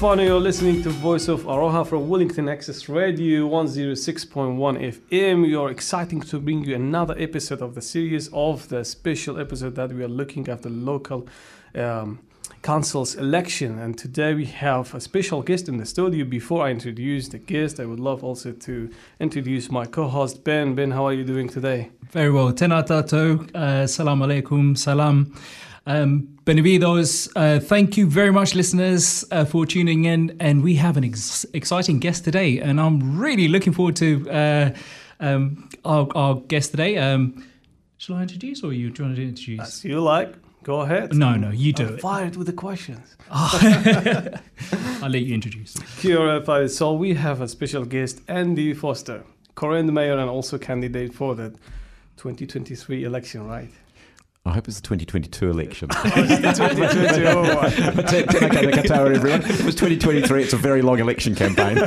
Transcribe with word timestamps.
Whānau, 0.00 0.24
you're 0.24 0.40
listening 0.40 0.82
to 0.84 0.88
Voice 0.88 1.28
of 1.28 1.42
Aroha 1.42 1.86
from 1.86 2.08
Wellington 2.08 2.48
Access 2.48 2.88
Radio 2.88 3.46
106.1 3.46 4.56
FM. 4.56 5.42
We 5.42 5.54
are 5.54 5.70
excited 5.70 6.22
to 6.22 6.40
bring 6.40 6.64
you 6.64 6.74
another 6.74 7.14
episode 7.18 7.60
of 7.60 7.74
the 7.74 7.82
series 7.82 8.30
of 8.32 8.66
the 8.70 8.82
special 8.82 9.38
episode 9.38 9.74
that 9.74 9.92
we 9.92 10.02
are 10.02 10.08
looking 10.08 10.48
at 10.48 10.62
the 10.62 10.70
local 10.70 11.28
um, 11.74 12.18
council's 12.62 13.14
election. 13.14 13.78
And 13.78 13.98
today 13.98 14.32
we 14.32 14.46
have 14.46 14.94
a 14.94 15.00
special 15.00 15.42
guest 15.42 15.68
in 15.68 15.76
the 15.76 15.84
studio. 15.84 16.24
Before 16.24 16.64
I 16.66 16.70
introduce 16.70 17.28
the 17.28 17.38
guest, 17.38 17.78
I 17.78 17.84
would 17.84 18.00
love 18.00 18.24
also 18.24 18.52
to 18.52 18.90
introduce 19.20 19.70
my 19.70 19.84
co-host 19.84 20.44
Ben. 20.44 20.74
Ben, 20.74 20.92
how 20.92 21.04
are 21.08 21.12
you 21.12 21.24
doing 21.24 21.46
today? 21.46 21.90
Very 22.10 22.30
well. 22.30 22.50
Tēnā 22.54 22.86
tātou. 22.86 23.54
Uh, 23.54 23.86
salam 23.86 24.20
alaikum. 24.20 24.78
Salam. 24.78 25.30
Um, 25.90 26.28
Benevidos. 26.44 27.28
Uh, 27.34 27.58
thank 27.60 27.96
you 27.96 28.06
very 28.06 28.30
much, 28.30 28.54
listeners, 28.54 29.24
uh, 29.32 29.44
for 29.44 29.66
tuning 29.66 30.04
in. 30.04 30.36
And 30.38 30.62
we 30.62 30.76
have 30.76 30.96
an 30.96 31.04
ex- 31.04 31.44
exciting 31.52 31.98
guest 31.98 32.24
today. 32.24 32.60
And 32.60 32.80
I'm 32.80 33.18
really 33.18 33.48
looking 33.48 33.72
forward 33.72 33.96
to 33.96 34.30
uh, 34.30 34.70
um, 35.18 35.68
our, 35.84 36.06
our 36.14 36.34
guest 36.36 36.70
today. 36.70 36.96
Um, 36.96 37.44
shall 37.98 38.16
I 38.16 38.22
introduce 38.22 38.62
or 38.62 38.72
you 38.72 38.90
do 38.90 39.02
you 39.02 39.08
want 39.08 39.16
to 39.16 39.22
introduce? 39.22 39.60
As 39.60 39.84
you 39.84 40.00
like, 40.00 40.34
go 40.62 40.80
ahead. 40.80 41.12
No, 41.12 41.34
no, 41.34 41.50
you 41.50 41.72
do 41.72 41.86
I'm 41.88 41.94
it. 41.94 42.00
fired 42.00 42.36
with 42.36 42.46
the 42.46 42.52
questions. 42.52 43.16
I'll 43.30 45.10
let 45.10 45.22
you 45.22 45.34
introduce. 45.34 45.74
Kia 46.00 46.18
ora, 46.18 46.40
whare. 46.40 46.68
So 46.68 46.92
we 46.94 47.14
have 47.14 47.40
a 47.40 47.48
special 47.48 47.84
guest, 47.84 48.20
Andy 48.28 48.74
Foster, 48.74 49.24
current 49.56 49.92
mayor 49.92 50.18
and 50.18 50.30
also 50.30 50.56
candidate 50.56 51.12
for 51.12 51.34
the 51.34 51.50
2023 52.16 53.04
election, 53.04 53.46
right? 53.46 53.70
I 54.46 54.52
hope 54.54 54.68
it's 54.68 54.80
the 54.80 54.88
2022 54.88 55.50
election. 55.50 55.88
2022. 55.90 57.24
Tēnā 58.24 58.72
koutou 58.72 59.14
everyone. 59.14 59.42
It 59.42 59.62
was 59.62 59.74
2023. 59.74 60.42
It's 60.42 60.54
a 60.54 60.56
very 60.56 60.80
long 60.80 60.98
election 60.98 61.34
campaign. 61.34 61.76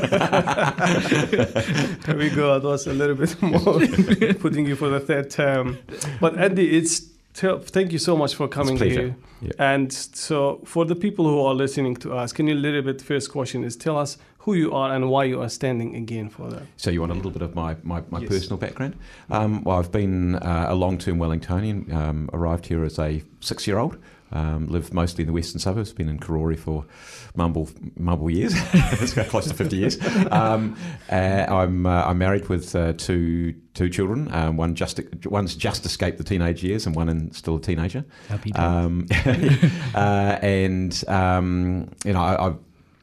There 2.03 2.17
we 2.17 2.29
go. 2.29 2.59
That 2.59 2.67
was 2.67 2.85
a 2.85 2.93
little 2.93 3.15
bit 3.15 3.41
more 3.41 3.59
putting 4.39 4.67
you 4.67 4.75
for 4.75 4.89
the 4.89 4.99
third 4.99 5.31
term. 5.31 5.79
But 6.19 6.37
Andy, 6.37 6.77
it's 6.77 7.01
thank 7.33 7.91
you 7.91 7.97
so 7.97 8.15
much 8.15 8.35
for 8.35 8.47
coming 8.47 8.77
here. 8.77 9.15
Yeah. 9.41 9.51
And 9.57 9.91
so, 9.91 10.61
for 10.63 10.85
the 10.85 10.95
people 10.95 11.25
who 11.25 11.39
are 11.41 11.55
listening 11.55 11.95
to 11.97 12.13
us, 12.13 12.31
can 12.33 12.47
you 12.47 12.53
a 12.53 12.55
little 12.55 12.83
bit? 12.83 13.01
First 13.01 13.31
question 13.31 13.63
is 13.63 13.75
tell 13.75 13.97
us 13.97 14.17
who 14.43 14.53
you 14.53 14.73
are 14.73 14.93
and 14.93 15.09
why 15.09 15.23
you 15.23 15.41
are 15.41 15.49
standing 15.49 15.95
again 15.95 16.29
for 16.29 16.49
that. 16.49 16.63
So 16.77 16.91
you 16.91 16.99
want 16.99 17.11
a 17.11 17.15
little 17.15 17.31
bit 17.31 17.41
of 17.41 17.55
my, 17.55 17.75
my, 17.83 18.03
my 18.09 18.19
Yes. 18.19 18.29
personal 18.29 18.57
background? 18.57 18.95
Um, 19.29 19.63
well, 19.63 19.79
I've 19.79 19.91
been 19.91 20.35
uh, 20.35 20.65
a 20.69 20.75
long-term 20.75 21.17
Wellingtonian. 21.17 21.91
Um, 21.93 22.29
arrived 22.33 22.65
here 22.67 22.83
as 22.83 22.99
a 22.99 23.23
six-year-old. 23.39 23.97
Um, 24.33 24.67
lived 24.67 24.93
mostly 24.93 25.21
in 25.21 25.27
the 25.27 25.33
western 25.33 25.59
suburbs. 25.59 25.93
Been 25.93 26.09
in 26.09 26.17
Karori 26.19 26.57
for 26.57 26.85
mumble 27.35 27.69
mumble 27.95 28.31
years. 28.31 28.53
it's 28.73 29.13
got 29.13 29.27
close 29.27 29.47
to 29.47 29.53
fifty 29.53 29.77
years. 29.77 29.99
Um, 30.31 30.75
uh, 31.11 31.45
I'm 31.47 31.85
uh, 31.85 32.03
I'm 32.05 32.17
married 32.17 32.49
with 32.49 32.75
uh, 32.75 32.93
two 32.93 33.53
two 33.75 33.89
children. 33.89 34.33
Um, 34.33 34.57
one 34.57 34.73
just 34.73 34.99
one's 35.25 35.55
just 35.55 35.85
escaped 35.85 36.17
the 36.17 36.23
teenage 36.23 36.63
years, 36.63 36.87
and 36.87 36.95
one 36.95 37.09
in, 37.09 37.31
still 37.31 37.57
a 37.57 37.61
teenager. 37.61 38.03
Happy. 38.27 38.51
Um, 38.53 39.05
uh, 39.93 40.39
and 40.41 41.03
um, 41.07 41.91
you 42.03 42.13
know, 42.13 42.21
I, 42.21 42.47
I, 42.49 42.53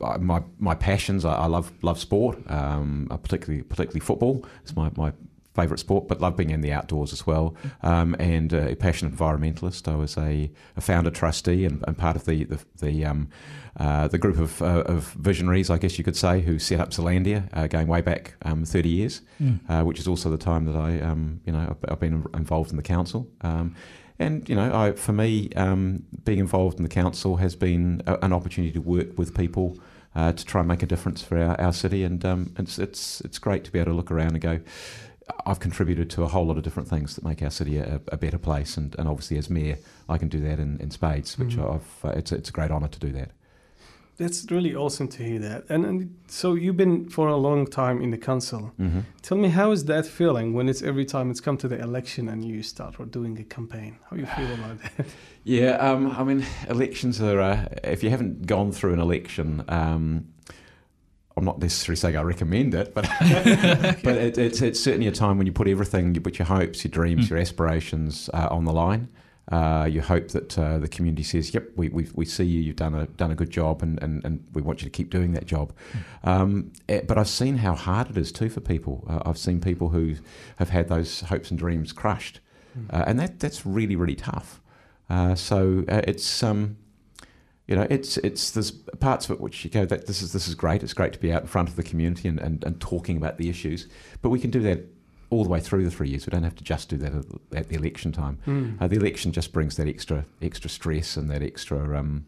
I, 0.03 0.19
my 0.19 0.43
my 0.59 0.75
passions. 0.75 1.25
I, 1.25 1.34
I 1.34 1.47
love 1.47 1.72
love 1.83 1.99
sport, 1.99 2.38
um, 2.50 3.09
uh, 3.11 3.16
particularly 3.16 3.62
particularly 3.62 4.00
football. 4.00 4.44
It's 4.62 4.75
my 4.75 4.91
my 4.97 5.12
favourite 5.55 5.81
sport, 5.81 6.06
but 6.06 6.21
love 6.21 6.37
being 6.37 6.50
in 6.50 6.61
the 6.61 6.72
outdoors 6.72 7.12
as 7.12 7.27
well. 7.27 7.56
Um, 7.83 8.15
and 8.21 8.55
uh, 8.55 8.69
a 8.69 8.77
passionate 8.77 9.15
environmentalist. 9.15 9.88
I 9.88 9.97
was 9.97 10.16
a, 10.16 10.50
a 10.77 10.81
founder 10.81 11.11
trustee 11.11 11.65
and, 11.65 11.84
and 11.87 11.99
part 11.99 12.16
of 12.16 12.25
the 12.25 12.44
the, 12.44 12.61
the 12.78 13.05
um, 13.05 13.28
uh, 13.77 14.09
the 14.09 14.19
group 14.19 14.38
of, 14.38 14.61
uh, 14.62 14.83
of 14.87 15.12
visionaries, 15.12 15.71
I 15.71 15.78
guess 15.78 15.97
you 15.97 16.05
could 16.05 16.17
say, 16.17 16.41
who 16.41 16.59
set 16.59 16.81
up 16.81 16.91
Zealandia, 16.91 17.49
uh, 17.53 17.67
going 17.69 17.87
way 17.87 18.00
back 18.00 18.34
um, 18.43 18.65
30 18.65 18.88
years, 18.88 19.22
uh, 19.69 19.84
which 19.84 20.00
is 20.00 20.09
also 20.09 20.28
the 20.28 20.37
time 20.37 20.65
that 20.67 20.75
I, 20.75 21.00
um, 21.00 21.41
you 21.47 21.53
know, 21.53 21.61
I've, 21.71 21.93
I've 21.93 22.00
been 22.00 22.27
involved 22.34 22.71
in 22.71 22.77
the 22.77 22.82
council. 22.82 23.28
Um, 23.43 23.77
and 24.19 24.47
you 24.49 24.55
know, 24.55 24.75
I, 24.75 24.93
for 24.93 25.12
me, 25.12 25.50
um, 25.56 26.05
being 26.25 26.41
involved 26.41 26.77
in 26.78 26.82
the 26.82 26.91
council 26.91 27.37
has 27.37 27.56
been 27.56 28.03
a, 28.06 28.19
an 28.22 28.32
opportunity 28.32 28.72
to 28.72 28.81
work 28.81 29.17
with 29.17 29.34
people 29.34 29.78
uh, 30.15 30.32
to 30.32 30.44
try 30.44 30.60
and 30.60 30.69
make 30.69 30.82
a 30.82 30.87
difference 30.87 31.22
for 31.22 31.38
our, 31.38 31.60
our 31.60 31.72
city. 31.72 32.04
And 32.04 32.25
um, 32.25 32.54
it's 32.59 32.78
it's 32.78 33.21
it's 33.22 33.38
great 33.38 33.65
to 33.65 33.71
be 33.72 33.78
able 33.78 33.93
to 33.93 33.97
look 33.97 34.10
around 34.10 34.32
and 34.32 34.41
go. 34.41 34.60
I've 35.47 35.60
contributed 35.60 36.10
to 36.10 36.25
a 36.25 36.28
whole 36.28 36.44
lot 36.47 36.56
of 36.56 36.65
different 36.65 36.88
things 36.88 37.15
that 37.15 37.25
make 37.25 37.41
our 37.41 37.50
city 37.53 37.78
a, 37.78 38.00
a 38.09 38.16
better 38.16 38.38
place, 38.38 38.76
and, 38.76 38.97
and 38.99 39.09
obviously 39.09 39.38
as 39.38 39.49
mayor, 39.49 39.78
I 40.09 40.19
can 40.19 40.26
do 40.28 40.41
that 40.41 40.59
in, 40.59 40.81
in 40.81 40.91
spades, 40.91 41.38
which 41.38 41.56
Mhm. 41.56 41.75
I've 41.75 42.04
uh, 42.04 42.19
it's 42.19 42.32
it's 42.32 42.49
a 42.49 42.53
great 42.53 42.70
honour 42.72 42.88
to 42.88 42.99
do 42.99 43.12
that. 43.12 43.31
That's 44.20 44.50
really 44.50 44.75
awesome 44.75 45.08
to 45.08 45.22
hear 45.25 45.38
that. 45.41 45.64
And, 45.70 45.84
and 45.86 46.14
so 46.28 46.54
you've 46.54 46.76
been 46.76 47.08
for 47.08 47.28
a 47.28 47.36
long 47.36 47.66
time 47.66 48.03
in 48.03 48.10
the 48.10 48.19
council. 48.19 48.70
Mm-hmm. 48.78 49.00
Tell 49.22 49.38
me, 49.38 49.48
how 49.48 49.70
is 49.72 49.86
that 49.86 50.04
feeling 50.04 50.53
when 50.53 50.69
it's 50.69 50.82
every 50.82 51.06
time 51.06 51.31
it's 51.31 51.41
come 51.41 51.56
to 51.56 51.69
the 51.69 51.78
election 51.81 52.28
and 52.28 52.44
you 52.44 52.62
start 52.62 53.00
or 53.00 53.06
doing 53.06 53.38
a 53.38 53.44
campaign? 53.44 53.98
How 54.10 54.16
you 54.16 54.26
feel 54.26 54.53
about 54.54 54.76
that? 54.82 55.06
Yeah, 55.44 55.70
um, 55.88 56.10
I 56.10 56.22
mean, 56.22 56.44
elections 56.69 57.19
are. 57.22 57.41
Uh, 57.41 57.64
if 57.82 58.03
you 58.03 58.10
haven't 58.10 58.47
gone 58.47 58.72
through 58.72 58.92
an 58.92 59.00
election, 59.00 59.64
um, 59.69 60.26
I'm 61.34 61.44
not 61.47 61.58
necessarily 61.58 61.97
saying 61.97 62.16
I 62.19 62.22
recommend 62.22 62.75
it, 62.75 62.92
but 62.94 63.08
but 64.04 64.16
it, 64.16 64.37
it's 64.37 64.60
it's 64.60 64.78
certainly 64.78 65.06
a 65.06 65.12
time 65.12 65.38
when 65.38 65.47
you 65.47 65.52
put 65.54 65.66
everything, 65.66 66.14
you 66.14 66.20
put 66.20 66.38
your 66.38 66.44
hopes, 66.47 66.84
your 66.84 66.91
dreams, 66.91 67.26
Mm. 67.26 67.31
your 67.31 67.38
aspirations 67.38 68.28
uh, 68.34 68.48
on 68.50 68.66
the 68.66 68.72
line. 68.72 69.08
Uh, 69.50 69.84
you 69.91 70.00
hope 70.00 70.28
that 70.28 70.56
uh, 70.56 70.78
the 70.78 70.88
community 70.88 71.25
says, 71.25 71.53
"Yep, 71.53 71.71
we, 71.75 71.88
we, 71.88 72.06
we 72.15 72.25
see 72.25 72.44
you. 72.44 72.61
You've 72.61 72.77
done 72.77 72.94
a 72.94 73.06
done 73.06 73.33
a 73.33 73.34
good 73.34 73.50
job, 73.50 73.83
and, 73.83 74.00
and, 74.00 74.25
and 74.25 74.44
we 74.53 74.62
want 74.62 74.81
you 74.81 74.84
to 74.84 74.91
keep 74.91 75.11
doing 75.11 75.33
that 75.33 75.47
job." 75.47 75.72
Um, 76.22 76.73
eh, 76.88 77.00
but 77.06 77.19
I've 77.19 77.29
seen 77.29 77.56
how 77.56 77.75
hard 77.75 78.11
it 78.11 78.17
is 78.17 78.31
too 78.31 78.49
for 78.49 78.61
people. 78.61 79.05
Uh, 79.08 79.29
I've 79.29 79.38
seen 79.38 79.61
people 79.61 79.88
who 79.88 80.14
have 80.56 80.70
had 80.70 80.88
those 80.88 81.23
hopes 81.23 81.50
and 81.50 81.58
dreams 81.58 81.93
crushed, 81.93 82.38
uh, 82.91 83.05
and 83.08 83.19
that 83.19 83.41
that's 83.41 83.67
really 83.67 83.97
really 83.97 84.14
tough. 84.14 84.61
Uh, 85.08 85.35
so 85.35 85.85
uh, 85.88 86.03
it's 86.06 86.44
um, 86.44 86.76
you 87.67 87.75
know 87.75 87.88
it's 87.91 88.19
it's 88.19 88.53
there's 88.53 88.70
parts 88.70 89.25
of 89.25 89.32
it 89.32 89.41
which 89.41 89.64
you 89.64 89.70
go 89.70 89.85
that 89.85 90.06
this 90.06 90.23
is 90.23 90.32
this 90.32 90.46
is 90.46 90.55
great. 90.55 90.85
It's 90.85 90.94
great 90.94 91.12
to 91.14 91.19
be 91.19 91.32
out 91.32 91.43
in 91.43 91.49
front 91.49 91.69
of 91.69 91.75
the 91.75 91.82
community 91.82 92.29
and, 92.29 92.38
and, 92.38 92.62
and 92.62 92.81
talking 92.81 93.17
about 93.17 93.37
the 93.37 93.49
issues, 93.49 93.88
but 94.23 94.31
we 94.31 94.38
can 94.38 94.50
do 94.50 94.61
that 94.61 94.87
all 95.31 95.44
the 95.44 95.50
way 95.50 95.61
through 95.61 95.85
the 95.85 95.91
three 95.91 96.09
years. 96.09 96.27
We 96.27 96.31
don't 96.31 96.43
have 96.43 96.56
to 96.56 96.65
just 96.65 96.88
do 96.88 96.97
that 96.99 97.12
at, 97.55 97.69
the 97.69 97.77
election 97.77 98.12
time. 98.12 98.38
Mm. 98.47 98.81
Uh, 98.81 98.88
the 98.88 98.97
election 98.97 99.32
just 99.32 99.53
brings 99.53 99.77
that 99.77 99.88
extra 99.88 100.25
extra 100.43 100.69
stress 100.69 101.17
and 101.17 101.31
that 101.31 101.43
extra 101.43 101.99
um, 101.99 102.27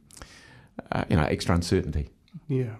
uh, 0.90 1.04
you 1.08 1.16
know 1.16 1.24
extra 1.24 1.54
uncertainty. 1.54 2.10
Yeah. 2.48 2.76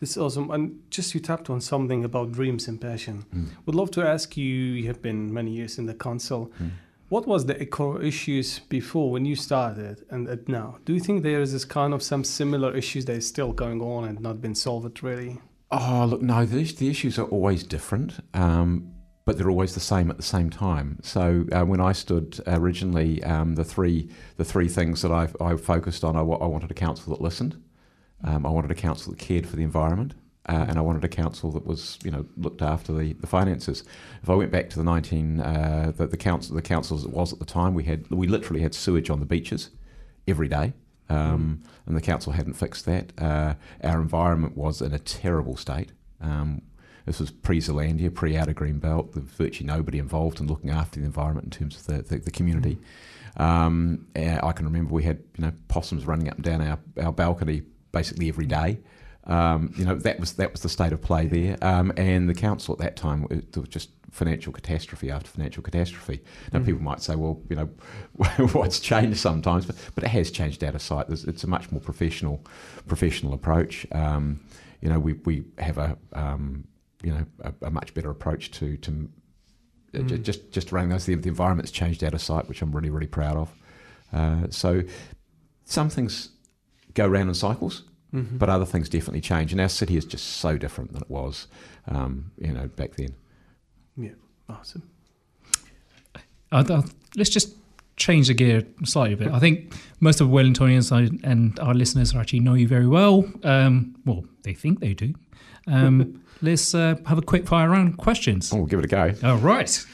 This 0.00 0.12
is 0.12 0.16
awesome. 0.16 0.50
And 0.50 0.80
just 0.90 1.14
you 1.14 1.20
tapped 1.20 1.50
on 1.50 1.60
something 1.60 2.04
about 2.04 2.32
dreams 2.32 2.68
and 2.68 2.80
passion. 2.80 3.26
Mm. 3.34 3.48
Would 3.66 3.74
love 3.74 3.90
to 3.92 4.02
ask 4.02 4.34
you, 4.34 4.46
you 4.46 4.86
have 4.86 5.02
been 5.02 5.32
many 5.32 5.50
years 5.50 5.78
in 5.78 5.84
the 5.84 5.92
council. 5.92 6.50
Mm. 6.60 6.70
What 7.10 7.26
was 7.26 7.44
the 7.44 7.66
core 7.66 8.00
issues 8.00 8.60
before 8.60 9.10
when 9.10 9.26
you 9.26 9.36
started 9.36 10.06
and 10.10 10.26
at 10.28 10.48
now? 10.48 10.78
Do 10.86 10.94
you 10.94 11.00
think 11.00 11.22
there 11.22 11.42
is 11.42 11.52
this 11.52 11.66
kind 11.66 11.92
of 11.92 12.02
some 12.02 12.24
similar 12.24 12.74
issues 12.74 13.04
that 13.06 13.16
is 13.16 13.26
still 13.26 13.52
going 13.52 13.82
on 13.82 14.04
and 14.04 14.20
not 14.20 14.40
been 14.40 14.54
solved 14.54 15.02
really? 15.02 15.38
Oh, 15.72 16.06
look, 16.08 16.22
no, 16.22 16.46
the, 16.46 16.62
the 16.64 16.88
issues 16.88 17.18
are 17.18 17.26
always 17.26 17.62
different, 17.62 18.24
um, 18.32 18.92
but 19.30 19.38
they're 19.38 19.48
always 19.48 19.74
the 19.74 19.78
same 19.78 20.10
at 20.10 20.16
the 20.16 20.24
same 20.24 20.50
time. 20.50 20.98
So 21.04 21.44
uh, 21.52 21.62
when 21.64 21.80
I 21.80 21.92
stood 21.92 22.40
originally, 22.48 23.22
um, 23.22 23.54
the 23.54 23.62
three 23.62 24.10
the 24.38 24.44
three 24.44 24.66
things 24.66 25.02
that 25.02 25.12
I, 25.12 25.28
I 25.40 25.54
focused 25.54 26.02
on, 26.02 26.16
I, 26.16 26.22
wanted 26.22 26.68
a 26.68 26.74
council 26.74 27.14
that 27.14 27.22
listened, 27.22 27.62
um, 28.24 28.44
I 28.44 28.50
wanted 28.50 28.72
a 28.72 28.74
council 28.74 29.12
that 29.12 29.20
cared 29.20 29.46
for 29.46 29.54
the 29.54 29.62
environment, 29.62 30.14
uh, 30.46 30.66
and 30.68 30.78
I 30.78 30.80
wanted 30.80 31.04
a 31.04 31.08
council 31.08 31.52
that 31.52 31.64
was, 31.64 31.96
you 32.02 32.10
know, 32.10 32.26
looked 32.36 32.60
after 32.60 32.92
the, 32.92 33.12
the 33.12 33.28
finances. 33.28 33.84
If 34.20 34.28
I 34.28 34.34
went 34.34 34.50
back 34.50 34.68
to 34.70 34.78
the 34.78 34.82
nineteen 34.82 35.40
uh, 35.40 35.92
the, 35.96 36.08
the 36.08 36.16
council 36.16 36.56
the 36.56 36.62
council 36.62 36.96
as 36.98 37.04
it 37.04 37.12
was 37.12 37.32
at 37.32 37.38
the 37.38 37.44
time, 37.44 37.72
we 37.72 37.84
had 37.84 38.10
we 38.10 38.26
literally 38.26 38.62
had 38.62 38.74
sewage 38.74 39.10
on 39.10 39.20
the 39.20 39.26
beaches 39.26 39.70
every 40.26 40.48
day. 40.48 40.72
Um, 41.08 41.62
and 41.86 41.96
the 41.96 42.00
council 42.00 42.32
hadn't 42.32 42.54
fixed 42.54 42.84
that. 42.86 43.12
Uh, 43.16 43.54
our 43.84 44.00
environment 44.00 44.56
was 44.56 44.82
in 44.82 44.92
a 44.92 44.98
terrible 44.98 45.56
state. 45.56 45.92
Um, 46.20 46.62
this 47.06 47.20
was 47.20 47.30
pre-Zealandia, 47.30 48.14
pre-Outer 48.14 48.52
Green 48.52 48.78
Belt. 48.78 49.12
There 49.12 49.22
was 49.22 49.30
virtually 49.32 49.66
nobody 49.66 49.98
involved 49.98 50.40
in 50.40 50.46
looking 50.46 50.70
after 50.70 51.00
the 51.00 51.06
environment 51.06 51.46
in 51.46 51.50
terms 51.50 51.76
of 51.76 51.86
the, 51.86 52.02
the, 52.02 52.24
the 52.24 52.30
community. 52.30 52.78
Um, 53.36 54.06
I 54.16 54.52
can 54.52 54.66
remember 54.66 54.92
we 54.92 55.04
had 55.04 55.18
you 55.36 55.44
know 55.44 55.52
possums 55.68 56.04
running 56.06 56.28
up 56.28 56.36
and 56.36 56.44
down 56.44 56.60
our, 56.60 56.78
our 57.02 57.12
balcony 57.12 57.62
basically 57.92 58.28
every 58.28 58.46
day. 58.46 58.80
Um, 59.24 59.72
you 59.76 59.84
know 59.84 59.94
that 59.94 60.18
was 60.18 60.32
that 60.34 60.50
was 60.52 60.62
the 60.62 60.68
state 60.68 60.92
of 60.92 61.00
play 61.00 61.26
there, 61.26 61.56
um, 61.62 61.92
and 61.96 62.28
the 62.28 62.34
council 62.34 62.74
at 62.74 62.80
that 62.80 62.96
time 62.96 63.26
it, 63.30 63.56
was 63.56 63.68
just 63.68 63.90
financial 64.10 64.52
catastrophe 64.52 65.10
after 65.10 65.28
financial 65.28 65.62
catastrophe. 65.62 66.20
Now 66.52 66.60
people 66.60 66.82
might 66.82 67.00
say, 67.00 67.14
well, 67.14 67.40
you 67.48 67.56
know, 67.56 67.66
what's 68.52 68.80
changed 68.80 69.18
sometimes, 69.18 69.66
but, 69.66 69.76
but 69.94 70.04
it 70.04 70.08
has 70.08 70.30
changed 70.30 70.64
out 70.64 70.74
of 70.74 70.82
sight. 70.82 71.06
There's, 71.06 71.24
it's 71.24 71.44
a 71.44 71.46
much 71.46 71.70
more 71.70 71.80
professional 71.80 72.44
professional 72.86 73.34
approach. 73.34 73.86
Um, 73.92 74.40
you 74.80 74.88
know, 74.88 74.98
we 74.98 75.14
we 75.24 75.44
have 75.58 75.78
a 75.78 75.96
um, 76.12 76.64
you 77.02 77.12
know 77.12 77.24
a, 77.40 77.52
a 77.66 77.70
much 77.70 77.94
better 77.94 78.10
approach 78.10 78.50
to 78.52 78.76
to 78.78 79.08
uh, 79.94 80.02
ju- 80.02 80.18
just 80.18 80.50
just 80.52 80.72
running 80.72 80.90
those. 80.90 81.06
The, 81.06 81.14
the 81.14 81.28
environment's 81.28 81.70
changed 81.70 82.02
out 82.04 82.14
of 82.14 82.20
sight, 82.20 82.48
which 82.48 82.62
I'm 82.62 82.72
really 82.72 82.90
really 82.90 83.06
proud 83.06 83.36
of. 83.36 83.52
Uh, 84.12 84.46
so 84.50 84.82
some 85.64 85.88
things 85.88 86.30
go 86.94 87.06
around 87.06 87.28
in 87.28 87.34
cycles, 87.34 87.84
Mm-hmm. 88.12 88.38
but 88.38 88.48
other 88.50 88.64
things 88.66 88.88
definitely 88.88 89.20
change. 89.20 89.52
And 89.52 89.60
our 89.60 89.68
city 89.68 89.96
is 89.96 90.04
just 90.04 90.26
so 90.26 90.58
different 90.58 90.92
than 90.92 91.00
it 91.02 91.08
was, 91.08 91.46
um, 91.86 92.32
you 92.38 92.52
know, 92.52 92.66
back 92.66 92.96
then. 92.96 93.14
Yeah, 93.96 94.10
awesome. 94.48 94.82
I, 96.50 96.58
I, 96.60 96.82
let's 97.16 97.30
just 97.30 97.54
change 97.96 98.26
the 98.26 98.34
gear 98.34 98.64
slightly 98.84 99.14
a 99.14 99.16
bit. 99.16 99.28
I 99.28 99.38
think 99.38 99.72
most 100.00 100.20
of 100.20 100.28
Wellingtonians 100.28 100.90
and- 100.90 101.20
and 101.24 101.58
our 101.60 101.72
listeners 101.74 102.14
actually 102.14 102.40
know 102.40 102.54
you 102.54 102.66
very 102.66 102.88
well. 102.88 103.24
Um, 103.44 103.94
well, 104.04 104.24
they 104.42 104.54
think 104.54 104.80
they 104.80 104.94
do. 104.94 105.14
Um, 105.66 106.22
let's 106.42 106.74
uh, 106.74 106.96
have 107.06 107.18
a 107.18 107.22
quick 107.22 107.46
fire 107.46 107.68
round 107.70 107.96
questions. 107.98 108.52
Oh, 108.52 108.58
we'll 108.58 108.66
give 108.66 108.78
it 108.78 108.84
a 108.84 108.88
go. 108.88 109.12
All 109.22 109.36
right. 109.38 109.84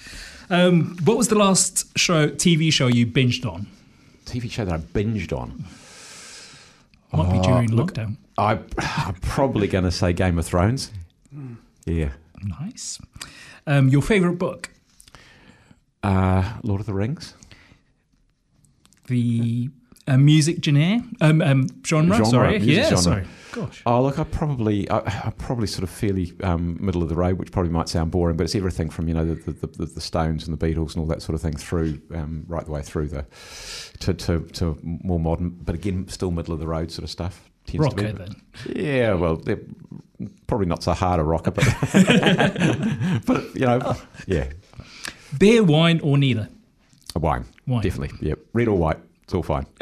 Um, 0.48 0.96
what 1.04 1.16
was 1.16 1.28
the 1.28 1.34
last 1.34 1.98
show, 1.98 2.28
TV 2.28 2.72
show 2.72 2.86
you 2.86 3.06
binged 3.06 3.44
on? 3.50 3.66
TV 4.26 4.50
show 4.50 4.64
that 4.64 4.74
I 4.74 4.78
binged 4.78 5.36
on. 5.36 5.64
Might 7.12 7.32
be 7.32 7.38
Oh, 7.38 7.42
during 7.42 7.70
look, 7.72 7.94
lockdown. 7.94 8.16
I, 8.38 8.58
I'm 8.78 9.14
probably 9.14 9.66
going 9.66 9.84
to 9.84 9.90
say 9.90 10.12
Game 10.12 10.38
of 10.38 10.44
Thrones. 10.46 10.90
Yeah. 11.84 12.10
Nice. 12.60 12.98
Um, 13.66 13.88
your 13.88 14.02
favourite 14.02 14.38
book? 14.38 14.70
Uh, 16.02 16.54
Lord 16.62 16.80
of 16.80 16.86
the 16.86 16.94
Rings. 16.94 17.34
The 19.06 19.70
uh, 20.06 20.16
music 20.16 20.64
genre? 20.64 21.02
Um, 21.20 21.40
um, 21.42 21.66
genre, 21.84 22.16
Genre, 22.16 22.26
sorry. 22.26 22.58
yeah, 22.58 22.82
genre. 22.84 22.96
sorry. 22.98 23.24
Gosh. 23.56 23.82
Oh, 23.86 24.02
look, 24.02 24.18
I 24.18 24.24
probably, 24.24 24.88
I, 24.90 24.98
I'm 25.24 25.32
probably 25.32 25.66
sort 25.66 25.82
of 25.82 25.88
fairly 25.90 26.32
um, 26.42 26.76
middle 26.78 27.02
of 27.02 27.08
the 27.08 27.14
road, 27.14 27.38
which 27.38 27.50
probably 27.50 27.72
might 27.72 27.88
sound 27.88 28.10
boring, 28.10 28.36
but 28.36 28.44
it's 28.44 28.54
everything 28.54 28.90
from 28.90 29.08
you 29.08 29.14
know 29.14 29.24
the 29.24 29.50
the, 29.52 29.66
the, 29.66 29.86
the 29.86 30.00
Stones 30.00 30.46
and 30.46 30.56
the 30.56 30.66
Beatles 30.66 30.90
and 30.94 30.98
all 30.98 31.06
that 31.06 31.22
sort 31.22 31.34
of 31.34 31.40
thing 31.40 31.56
through 31.56 32.00
um, 32.14 32.44
right 32.48 32.64
the 32.66 32.70
way 32.70 32.82
through 32.82 33.08
the 33.08 33.24
to, 34.00 34.12
to 34.14 34.40
to 34.40 34.78
more 34.82 35.18
modern, 35.18 35.50
but 35.50 35.74
again 35.74 36.06
still 36.08 36.30
middle 36.30 36.52
of 36.52 36.60
the 36.60 36.66
road 36.68 36.90
sort 36.92 37.04
of 37.04 37.10
stuff. 37.10 37.50
Tends 37.66 37.88
to 37.94 37.96
Rocker, 38.02 38.12
be. 38.12 38.18
then. 38.18 38.36
Yeah, 38.76 39.14
well, 39.14 39.36
they're 39.36 39.58
probably 40.46 40.66
not 40.66 40.82
so 40.84 40.92
hard 40.92 41.18
a 41.18 41.24
rocker, 41.24 41.50
but 41.50 41.64
but 43.26 43.54
you 43.54 43.66
know, 43.66 43.96
yeah, 44.26 44.50
Beer, 45.38 45.64
wine, 45.64 45.98
or 46.00 46.18
neither? 46.18 46.48
a 47.14 47.18
wine, 47.18 47.46
Wine. 47.66 47.82
definitely. 47.82 48.16
Yeah, 48.28 48.34
red 48.52 48.68
or 48.68 48.76
white, 48.76 48.98
it's 49.24 49.32
all 49.34 49.42
fine. 49.42 49.64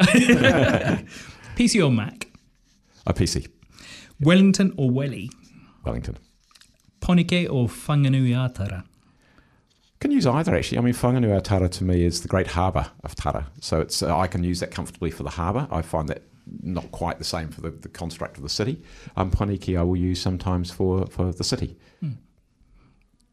PC 1.56 1.84
or 1.84 1.90
Mac? 1.90 2.28
A 3.06 3.12
PC, 3.12 3.48
Wellington 4.20 4.72
or 4.76 4.90
Welly? 4.90 5.30
Wellington. 5.84 6.18
Poneke 7.00 7.50
or 7.50 7.68
Whanganui-a-Tara? 7.68 8.84
Can 10.00 10.10
use 10.10 10.26
either 10.26 10.54
actually. 10.54 10.78
I 10.78 10.80
mean, 10.82 10.94
Whanganui 10.94 11.42
Tara 11.42 11.68
to 11.68 11.84
me 11.84 12.04
is 12.04 12.22
the 12.22 12.28
great 12.28 12.48
harbour 12.48 12.90
of 13.04 13.14
Tara, 13.14 13.46
so 13.60 13.80
it's 13.80 14.02
uh, 14.02 14.16
I 14.16 14.26
can 14.26 14.44
use 14.44 14.60
that 14.60 14.70
comfortably 14.70 15.10
for 15.10 15.22
the 15.22 15.30
harbour. 15.30 15.66
I 15.70 15.80
find 15.80 16.08
that 16.08 16.22
not 16.62 16.90
quite 16.92 17.18
the 17.18 17.24
same 17.24 17.48
for 17.48 17.62
the, 17.62 17.70
the 17.70 17.88
construct 17.88 18.36
of 18.36 18.42
the 18.42 18.48
city. 18.48 18.82
Um, 19.16 19.30
Poneke 19.30 19.78
I 19.78 19.82
will 19.82 19.96
use 19.96 20.20
sometimes 20.20 20.70
for, 20.70 21.06
for 21.06 21.32
the 21.32 21.44
city. 21.44 21.76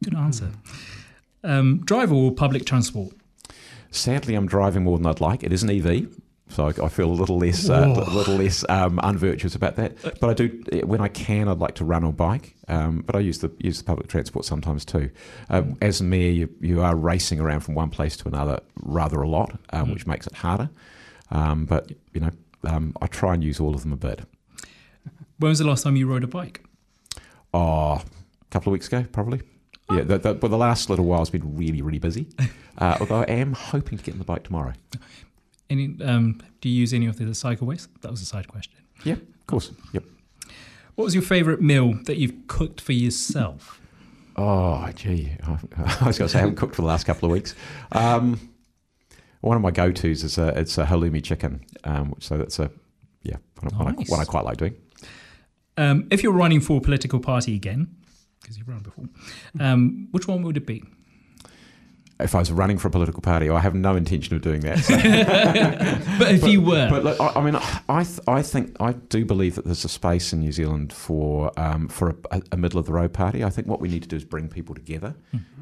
Good 0.02 0.14
answer. 0.16 0.50
Um, 1.44 1.82
drive 1.84 2.12
or 2.12 2.32
public 2.32 2.64
transport? 2.64 3.14
Sadly, 3.90 4.34
I'm 4.34 4.46
driving 4.46 4.84
more 4.84 4.98
than 4.98 5.06
I'd 5.06 5.20
like. 5.20 5.44
It 5.44 5.52
is 5.52 5.62
an 5.62 5.70
EV, 5.70 6.08
so 6.52 6.66
I, 6.66 6.84
I 6.84 6.88
feel 6.88 7.10
a 7.10 7.12
little 7.12 7.38
less 7.38 7.68
uh, 7.68 7.94
a 7.96 8.10
little 8.10 8.36
less 8.36 8.64
um, 8.68 9.00
unvirtuous 9.02 9.54
about 9.54 9.76
that. 9.76 9.96
But 10.20 10.30
I 10.30 10.34
do 10.34 10.62
when 10.84 11.00
I 11.00 11.08
can. 11.08 11.48
I'd 11.48 11.58
like 11.58 11.74
to 11.76 11.84
run 11.84 12.04
or 12.04 12.12
bike, 12.12 12.54
um, 12.68 13.02
but 13.06 13.16
I 13.16 13.20
use 13.20 13.38
the 13.38 13.50
use 13.58 13.78
the 13.78 13.84
public 13.84 14.08
transport 14.08 14.44
sometimes 14.44 14.84
too. 14.84 15.10
Um, 15.48 15.76
as 15.80 16.02
mayor, 16.02 16.30
you, 16.30 16.48
you 16.60 16.82
are 16.82 16.94
racing 16.94 17.40
around 17.40 17.60
from 17.60 17.74
one 17.74 17.90
place 17.90 18.16
to 18.18 18.28
another 18.28 18.60
rather 18.82 19.22
a 19.22 19.28
lot, 19.28 19.58
um, 19.70 19.92
which 19.92 20.06
makes 20.06 20.26
it 20.26 20.34
harder. 20.34 20.70
Um, 21.30 21.64
but 21.64 21.90
you 22.12 22.20
know, 22.20 22.30
um, 22.64 22.94
I 23.00 23.06
try 23.06 23.34
and 23.34 23.42
use 23.42 23.58
all 23.58 23.74
of 23.74 23.82
them 23.82 23.92
a 23.92 23.96
bit. 23.96 24.20
When 25.38 25.48
was 25.48 25.58
the 25.58 25.66
last 25.66 25.82
time 25.82 25.96
you 25.96 26.06
rode 26.06 26.24
a 26.24 26.28
bike? 26.28 26.62
Oh, 27.54 27.94
a 27.94 28.02
couple 28.50 28.70
of 28.70 28.72
weeks 28.72 28.86
ago, 28.86 29.04
probably. 29.10 29.42
Yeah, 29.90 30.02
the, 30.02 30.18
the, 30.18 30.34
but 30.34 30.48
the 30.48 30.56
last 30.56 30.88
little 30.88 31.04
while 31.04 31.18
has 31.18 31.30
been 31.30 31.56
really, 31.56 31.82
really 31.82 31.98
busy. 31.98 32.28
Uh, 32.78 32.96
although 33.00 33.20
I 33.20 33.24
am 33.24 33.52
hoping 33.52 33.98
to 33.98 34.04
get 34.04 34.12
on 34.12 34.18
the 34.18 34.24
bike 34.24 34.44
tomorrow. 34.44 34.72
Any? 35.70 35.96
Um, 36.04 36.40
do 36.60 36.68
you 36.68 36.74
use 36.80 36.92
any 36.92 37.06
of 37.06 37.16
the 37.18 37.24
cycleways? 37.24 37.88
That 38.02 38.10
was 38.10 38.20
a 38.22 38.26
side 38.26 38.48
question. 38.48 38.78
Yeah, 39.04 39.14
of 39.14 39.46
course. 39.46 39.70
Yep. 39.92 40.04
What 40.94 41.04
was 41.04 41.14
your 41.14 41.22
favourite 41.22 41.60
meal 41.62 41.94
that 42.04 42.18
you've 42.18 42.46
cooked 42.46 42.80
for 42.80 42.92
yourself? 42.92 43.80
Oh, 44.36 44.88
gee. 44.94 45.32
I 45.46 46.06
was 46.06 46.18
going 46.18 46.26
to 46.26 46.28
say 46.28 46.38
I 46.38 46.42
haven't 46.42 46.56
cooked 46.56 46.74
for 46.76 46.82
the 46.82 46.88
last 46.88 47.04
couple 47.04 47.26
of 47.26 47.32
weeks. 47.32 47.54
Um, 47.92 48.50
one 49.40 49.56
of 49.56 49.62
my 49.62 49.70
go-tos 49.70 50.22
is 50.22 50.38
a, 50.38 50.48
it's 50.58 50.78
a 50.78 50.84
halloumi 50.84 51.22
chicken. 51.22 51.64
Um, 51.84 52.14
so 52.20 52.38
that's 52.38 52.58
a, 52.58 52.70
yeah, 53.22 53.36
one, 53.60 53.72
I- 53.72 53.76
one, 53.84 53.94
I, 53.98 54.02
one 54.04 54.20
I 54.20 54.24
quite 54.24 54.44
like 54.44 54.58
doing. 54.58 54.74
Um, 55.78 56.06
if 56.10 56.22
you're 56.22 56.32
running 56.32 56.60
for 56.60 56.76
a 56.78 56.80
political 56.80 57.18
party 57.18 57.54
again, 57.56 57.88
because 58.40 58.58
you've 58.58 58.68
run 58.68 58.80
before, 58.80 59.06
um, 59.58 60.08
which 60.10 60.28
one 60.28 60.42
would 60.42 60.56
it 60.58 60.66
be? 60.66 60.84
If 62.22 62.34
I 62.34 62.38
was 62.38 62.50
running 62.52 62.78
for 62.78 62.88
a 62.88 62.90
political 62.90 63.20
party, 63.20 63.50
I 63.50 63.60
have 63.60 63.74
no 63.74 63.96
intention 63.96 64.34
of 64.36 64.42
doing 64.42 64.60
that. 64.60 64.78
So. 64.78 64.94
But 66.18 66.32
if 66.32 66.44
you 66.46 66.60
were, 66.60 66.88
But 66.90 67.04
look, 67.04 67.20
I, 67.20 67.32
I 67.36 67.40
mean, 67.42 67.56
I 67.88 68.04
th- 68.04 68.20
I 68.28 68.42
think 68.42 68.76
I 68.80 68.92
do 68.92 69.24
believe 69.24 69.54
that 69.56 69.64
there's 69.64 69.84
a 69.84 69.88
space 69.88 70.32
in 70.32 70.40
New 70.40 70.52
Zealand 70.52 70.92
for 70.92 71.52
um, 71.58 71.88
for 71.88 72.14
a, 72.30 72.42
a 72.52 72.56
middle 72.56 72.78
of 72.78 72.86
the 72.86 72.92
road 72.92 73.12
party. 73.12 73.42
I 73.44 73.50
think 73.50 73.66
what 73.66 73.80
we 73.80 73.88
need 73.88 74.02
to 74.02 74.08
do 74.08 74.16
is 74.16 74.24
bring 74.24 74.48
people 74.48 74.74
together. 74.74 75.14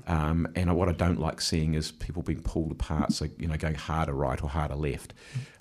Um, 0.06 0.48
and 0.56 0.74
what 0.76 0.88
I 0.88 0.92
don't 0.92 1.20
like 1.20 1.40
seeing 1.40 1.74
is 1.74 1.92
people 1.92 2.22
being 2.22 2.42
pulled 2.42 2.72
apart. 2.72 3.12
So 3.12 3.26
you 3.38 3.46
know, 3.46 3.56
going 3.56 3.76
harder 3.76 4.12
right 4.12 4.42
or 4.42 4.48
harder 4.48 4.74
left. 4.74 5.14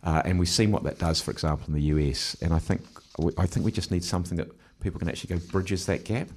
Uh, 0.03 0.21
and 0.25 0.39
we've 0.39 0.49
seen 0.49 0.71
what 0.71 0.83
that 0.83 0.97
does, 0.97 1.21
for 1.21 1.29
example, 1.31 1.65
in 1.67 1.73
the 1.73 1.83
US. 1.95 2.35
And 2.41 2.53
I 2.53 2.59
think 2.59 2.81
we- 3.19 3.33
I 3.37 3.45
think 3.45 3.65
we 3.65 3.71
just 3.71 3.91
need 3.91 4.03
something 4.03 4.37
that 4.37 4.49
people 4.81 4.99
can 4.99 5.07
actually 5.09 5.35
go 5.35 5.45
bridges 5.51 5.85
that 5.85 6.03
gap, 6.03 6.29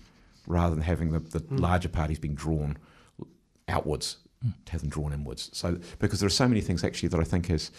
rather 0.47 0.75
than 0.75 0.83
having 0.85 1.13
the, 1.13 1.21
the 1.21 1.43
larger 1.55 1.89
parties 1.89 2.19
being 2.19 2.35
drawn 2.35 2.77
outwards 3.69 4.17
to 4.67 4.73
have 4.73 4.81
them 4.81 4.91
drawn 4.91 5.13
inwards. 5.13 5.51
So 5.53 5.79
because 5.99 6.21
there 6.21 6.27
are 6.27 6.31
so 6.31 6.49
many 6.49 6.61
things 6.61 6.85
actually 6.85 7.09
that 7.11 7.21
I 7.21 7.25
think 7.25 7.51
is 7.51 7.71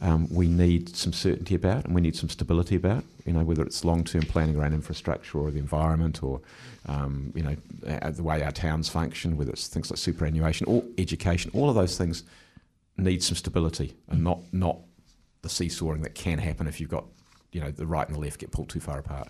um, 0.00 0.28
we 0.30 0.48
need 0.48 0.96
some 0.96 1.12
certainty 1.12 1.54
about 1.54 1.84
and 1.84 1.94
we 1.94 2.00
need 2.00 2.16
some 2.16 2.28
stability 2.28 2.74
about. 2.76 3.04
You 3.26 3.32
know, 3.32 3.44
whether 3.44 3.62
it's 3.62 3.84
long 3.84 4.04
term 4.04 4.22
planning 4.22 4.56
around 4.56 4.74
infrastructure 4.74 5.38
or 5.38 5.50
the 5.50 5.58
environment 5.58 6.22
or 6.22 6.40
um, 6.86 7.32
you 7.34 7.42
know 7.42 7.56
the 8.10 8.22
way 8.22 8.42
our 8.42 8.52
towns 8.52 8.88
function, 8.88 9.36
whether 9.36 9.52
it's 9.52 9.68
things 9.68 9.90
like 9.90 9.98
superannuation 9.98 10.66
or 10.66 10.82
education, 10.98 11.50
all 11.54 11.68
of 11.68 11.74
those 11.74 11.96
things 11.96 12.24
need 12.96 13.22
some 13.22 13.36
stability 13.36 13.94
and 14.08 14.22
not 14.22 14.38
not 14.52 14.78
the 15.42 15.48
seesawing 15.48 16.02
that 16.02 16.14
can 16.14 16.38
happen 16.38 16.66
if 16.66 16.80
you've 16.80 16.90
got 16.90 17.04
you 17.52 17.60
know 17.60 17.70
the 17.70 17.86
right 17.86 18.06
and 18.06 18.16
the 18.16 18.20
left 18.20 18.40
get 18.40 18.50
pulled 18.50 18.68
too 18.68 18.80
far 18.80 18.98
apart. 18.98 19.28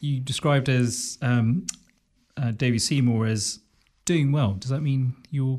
you 0.00 0.20
described 0.20 0.68
as 0.68 1.18
um, 1.22 1.66
uh, 2.36 2.50
David 2.52 2.80
Seymour 2.80 3.26
as 3.26 3.60
doing 4.12 4.32
well. 4.32 4.52
Does 4.54 4.70
that 4.70 4.80
mean 4.80 5.14
you're 5.30 5.58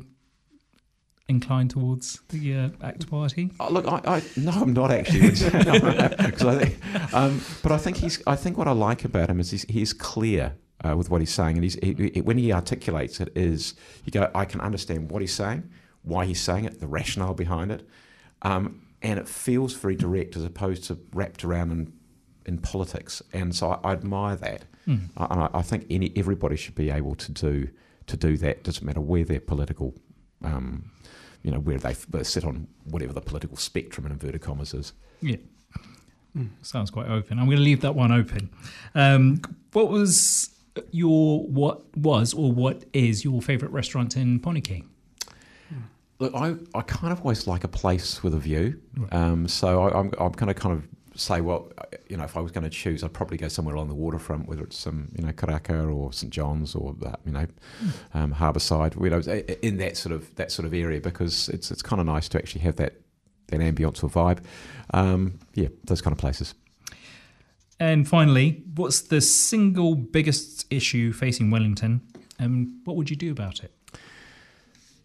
inclined 1.28 1.70
towards 1.70 2.20
the 2.28 2.54
uh, 2.54 2.68
ACT 2.82 3.10
Party? 3.10 3.50
Oh, 3.58 3.70
look, 3.70 3.86
I, 3.86 4.00
I 4.04 4.22
no, 4.36 4.52
I'm 4.52 4.72
not 4.72 4.90
actually. 4.90 5.20
I 5.28 6.64
think, 6.64 7.14
um, 7.14 7.40
but 7.62 7.72
I 7.72 7.78
think 7.78 7.96
he's. 7.96 8.22
I 8.26 8.36
think 8.36 8.56
what 8.56 8.68
I 8.68 8.72
like 8.72 9.04
about 9.04 9.28
him 9.28 9.40
is 9.40 9.50
he's, 9.50 9.64
he's 9.64 9.92
clear 9.92 10.54
uh, 10.84 10.96
with 10.96 11.10
what 11.10 11.20
he's 11.20 11.32
saying, 11.32 11.56
and 11.56 11.64
he's 11.64 11.74
he, 11.74 12.12
he, 12.14 12.20
when 12.20 12.38
he 12.38 12.52
articulates 12.52 13.20
it, 13.20 13.30
is 13.34 13.74
you 14.04 14.12
go, 14.12 14.30
I 14.34 14.44
can 14.44 14.60
understand 14.60 15.10
what 15.10 15.20
he's 15.20 15.34
saying, 15.34 15.68
why 16.02 16.24
he's 16.24 16.40
saying 16.40 16.64
it, 16.64 16.80
the 16.80 16.86
rationale 16.86 17.34
behind 17.34 17.72
it, 17.72 17.88
um, 18.42 18.82
and 19.02 19.18
it 19.18 19.28
feels 19.28 19.74
very 19.74 19.96
direct 19.96 20.36
as 20.36 20.44
opposed 20.44 20.84
to 20.84 20.98
wrapped 21.12 21.44
around 21.44 21.72
in 21.72 21.92
in 22.46 22.58
politics, 22.58 23.20
and 23.32 23.54
so 23.54 23.70
I, 23.70 23.90
I 23.90 23.92
admire 23.92 24.36
that. 24.36 24.64
Mm. 24.86 25.08
I, 25.16 25.48
I 25.54 25.62
think 25.62 25.86
any 25.88 26.12
everybody 26.14 26.56
should 26.56 26.74
be 26.74 26.90
able 26.90 27.14
to 27.14 27.32
do 27.32 27.68
to 28.06 28.16
do 28.16 28.36
that. 28.38 28.64
Doesn't 28.64 28.84
matter 28.84 29.00
where 29.00 29.24
their 29.24 29.40
political, 29.40 29.94
um, 30.42 30.90
you 31.42 31.50
know, 31.50 31.58
where 31.58 31.78
they, 31.78 31.94
they 32.08 32.22
sit 32.22 32.44
on 32.44 32.68
whatever 32.84 33.12
the 33.12 33.20
political 33.20 33.56
spectrum 33.56 34.06
in 34.06 34.12
inverted 34.12 34.40
commas 34.40 34.74
is. 34.74 34.92
Yeah. 35.20 35.36
Mm. 36.36 36.50
Sounds 36.62 36.90
quite 36.90 37.08
open. 37.08 37.38
I'm 37.38 37.46
going 37.46 37.58
to 37.58 37.62
leave 37.62 37.80
that 37.82 37.94
one 37.94 38.12
open. 38.12 38.50
Um, 38.94 39.40
what 39.72 39.88
was 39.88 40.50
your 40.90 41.44
what 41.46 41.96
was 41.96 42.34
or 42.34 42.50
what 42.50 42.84
is 42.92 43.24
your 43.24 43.40
favourite 43.40 43.72
restaurant 43.72 44.16
in 44.16 44.40
Poneke? 44.40 44.84
Look, 46.20 46.34
I, 46.34 46.54
I 46.74 46.82
kind 46.82 47.12
of 47.12 47.20
always 47.20 47.46
like 47.46 47.64
a 47.64 47.68
place 47.68 48.22
with 48.22 48.34
a 48.34 48.38
view. 48.38 48.80
Um, 49.10 49.48
so 49.48 49.82
I, 49.82 49.98
I'm 49.98 50.12
I'm 50.18 50.32
going 50.32 50.46
to 50.46 50.54
kind 50.54 50.76
of 50.76 50.88
say, 51.14 51.40
well, 51.40 51.70
you 52.08 52.16
know, 52.16 52.24
if 52.24 52.36
I 52.36 52.40
was 52.40 52.52
going 52.52 52.64
to 52.64 52.70
choose, 52.70 53.04
I'd 53.04 53.12
probably 53.12 53.36
go 53.36 53.48
somewhere 53.48 53.74
along 53.74 53.88
the 53.88 53.94
waterfront, 53.94 54.48
whether 54.48 54.62
it's 54.62 54.76
some, 54.76 55.08
you 55.16 55.24
know, 55.24 55.32
Karaka 55.32 55.94
or 55.94 56.12
St 56.12 56.32
John's 56.32 56.74
or 56.74 56.94
that, 57.00 57.20
you 57.24 57.32
know, 57.32 57.46
um, 58.14 58.34
Harbourside, 58.34 58.94
you 59.02 59.10
know, 59.10 59.56
in 59.62 59.76
that 59.78 59.96
sort 59.96 60.14
of 60.14 60.34
that 60.36 60.50
sort 60.50 60.66
of 60.66 60.74
area 60.74 61.00
because 61.00 61.48
it's 61.48 61.70
it's 61.70 61.82
kind 61.82 62.00
of 62.00 62.06
nice 62.06 62.28
to 62.30 62.38
actually 62.38 62.62
have 62.62 62.76
that 62.76 62.94
that 63.48 63.60
ambience 63.60 64.02
or 64.02 64.08
vibe. 64.08 64.44
Um, 64.92 65.38
yeah, 65.54 65.68
those 65.84 66.00
kind 66.00 66.12
of 66.12 66.18
places. 66.18 66.54
And 67.80 68.08
finally, 68.08 68.62
what's 68.74 69.00
the 69.00 69.20
single 69.20 69.94
biggest 69.94 70.66
issue 70.70 71.12
facing 71.12 71.50
Wellington, 71.50 72.00
and 72.38 72.80
what 72.84 72.96
would 72.96 73.10
you 73.10 73.16
do 73.16 73.30
about 73.30 73.62
it? 73.62 73.72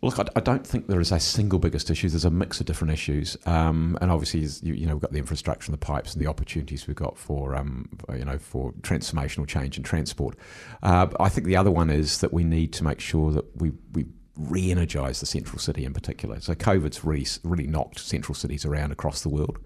Look, 0.01 0.17
I, 0.33 0.39
don't 0.39 0.65
think 0.65 0.87
there 0.87 1.01
is 1.01 1.11
a 1.11 1.19
single 1.19 1.59
biggest 1.59 1.89
issue. 1.89 2.07
There's 2.07 2.23
a 2.23 2.29
mix 2.29 2.61
of 2.61 2.65
different 2.65 2.93
issues, 2.93 3.35
um, 3.45 3.97
and 3.99 4.09
obviously, 4.09 4.39
you, 4.65 4.73
you, 4.73 4.85
know, 4.85 4.93
we've 4.93 5.01
got 5.01 5.11
the 5.11 5.19
infrastructure 5.19 5.69
and 5.69 5.73
the 5.73 5.85
pipes 5.85 6.13
and 6.13 6.23
the 6.23 6.29
opportunities 6.29 6.87
we've 6.87 6.95
got 6.95 7.17
for, 7.17 7.53
um, 7.53 7.89
you 8.13 8.23
know, 8.23 8.37
for 8.37 8.71
transformational 8.81 9.45
change 9.45 9.75
in 9.75 9.83
transport. 9.83 10.37
Uh, 10.83 11.07
I 11.19 11.27
think 11.27 11.47
the 11.47 11.57
other 11.57 11.69
one 11.69 11.89
is 11.89 12.19
that 12.21 12.31
we 12.31 12.45
need 12.45 12.71
to 12.73 12.85
make 12.85 13.01
sure 13.01 13.31
that 13.31 13.45
we 13.61 13.73
we 13.91 14.05
re-energise 14.37 15.19
the 15.19 15.25
central 15.25 15.59
city 15.59 15.83
in 15.83 15.93
particular. 15.93 16.39
So 16.39 16.55
COVID's 16.55 17.03
really, 17.03 17.27
really 17.43 17.67
knocked 17.67 17.99
central 17.99 18.33
cities 18.33 18.63
around 18.63 18.93
across 18.93 19.21
the 19.21 19.27
world. 19.27 19.59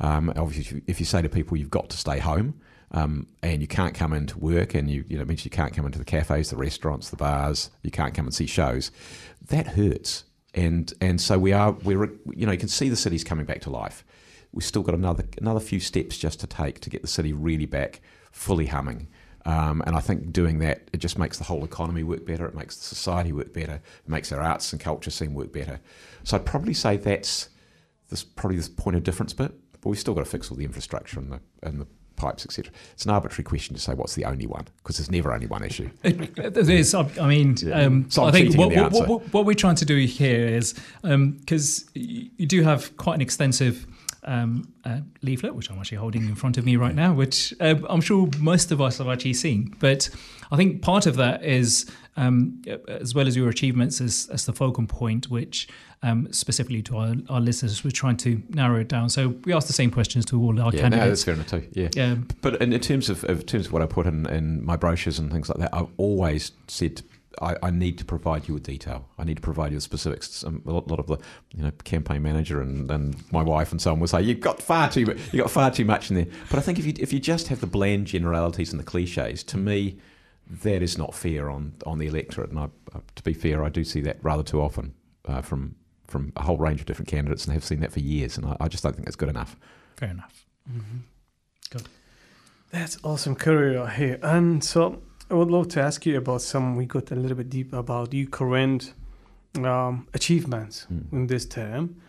Um, 0.00 0.30
obviously, 0.36 0.82
if 0.86 1.00
you 1.00 1.06
say 1.06 1.22
to 1.22 1.30
people 1.30 1.56
you've 1.56 1.70
got 1.70 1.88
to 1.88 1.96
stay 1.96 2.18
home, 2.18 2.60
um, 2.92 3.26
and 3.42 3.60
you 3.60 3.68
can't 3.68 3.94
come 3.94 4.12
into 4.12 4.38
work, 4.38 4.74
and 4.74 4.90
you 4.90 5.04
you 5.08 5.18
know 5.18 5.24
means 5.24 5.44
you 5.44 5.50
can't 5.50 5.74
come 5.74 5.86
into 5.86 5.98
the 5.98 6.04
cafes, 6.04 6.50
the 6.50 6.56
restaurants, 6.56 7.10
the 7.10 7.16
bars, 7.16 7.70
you 7.82 7.90
can't 7.90 8.14
come 8.14 8.26
and 8.26 8.34
see 8.34 8.46
shows. 8.46 8.90
That 9.48 9.68
hurts, 9.68 10.24
and 10.54 10.92
and 11.00 11.20
so 11.20 11.38
we 11.38 11.52
are 11.52 11.72
we're 11.72 12.10
you 12.34 12.46
know 12.46 12.52
you 12.52 12.58
can 12.58 12.68
see 12.68 12.88
the 12.88 12.96
city's 12.96 13.24
coming 13.24 13.46
back 13.46 13.60
to 13.62 13.70
life. 13.70 14.04
We've 14.52 14.64
still 14.64 14.82
got 14.82 14.94
another 14.94 15.24
another 15.38 15.60
few 15.60 15.80
steps 15.80 16.16
just 16.16 16.40
to 16.40 16.46
take 16.46 16.80
to 16.80 16.90
get 16.90 17.02
the 17.02 17.08
city 17.08 17.32
really 17.32 17.66
back 17.66 18.00
fully 18.32 18.66
humming. 18.66 19.08
Um, 19.44 19.82
and 19.86 19.96
I 19.96 20.00
think 20.00 20.32
doing 20.32 20.58
that, 20.58 20.88
it 20.92 20.98
just 20.98 21.18
makes 21.18 21.38
the 21.38 21.44
whole 21.44 21.64
economy 21.64 22.02
work 22.02 22.26
better. 22.26 22.46
It 22.46 22.54
makes 22.54 22.76
the 22.76 22.84
society 22.84 23.32
work 23.32 23.54
better. 23.54 23.74
It 24.04 24.08
makes 24.08 24.30
our 24.30 24.42
arts 24.42 24.72
and 24.72 24.80
culture 24.80 25.10
scene 25.10 25.32
work 25.32 25.52
better. 25.52 25.80
So 26.24 26.36
I'd 26.36 26.44
probably 26.44 26.74
say 26.74 26.96
that's 26.96 27.48
this 28.08 28.24
probably 28.24 28.56
this 28.56 28.68
point 28.68 28.96
of 28.96 29.04
difference 29.04 29.32
bit. 29.32 29.52
But 29.80 29.90
we've 29.90 29.98
still 29.98 30.14
got 30.14 30.24
to 30.24 30.30
fix 30.30 30.50
all 30.50 30.56
the 30.56 30.64
infrastructure 30.64 31.18
and 31.18 31.32
the 31.32 31.40
and 31.62 31.80
the 31.80 31.86
pipes, 32.18 32.44
etc. 32.44 32.70
It's 32.92 33.04
an 33.04 33.10
arbitrary 33.10 33.44
question 33.44 33.74
to 33.74 33.80
say 33.80 33.94
what's 33.94 34.14
the 34.14 34.24
only 34.24 34.46
one 34.46 34.66
because 34.82 34.98
there's 34.98 35.10
never 35.10 35.32
only 35.32 35.46
one 35.46 35.64
issue. 35.64 35.88
It, 36.02 36.34
there 36.54 36.70
is. 36.70 36.94
I, 36.94 37.08
I 37.20 37.26
mean, 37.26 37.56
um, 37.72 38.10
so 38.10 38.24
I 38.24 38.30
think 38.30 38.56
what, 38.56 38.74
what, 38.74 39.08
what, 39.08 39.32
what, 39.32 39.46
we're 39.46 39.54
trying 39.54 39.76
to 39.76 39.84
do 39.84 39.96
here 40.04 40.46
is 40.46 40.74
because 41.02 41.84
um, 41.84 41.90
you 41.94 42.46
do 42.46 42.62
have 42.62 42.96
quite 42.96 43.14
an 43.14 43.22
extensive. 43.22 43.86
Um, 44.24 44.72
uh, 44.84 45.00
leaflet, 45.22 45.54
which 45.54 45.70
I'm 45.70 45.78
actually 45.78 45.98
holding 45.98 46.22
in 46.22 46.34
front 46.34 46.58
of 46.58 46.64
me 46.64 46.76
right 46.76 46.94
now, 46.94 47.14
which 47.14 47.54
uh, 47.60 47.76
I'm 47.88 48.00
sure 48.00 48.28
most 48.40 48.72
of 48.72 48.80
us 48.80 48.98
have 48.98 49.08
actually 49.08 49.34
seen. 49.34 49.76
But 49.78 50.10
I 50.50 50.56
think 50.56 50.82
part 50.82 51.06
of 51.06 51.16
that 51.16 51.44
is, 51.44 51.90
um, 52.16 52.60
as 52.88 53.14
well 53.14 53.28
as 53.28 53.36
your 53.36 53.48
achievements 53.48 54.00
as, 54.00 54.28
as 54.32 54.44
the 54.44 54.52
focal 54.52 54.86
point, 54.86 55.30
which 55.30 55.68
um, 56.02 56.32
specifically 56.32 56.82
to 56.82 56.96
our, 56.96 57.14
our, 57.28 57.40
listeners, 57.40 57.82
we're 57.84 57.90
trying 57.90 58.16
to 58.18 58.42
narrow 58.50 58.80
it 58.80 58.88
down. 58.88 59.08
So 59.08 59.28
we 59.44 59.52
ask 59.52 59.66
the 59.66 59.72
same 59.72 59.90
questions 59.90 60.24
to 60.26 60.40
all 60.40 60.60
our 60.60 60.72
yeah, 60.72 60.80
candidates. 60.80 61.04
No, 61.04 61.08
that's 61.08 61.24
fair 61.24 61.34
enough 61.34 61.48
too. 61.48 61.68
Yeah. 61.72 61.88
yeah. 61.94 62.16
But 62.40 62.60
in, 62.62 62.72
in 62.72 62.80
terms 62.80 63.08
of 63.10 63.24
in 63.24 63.40
terms 63.42 63.66
of 63.66 63.72
what 63.72 63.82
I 63.82 63.86
put 63.86 64.06
in, 64.06 64.26
in 64.26 64.64
my 64.64 64.76
brochures 64.76 65.18
and 65.18 65.30
things 65.32 65.48
like 65.48 65.58
that, 65.58 65.74
I've 65.74 65.88
always 65.96 66.52
said 66.68 67.02
I, 67.40 67.56
I, 67.62 67.70
need 67.70 67.98
to 67.98 68.04
provide 68.04 68.48
you 68.48 68.54
with 68.54 68.62
detail. 68.62 69.08
I 69.18 69.24
need 69.24 69.36
to 69.36 69.42
provide 69.42 69.70
you 69.70 69.76
with 69.76 69.84
specifics. 69.84 70.42
a 70.42 70.50
lot 70.64 70.98
of 70.98 71.06
the 71.06 71.18
you 71.54 71.62
know 71.62 71.70
campaign 71.84 72.22
manager 72.22 72.60
and, 72.60 72.90
and 72.90 73.32
my 73.32 73.42
wife 73.42 73.72
and 73.72 73.80
so 73.80 73.92
on 73.92 74.00
will 74.00 74.08
say 74.08 74.22
you've 74.22 74.40
got 74.40 74.60
far 74.60 74.90
too 74.90 75.00
you 75.32 75.42
got 75.42 75.50
far 75.50 75.70
too 75.70 75.84
much 75.84 76.10
in 76.10 76.16
there. 76.16 76.26
But 76.50 76.58
I 76.58 76.62
think 76.62 76.78
if 76.78 76.86
you 76.86 76.94
if 76.98 77.12
you 77.12 77.20
just 77.20 77.48
have 77.48 77.60
the 77.60 77.66
bland 77.66 78.06
generalities 78.06 78.72
and 78.72 78.80
the 78.80 78.84
cliches, 78.84 79.42
to 79.44 79.56
me, 79.56 79.98
that 80.62 80.82
is 80.82 80.98
not 80.98 81.14
fair 81.14 81.50
on 81.50 81.74
on 81.86 81.98
the 81.98 82.06
electorate. 82.06 82.50
And 82.50 82.58
I, 82.58 82.68
to 83.16 83.22
be 83.22 83.34
fair, 83.34 83.64
I 83.64 83.68
do 83.68 83.84
see 83.84 84.00
that 84.02 84.18
rather 84.22 84.42
too 84.42 84.60
often 84.60 84.94
uh, 85.26 85.42
from 85.42 85.76
from 86.06 86.32
a 86.36 86.42
whole 86.42 86.56
range 86.56 86.80
of 86.80 86.86
different 86.86 87.08
candidates 87.08 87.44
and 87.44 87.52
have 87.52 87.64
seen 87.64 87.80
that 87.80 87.92
for 87.92 88.00
years. 88.00 88.36
And 88.36 88.46
I, 88.46 88.56
I 88.60 88.68
just 88.68 88.82
don't 88.82 88.94
think 88.94 89.04
that's 89.04 89.16
good 89.16 89.28
enough. 89.28 89.56
Fair 89.96 90.10
enough. 90.10 90.46
Mm-hmm. 90.70 90.98
Good. 91.70 91.88
That's 92.70 92.98
awesome 93.04 93.34
career 93.34 93.88
here. 93.88 94.18
And 94.22 94.62
so 94.64 95.02
I 95.30 95.34
would 95.34 95.50
love 95.50 95.68
to 95.68 95.82
ask 95.82 96.06
you 96.06 96.16
about 96.16 96.40
some, 96.40 96.76
we 96.76 96.86
got 96.86 97.10
a 97.10 97.14
little 97.14 97.36
bit 97.36 97.50
deep 97.50 97.72
about 97.74 98.14
your 98.14 98.26
current 98.28 98.94
um, 99.62 100.08
achievements 100.14 100.86
mm. 100.90 101.12
in 101.12 101.26
this 101.26 101.44
term. 101.44 102.00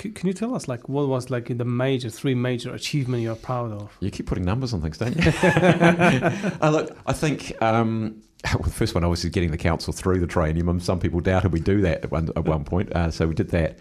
C- 0.00 0.10
can 0.10 0.26
you 0.26 0.34
tell 0.34 0.54
us 0.54 0.68
like 0.68 0.88
what 0.88 1.08
was 1.08 1.30
like 1.30 1.56
the 1.56 1.64
major 1.64 2.10
three 2.10 2.34
major 2.34 2.74
achievement 2.74 3.22
you're 3.22 3.36
proud 3.36 3.72
of? 3.72 3.96
You 4.00 4.10
keep 4.10 4.26
putting 4.26 4.44
numbers 4.44 4.74
on 4.74 4.82
things, 4.82 4.98
don't 4.98 5.16
you? 5.16 5.32
uh, 6.60 6.70
look, 6.70 6.96
I 7.06 7.12
think 7.14 7.60
um, 7.62 8.22
well, 8.52 8.62
the 8.62 8.70
first 8.70 8.94
one 8.94 9.02
obviously 9.02 9.30
getting 9.30 9.50
the 9.50 9.58
council 9.58 9.92
through 9.92 10.20
the 10.20 10.26
training. 10.26 10.80
Some 10.80 11.00
people 11.00 11.20
doubted 11.20 11.52
we 11.52 11.60
do 11.60 11.80
that 11.80 12.04
at 12.04 12.10
one, 12.10 12.28
at 12.36 12.44
one 12.44 12.64
point, 12.64 12.92
uh, 12.92 13.10
so 13.10 13.26
we 13.26 13.34
did 13.34 13.48
that. 13.50 13.78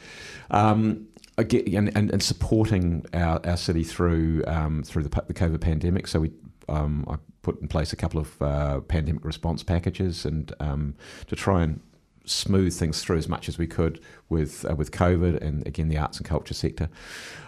Um, 0.49 1.07
and, 1.37 1.95
and, 1.95 2.09
and, 2.09 2.23
supporting 2.23 3.05
our, 3.13 3.39
our 3.45 3.57
city 3.57 3.83
through 3.83 4.43
um, 4.47 4.81
through 4.81 5.03
the, 5.03 5.09
the 5.27 5.35
COVID 5.35 5.61
pandemic. 5.61 6.07
So 6.07 6.21
we 6.21 6.31
um, 6.67 7.05
I 7.07 7.17
put 7.47 7.61
in 7.61 7.67
place 7.69 7.93
a 7.93 7.95
couple 7.95 8.19
of 8.19 8.41
uh, 8.41 8.81
pandemic 8.81 9.23
response 9.23 9.63
packages 9.63 10.25
and 10.25 10.53
um, 10.59 10.95
to 11.27 11.35
try 11.35 11.63
and 11.63 11.79
smooth 12.25 12.73
things 12.73 13.01
through 13.01 13.17
as 13.17 13.29
much 13.29 13.47
as 13.47 13.57
we 13.57 13.65
could 13.65 14.01
with 14.27 14.65
uh, 14.69 14.75
with 14.75 14.91
COVID 14.91 15.41
and 15.41 15.65
again 15.65 15.87
the 15.87 15.97
arts 15.97 16.17
and 16.17 16.27
culture 16.27 16.53
sector. 16.53 16.89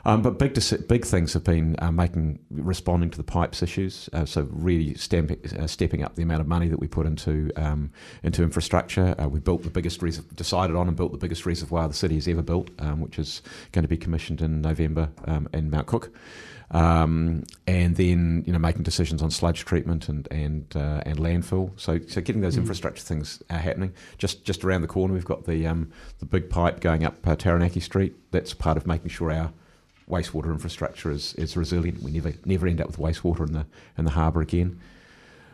Um, 0.06 0.22
but 0.22 0.40
big 0.40 0.58
big 0.88 1.06
things 1.06 1.34
have 1.34 1.44
been 1.44 1.76
uh, 1.80 1.92
making 1.92 2.40
responding 2.50 3.10
to 3.10 3.18
the 3.18 3.24
pipes 3.24 3.62
issues. 3.62 4.10
Uh, 4.14 4.24
so 4.24 4.48
really 4.52 4.94
stamp, 4.94 5.32
uh, 5.32 5.68
stepping 5.68 6.02
up 6.02 6.16
the 6.16 6.24
amount 6.24 6.40
of 6.40 6.48
money 6.48 6.70
that 6.70 6.80
we 6.80 6.88
put 6.88 7.06
into 7.06 7.52
um, 7.58 7.92
into 8.24 8.42
infrastructure. 8.42 9.14
Uh, 9.22 9.28
we 9.28 9.42
built 9.42 9.64
the 9.64 9.70
biggest 9.70 10.02
res- 10.02 10.20
decided 10.20 10.78
on 10.78 10.88
and 10.88 10.96
built 10.96 11.12
the 11.12 11.18
biggest 11.18 11.46
reservoir 11.46 11.90
the 11.90 11.94
city 11.94 12.16
has 12.16 12.28
ever 12.30 12.42
built, 12.42 12.70
um, 12.80 13.02
which 13.02 13.20
is 13.20 13.42
going 13.74 13.84
to 13.84 13.90
be 13.90 13.98
commissioned 13.98 14.42
in 14.42 14.62
November 14.62 15.10
um, 15.26 15.50
in 15.54 15.70
Mount 15.70 15.88
Cook. 15.88 16.12
Um, 16.72 17.46
and 17.66 17.96
then 17.96 18.44
you 18.46 18.54
know 18.54 18.60
making 18.60 18.84
decisions 18.84 19.24
on 19.24 19.32
sludge 19.32 19.66
treatment 19.66 20.08
and 20.08 20.28
and 20.30 20.66
uh, 20.76 21.02
and 21.06 21.18
landfill. 21.18 21.72
So 21.80 22.00
so 22.08 22.22
getting 22.22 22.42
those 22.42 22.56
mm. 22.56 22.60
infrastructure 22.60 23.02
things 23.02 23.42
are 23.50 23.58
happening. 23.58 23.94
Just 24.18 24.46
just 24.46 24.64
around 24.64 24.82
the 24.82 24.88
corner, 24.88 25.14
we've 25.14 25.26
got 25.26 25.46
the 25.46 25.66
um, 25.66 25.92
the 26.20 26.26
big 26.26 26.50
pipe 26.50 26.80
going 26.80 27.04
up 27.04 27.26
uh, 27.26 27.36
Taranaki 27.36 27.80
Street. 27.80 28.14
That's 28.32 28.54
part 28.54 28.78
of 28.78 28.86
making 28.86 29.10
sure 29.10 29.32
our 29.32 29.52
wastewater 30.10 30.52
infrastructure 30.52 31.12
is, 31.12 31.34
is 31.36 31.56
resilient. 31.56 32.02
We 32.02 32.12
never 32.12 32.34
never 32.46 32.68
end 32.68 32.82
up 32.82 32.88
with 32.88 32.98
wastewater 32.98 33.48
in 33.48 33.54
the 33.54 33.66
in 33.98 34.06
the 34.06 34.12
harbour 34.12 34.42
again. 34.42 34.80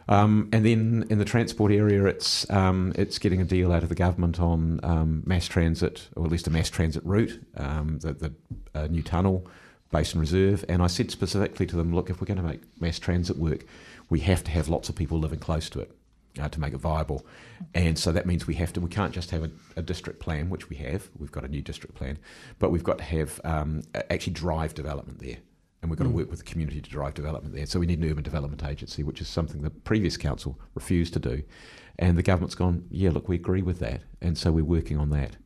Um, 0.08 0.50
and 0.54 0.64
then 0.64 1.08
in 1.10 1.18
the 1.18 1.26
transport 1.26 1.72
area, 1.72 2.06
it's 2.06 2.50
um, 2.52 2.92
it's 2.96 3.20
getting 3.20 3.42
a 3.42 3.46
deal 3.46 3.72
out 3.72 3.84
of 3.84 3.90
the 3.90 3.96
government 3.96 4.40
on 4.40 4.82
um, 4.84 5.24
mass 5.26 5.48
transit, 5.48 6.10
or 6.16 6.26
at 6.26 6.32
least 6.32 6.46
a 6.48 6.52
mass 6.52 6.70
transit 6.70 7.04
route, 7.06 7.42
um, 7.58 8.00
the, 8.00 8.14
the 8.14 8.34
uh, 8.76 8.88
new 8.88 9.02
tunnel 9.02 9.48
Basin 9.96 10.20
Reserve. 10.20 10.66
And 10.68 10.84
I 10.84 10.88
said 10.88 11.10
specifically 11.10 11.66
to 11.68 11.76
them, 11.78 11.96
look, 11.96 12.10
if 12.10 12.20
we're 12.20 12.28
going 12.28 12.38
to 12.38 12.44
make 12.44 12.62
mass 12.82 13.00
transit 13.00 13.38
work, 13.38 13.66
we 14.10 14.20
have 14.22 14.44
to 14.44 14.52
have 14.52 14.68
lots 14.68 14.90
of 14.90 14.96
people 14.96 15.20
living 15.20 15.40
close 15.40 15.70
to 15.70 15.80
it. 15.80 15.92
Uh, 16.38 16.50
to 16.50 16.60
make 16.60 16.74
it 16.74 16.80
viable, 16.80 17.26
and 17.74 17.98
so 17.98 18.12
that 18.12 18.26
means 18.26 18.46
we 18.46 18.56
have 18.56 18.74
to. 18.74 18.82
We 18.82 18.90
can't 18.90 19.14
just 19.14 19.32
have 19.32 19.46
a, 19.46 19.52
a, 19.78 19.82
district 19.82 20.20
plan, 20.20 20.50
which 20.50 20.70
we 20.70 20.76
have. 20.76 21.08
We've 21.18 21.32
got 21.32 21.46
a 21.46 21.48
new 21.48 21.62
district 21.62 21.96
plan, 21.96 22.18
but 22.60 22.72
we've 22.72 22.84
got 22.84 22.98
to 22.98 23.06
have 23.06 23.40
um, 23.46 23.84
actually 24.10 24.34
drive 24.34 24.74
development 24.74 25.20
there, 25.20 25.38
and 25.82 25.90
we've 25.90 25.98
got 25.98 26.08
mm. 26.08 26.12
to 26.12 26.16
work 26.18 26.30
with 26.30 26.40
the 26.40 26.46
community 26.52 26.82
to 26.82 26.90
drive 26.90 27.14
development 27.14 27.56
there. 27.56 27.66
So 27.66 27.80
we 27.80 27.86
need 27.86 28.00
an 28.00 28.12
urban 28.12 28.22
development 28.22 28.66
agency, 28.66 29.02
which 29.02 29.22
is 29.22 29.30
something 29.30 29.62
the 29.62 29.70
previous 29.70 30.18
council 30.18 30.60
refused 30.74 31.14
to 31.14 31.20
do, 31.20 31.42
and 31.98 32.18
the 32.18 32.24
government's 32.24 32.56
gone, 32.56 32.84
yeah, 32.90 33.12
look, 33.12 33.30
we 33.30 33.38
agree 33.38 33.62
with 33.62 33.80
that, 33.80 34.02
and 34.22 34.38
so 34.38 34.52
we're 34.52 34.66
working 34.66 34.98
on 34.98 35.12
that. 35.12 35.38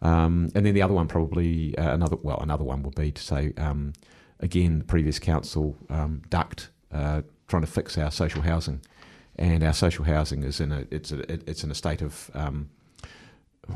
Um, 0.00 0.50
and 0.54 0.64
then 0.64 0.74
the 0.74 0.82
other 0.82 0.94
one, 0.94 1.08
probably 1.08 1.76
uh, 1.76 1.92
another 1.92 2.16
well, 2.22 2.38
another 2.40 2.64
one 2.64 2.82
would 2.82 2.94
be 2.94 3.10
to 3.12 3.22
say 3.22 3.52
um, 3.56 3.92
again, 4.40 4.78
the 4.78 4.84
previous 4.84 5.18
council 5.18 5.76
um, 5.90 6.22
ducked 6.30 6.70
uh, 6.92 7.22
trying 7.48 7.62
to 7.62 7.66
fix 7.70 7.98
our 7.98 8.10
social 8.10 8.42
housing, 8.42 8.80
and 9.36 9.62
our 9.64 9.72
social 9.72 10.04
housing 10.04 10.44
is 10.44 10.60
in 10.60 10.70
a 10.72 10.84
it's 10.90 11.10
a, 11.12 11.20
it's 11.50 11.64
in 11.64 11.70
a 11.70 11.74
state 11.74 12.00
of 12.02 12.30
um, 12.34 12.68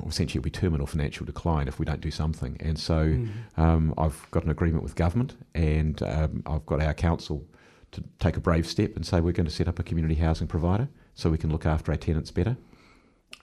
essentially 0.06 0.38
it'll 0.38 0.44
be 0.44 0.50
terminal 0.50 0.86
financial 0.86 1.26
decline 1.26 1.68
if 1.68 1.78
we 1.78 1.84
don't 1.84 2.00
do 2.00 2.10
something. 2.10 2.56
And 2.60 2.78
so 2.78 3.04
Mm. 3.04 3.28
um, 3.56 3.94
I've 3.98 4.26
got 4.30 4.44
an 4.44 4.50
agreement 4.50 4.82
with 4.84 4.94
government, 4.94 5.34
and 5.54 6.00
um, 6.02 6.42
I've 6.46 6.64
got 6.66 6.80
our 6.80 6.94
council 6.94 7.44
to 7.90 8.02
take 8.18 8.36
a 8.36 8.40
brave 8.40 8.66
step 8.66 8.96
and 8.96 9.04
say 9.04 9.20
we're 9.20 9.32
going 9.32 9.46
to 9.46 9.52
set 9.52 9.68
up 9.68 9.78
a 9.78 9.82
community 9.82 10.14
housing 10.14 10.46
provider 10.46 10.88
so 11.14 11.28
we 11.30 11.36
can 11.36 11.50
look 11.50 11.66
after 11.66 11.92
our 11.92 11.98
tenants 11.98 12.30
better. 12.30 12.56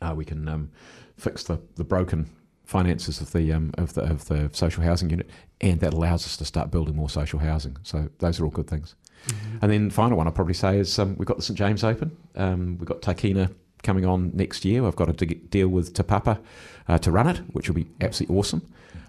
Uh, 0.01 0.13
we 0.15 0.25
can 0.25 0.47
um, 0.47 0.71
fix 1.17 1.43
the, 1.43 1.59
the 1.75 1.83
broken 1.83 2.27
finances 2.69 3.19
of 3.19 3.31
the, 3.31 3.51
um, 3.51 3.71
of 3.79 3.93
the 3.95 4.01
of 4.01 4.25
the 4.27 4.49
social 4.53 4.83
housing 4.83 5.09
unit, 5.09 5.27
and 5.59 5.79
that 5.79 5.91
allows 5.93 6.23
us 6.27 6.37
to 6.37 6.45
start 6.45 6.69
building 6.69 6.95
more 6.95 7.09
social 7.09 7.39
housing. 7.39 7.75
So 7.83 8.09
those 8.19 8.39
are 8.39 8.45
all 8.45 8.51
good 8.51 8.67
things. 8.67 8.95
Mhm. 9.27 9.59
And 9.63 9.71
then 9.71 9.89
final 9.89 10.17
one 10.17 10.27
I'll 10.27 10.33
probably 10.33 10.53
say 10.53 10.77
is 10.77 10.97
um, 10.99 11.15
we've 11.17 11.27
got 11.27 11.37
the 11.37 11.43
St 11.43 11.57
James 11.57 11.83
Open. 11.83 12.15
Um, 12.35 12.77
we've 12.77 12.87
got 12.87 13.01
Takina 13.01 13.49
coming 13.81 14.05
on 14.05 14.31
next 14.35 14.65
year. 14.65 14.85
I've 14.85 14.95
got 14.95 15.05
to 15.05 15.13
dig- 15.13 15.49
deal 15.49 15.67
with 15.67 15.93
Te 15.93 16.03
Papa 16.03 16.39
uh, 16.87 16.97
to 16.99 17.11
run 17.11 17.27
it, 17.27 17.37
which 17.53 17.67
will 17.67 17.75
be 17.75 17.87
absolutely 18.01 18.37
awesome. 18.37 18.61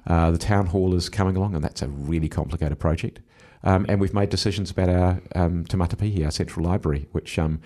Uh, 0.07 0.31
the 0.31 0.38
town 0.38 0.67
hall 0.67 0.95
is 0.95 1.09
coming 1.11 1.37
along, 1.37 1.55
and 1.55 1.62
that's 1.62 1.83
a 1.83 1.88
really 1.88 2.29
complicated 2.29 2.79
project. 2.79 3.21
Um, 3.62 3.85
and 3.90 4.00
we've 4.00 4.14
made 4.14 4.31
decisions 4.31 4.71
about 4.71 4.88
our 4.88 5.21
um, 5.35 5.64
Te 5.67 5.76
Matapihi, 5.76 6.25
our 6.25 6.31
central 6.31 6.64
library, 6.64 7.09
which 7.12 7.38
um, 7.38 7.61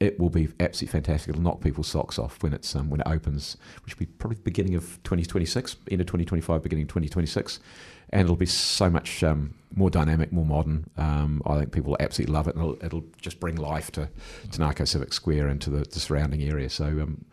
it 0.00 0.18
will 0.20 0.30
be 0.30 0.48
absolutely 0.60 0.92
fantastic. 0.92 1.30
It'll 1.30 1.42
knock 1.42 1.60
people's 1.62 1.88
socks 1.88 2.18
off 2.18 2.42
when 2.42 2.52
it's 2.52 2.74
um, 2.76 2.90
when 2.90 3.00
it 3.00 3.06
opens, 3.06 3.56
which 3.84 3.94
will 3.98 4.06
be 4.06 4.12
probably 4.18 4.36
the 4.36 4.42
beginning 4.42 4.74
of 4.74 4.82
2026, 5.04 5.76
end 5.90 6.00
of 6.00 6.06
2025, 6.06 6.62
beginning 6.62 6.82
of 6.84 6.88
2026 6.88 7.60
and 8.10 8.20
it'll 8.22 8.36
be 8.36 8.46
so 8.46 8.88
much 8.88 9.24
um, 9.24 9.52
more 9.74 9.90
dynamic, 9.90 10.32
more 10.32 10.44
modern. 10.46 10.88
Um, 10.96 11.42
I 11.44 11.58
think 11.58 11.72
people 11.72 11.90
will 11.90 11.96
absolutely 11.98 12.34
love 12.34 12.46
it, 12.46 12.54
and 12.54 12.62
it'll, 12.62 12.84
it'll 12.86 13.04
just 13.20 13.40
bring 13.40 13.56
life 13.56 13.90
to 13.92 14.08
Te 14.52 14.58
Ngākau 14.62 14.86
Civic 14.86 15.12
Square 15.12 15.48
and 15.48 15.60
to 15.62 15.70
the, 15.70 15.78
the 15.78 15.98
surrounding 15.98 16.40
area. 16.44 16.70
So, 16.70 16.84
um, 16.84 17.24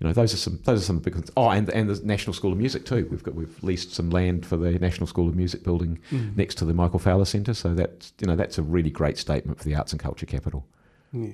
you 0.00 0.06
know, 0.06 0.14
those 0.14 0.32
are 0.32 0.38
some 0.38 0.58
those 0.64 0.80
are 0.80 0.84
some 0.86 1.00
big. 1.00 1.16
ones. 1.16 1.30
Oh, 1.36 1.50
and 1.50 1.68
and 1.68 1.90
the 1.90 2.00
National 2.06 2.32
School 2.32 2.50
of 2.50 2.56
Music 2.56 2.86
too. 2.86 3.06
We've 3.10 3.22
got 3.22 3.34
we've 3.34 3.62
leased 3.62 3.92
some 3.92 4.08
land 4.08 4.46
for 4.46 4.56
the 4.56 4.70
National 4.78 5.06
School 5.06 5.28
of 5.28 5.36
Music 5.36 5.62
building 5.64 5.98
Mhm. 6.10 6.34
next 6.34 6.54
to 6.56 6.64
the 6.64 6.72
Michael 6.72 6.98
Fowler 6.98 7.26
Centre. 7.26 7.52
So 7.52 7.74
that's 7.74 8.14
you 8.18 8.26
know 8.26 8.34
that's 8.34 8.56
a 8.56 8.62
really 8.62 8.90
great 8.90 9.18
statement 9.18 9.58
for 9.58 9.64
the 9.64 9.74
arts 9.74 9.92
and 9.92 10.00
culture 10.00 10.24
capital. 10.24 10.64
Yeah. 11.12 11.32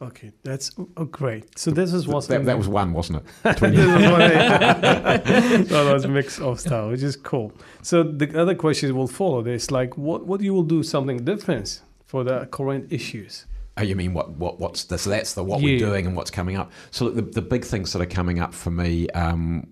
Okay, 0.00 0.30
that's 0.44 0.70
oh, 0.96 1.04
great. 1.04 1.58
So 1.58 1.72
this 1.72 1.92
is 1.92 2.04
Th- 2.04 2.24
that, 2.28 2.44
that 2.44 2.56
was 2.56 2.68
one, 2.68 2.92
wasn't 2.92 3.18
it? 3.18 3.24
this 3.42 3.54
Between- 3.54 3.74
is 3.74 4.10
what 4.12 4.22
I, 4.22 5.16
so 5.64 5.84
that 5.84 5.92
was 5.92 6.04
a 6.04 6.08
mix 6.08 6.38
of 6.38 6.60
style, 6.60 6.90
which 6.90 7.02
is 7.02 7.16
cool. 7.16 7.52
So 7.82 8.04
the 8.04 8.40
other 8.40 8.54
questions 8.54 8.92
will 8.92 9.08
follow 9.08 9.42
this, 9.42 9.70
like 9.72 9.98
what 9.98 10.24
what 10.26 10.40
you 10.40 10.54
will 10.54 10.62
do 10.62 10.82
something 10.84 11.24
different 11.24 11.82
for 12.04 12.22
the 12.22 12.46
current 12.46 12.92
issues. 12.92 13.46
Oh, 13.76 13.82
you 13.82 13.96
mean 13.96 14.14
what? 14.14 14.30
What? 14.30 14.60
What's 14.60 14.84
the, 14.84 14.98
so 14.98 15.10
that's 15.10 15.34
the 15.34 15.42
what 15.42 15.60
Yeah. 15.60 15.64
we're 15.64 15.78
doing 15.78 16.06
and 16.06 16.16
what's 16.16 16.30
coming 16.30 16.56
up. 16.56 16.70
So 16.92 17.06
look, 17.06 17.14
the, 17.16 17.22
the 17.22 17.42
big 17.42 17.64
things 17.64 17.92
that 17.92 18.00
are 18.00 18.06
coming 18.06 18.38
up 18.40 18.54
for 18.54 18.70
me. 18.70 19.08
Um, 19.10 19.66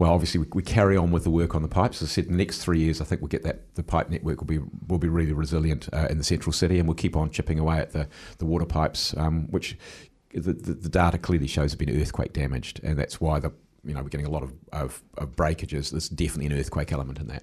well, 0.00 0.14
obviously 0.14 0.40
we, 0.40 0.46
we 0.54 0.62
carry 0.62 0.96
on 0.96 1.10
with 1.10 1.24
the 1.24 1.30
work 1.30 1.54
on 1.54 1.60
the 1.60 1.68
pipes. 1.68 2.00
As 2.00 2.08
I 2.08 2.10
said, 2.10 2.24
in 2.24 2.32
the 2.32 2.38
next 2.38 2.64
three 2.64 2.78
years, 2.78 3.02
I 3.02 3.04
think 3.04 3.20
we'll 3.20 3.28
get 3.28 3.42
that 3.42 3.74
the 3.74 3.82
pipe 3.82 4.08
network 4.08 4.40
will 4.40 4.46
be 4.46 4.58
will 4.88 4.98
be 4.98 5.08
really 5.08 5.34
resilient 5.34 5.90
uh, 5.92 6.06
in 6.08 6.16
the 6.16 6.24
central 6.24 6.54
city, 6.54 6.78
and 6.78 6.88
we'll 6.88 6.94
keep 6.94 7.16
on 7.16 7.30
chipping 7.30 7.58
away 7.58 7.78
at 7.78 7.92
the 7.92 8.08
the 8.38 8.46
water 8.46 8.64
pipes, 8.64 9.14
um, 9.18 9.46
which 9.50 9.76
the, 10.32 10.54
the, 10.54 10.72
the 10.72 10.88
data 10.88 11.18
clearly 11.18 11.46
shows 11.46 11.72
have 11.72 11.78
been 11.78 12.00
earthquake 12.00 12.32
damaged, 12.32 12.80
and 12.82 12.98
that's 12.98 13.20
why 13.20 13.38
the 13.38 13.52
you 13.84 13.92
know 13.92 14.02
we're 14.02 14.08
getting 14.08 14.26
a 14.26 14.30
lot 14.30 14.42
of, 14.42 14.54
of, 14.72 15.02
of 15.18 15.36
breakages. 15.36 15.90
There's 15.90 16.08
definitely 16.08 16.46
an 16.46 16.58
earthquake 16.58 16.92
element 16.92 17.18
in 17.18 17.26
that. 17.26 17.42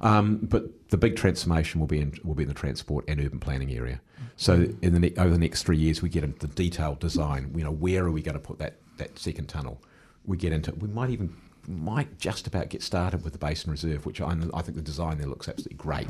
Um, 0.00 0.38
but 0.42 0.88
the 0.88 0.96
big 0.96 1.16
transformation 1.16 1.80
will 1.80 1.86
be 1.86 2.00
in 2.00 2.18
will 2.24 2.34
be 2.34 2.44
in 2.44 2.48
the 2.48 2.54
transport 2.54 3.04
and 3.08 3.20
urban 3.20 3.40
planning 3.40 3.70
area. 3.70 4.00
So 4.36 4.68
in 4.80 4.94
the 4.94 5.00
ne- 5.00 5.14
over 5.18 5.30
the 5.30 5.38
next 5.38 5.64
three 5.64 5.76
years, 5.76 6.00
we 6.00 6.08
get 6.08 6.24
into 6.24 6.46
the 6.46 6.54
detailed 6.54 6.98
design. 6.98 7.52
You 7.54 7.64
know, 7.64 7.72
where 7.72 8.06
are 8.06 8.10
we 8.10 8.22
going 8.22 8.36
to 8.36 8.40
put 8.40 8.58
that 8.60 8.78
that 8.96 9.18
second 9.18 9.50
tunnel? 9.50 9.82
We 10.24 10.38
get 10.38 10.54
into. 10.54 10.74
We 10.76 10.88
might 10.88 11.10
even 11.10 11.36
might 11.68 12.18
just 12.18 12.46
about 12.46 12.68
get 12.68 12.82
started 12.82 13.24
with 13.24 13.32
the 13.32 13.38
basin 13.38 13.70
reserve, 13.70 14.06
which 14.06 14.20
I, 14.20 14.36
I 14.52 14.62
think 14.62 14.76
the 14.76 14.82
design 14.82 15.18
there 15.18 15.26
looks 15.26 15.48
absolutely 15.48 15.76
great. 15.76 16.08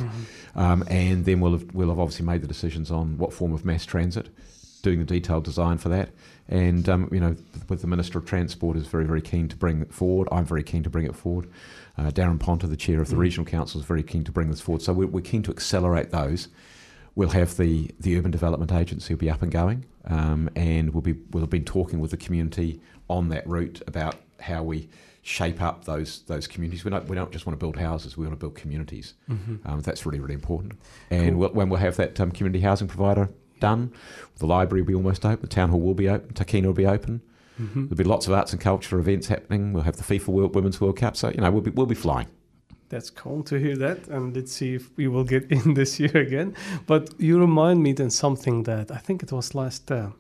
Um, 0.55 0.85
and 0.89 1.25
then 1.25 1.41
we'll 1.41 1.53
have, 1.53 1.75
we'll 1.75 1.89
have 1.89 1.99
obviously 1.99 2.27
made 2.27 2.43
the 2.43 2.49
decisions 2.49 2.91
on 2.91 3.19
what 3.19 3.33
form 3.33 3.53
of 3.53 3.65
mass 3.65 3.85
transit, 3.85 4.29
doing 4.83 4.99
the 4.99 5.05
detailed 5.05 5.45
design 5.45 5.79
for 5.79 5.89
that. 5.91 6.11
And 6.49 6.89
um, 6.89 7.09
you 7.11 7.21
know, 7.21 7.37
with 7.69 7.81
the 7.81 7.87
Minister 7.87 8.19
of 8.19 8.27
Transport 8.27 8.77
is 8.77 8.87
very 8.87 9.07
very 9.07 9.23
keen 9.23 9.49
to 9.49 9.57
bring 9.57 9.81
it 9.81 9.95
forward. 9.95 10.29
I'm 10.31 10.45
very 10.45 10.63
keen 10.63 10.83
to 10.83 10.91
bring 10.91 11.07
it 11.07 11.17
forward. 11.17 11.49
Uh, 11.97 12.11
Daran 12.11 12.39
Ponter, 12.41 12.67
the 12.67 12.77
chair 12.77 13.01
of 13.01 13.09
the 13.09 13.17
Mm. 13.17 13.21
regional 13.21 13.47
council, 13.47 13.81
is 13.81 13.87
very 13.87 14.03
keen 14.03 14.25
to 14.25 14.33
bring 14.33 14.51
this 14.51 14.61
forward. 14.61 14.83
So 14.83 14.93
we're, 14.93 15.07
we're 15.07 15.21
keen 15.23 15.43
to 15.45 15.51
accelerate 15.53 16.11
those. 16.11 16.49
We'll 17.15 17.29
have 17.31 17.57
the, 17.57 17.91
the 18.01 18.19
urban 18.19 18.33
development 18.33 18.73
agency 18.73 19.15
will 19.15 19.21
be 19.21 19.31
up 19.31 19.41
and 19.41 19.53
going, 19.53 19.85
um, 20.07 20.51
and 20.57 20.93
we'll 20.93 21.01
be 21.01 21.15
we'll 21.31 21.43
have 21.43 21.51
been 21.51 21.65
talking 21.65 22.01
with 22.01 22.11
the 22.11 22.17
community 22.17 22.81
on 23.09 23.29
that 23.29 23.47
route 23.47 23.81
about 23.87 24.17
how 24.41 24.65
we 24.65 24.89
shape 25.25 25.61
up 25.63 25.87
those 25.87 26.23
those 26.27 26.47
communities. 26.47 26.85
We 26.85 26.91
don't 26.91 27.09
we 27.09 27.17
don't 27.17 27.33
just 27.33 27.47
want 27.47 27.59
to 27.59 27.65
build 27.65 27.77
houses; 27.77 28.17
we 28.17 28.27
want 28.27 28.39
to 28.39 28.41
build 28.45 28.55
communities. 28.55 29.15
Mm-hmm. 29.29 29.67
Um, 29.67 29.81
that's 29.81 30.07
really 30.07 30.21
really 30.21 30.35
important. 30.35 30.75
And 31.11 31.31
Cool. 31.31 31.39
we'll, 31.39 31.51
when 31.51 31.69
we'll 31.71 31.81
have 31.81 31.97
that 31.97 32.21
um, 32.21 32.31
community 32.31 32.61
housing 32.61 32.87
provider 32.89 33.31
done, 33.59 33.93
the 34.37 34.47
library 34.47 34.83
will 34.83 34.89
be 34.89 34.95
almost 34.95 35.25
open, 35.25 35.41
the 35.41 35.49
town 35.49 35.71
hall 35.71 35.81
will 35.81 35.95
be 35.95 36.09
open, 36.09 36.33
Takina 36.35 36.67
will 36.67 36.73
be 36.75 36.87
open. 36.87 37.23
Mm-hmm. 37.61 37.87
There'll 37.87 37.97
be 37.97 38.05
lots 38.05 38.27
of 38.27 38.33
arts 38.35 38.53
and 38.53 38.61
culture 38.61 38.99
events 38.99 39.29
happening. 39.29 39.73
We'll 39.73 39.85
have 39.85 39.97
the 39.97 40.03
FIFA 40.03 40.29
World, 40.29 40.55
Women's 40.55 40.81
World 40.81 40.97
Cup, 40.99 41.17
so 41.17 41.31
you 41.31 41.41
know 41.41 41.51
we'll 41.51 41.63
be 41.63 41.71
we'll 41.71 41.87
be 41.87 41.95
flying. 41.95 42.27
That's 42.91 43.11
cool 43.11 43.43
to 43.45 43.59
hear 43.59 43.77
that, 43.79 44.09
and 44.09 44.37
let's 44.37 44.53
see 44.53 44.75
if 44.75 44.95
we 44.97 45.09
will 45.09 45.25
get 45.25 45.45
in 45.51 45.75
this 45.75 45.99
year 45.99 46.17
again. 46.17 46.55
But 46.87 47.19
you 47.19 47.41
remind 47.41 47.83
me 47.83 47.93
then 47.93 48.11
something 48.11 48.65
that 48.65 48.91
I 48.91 48.99
think 48.99 49.23
it 49.23 49.33
was 49.33 49.55
last 49.55 49.91
uh, 49.91 50.11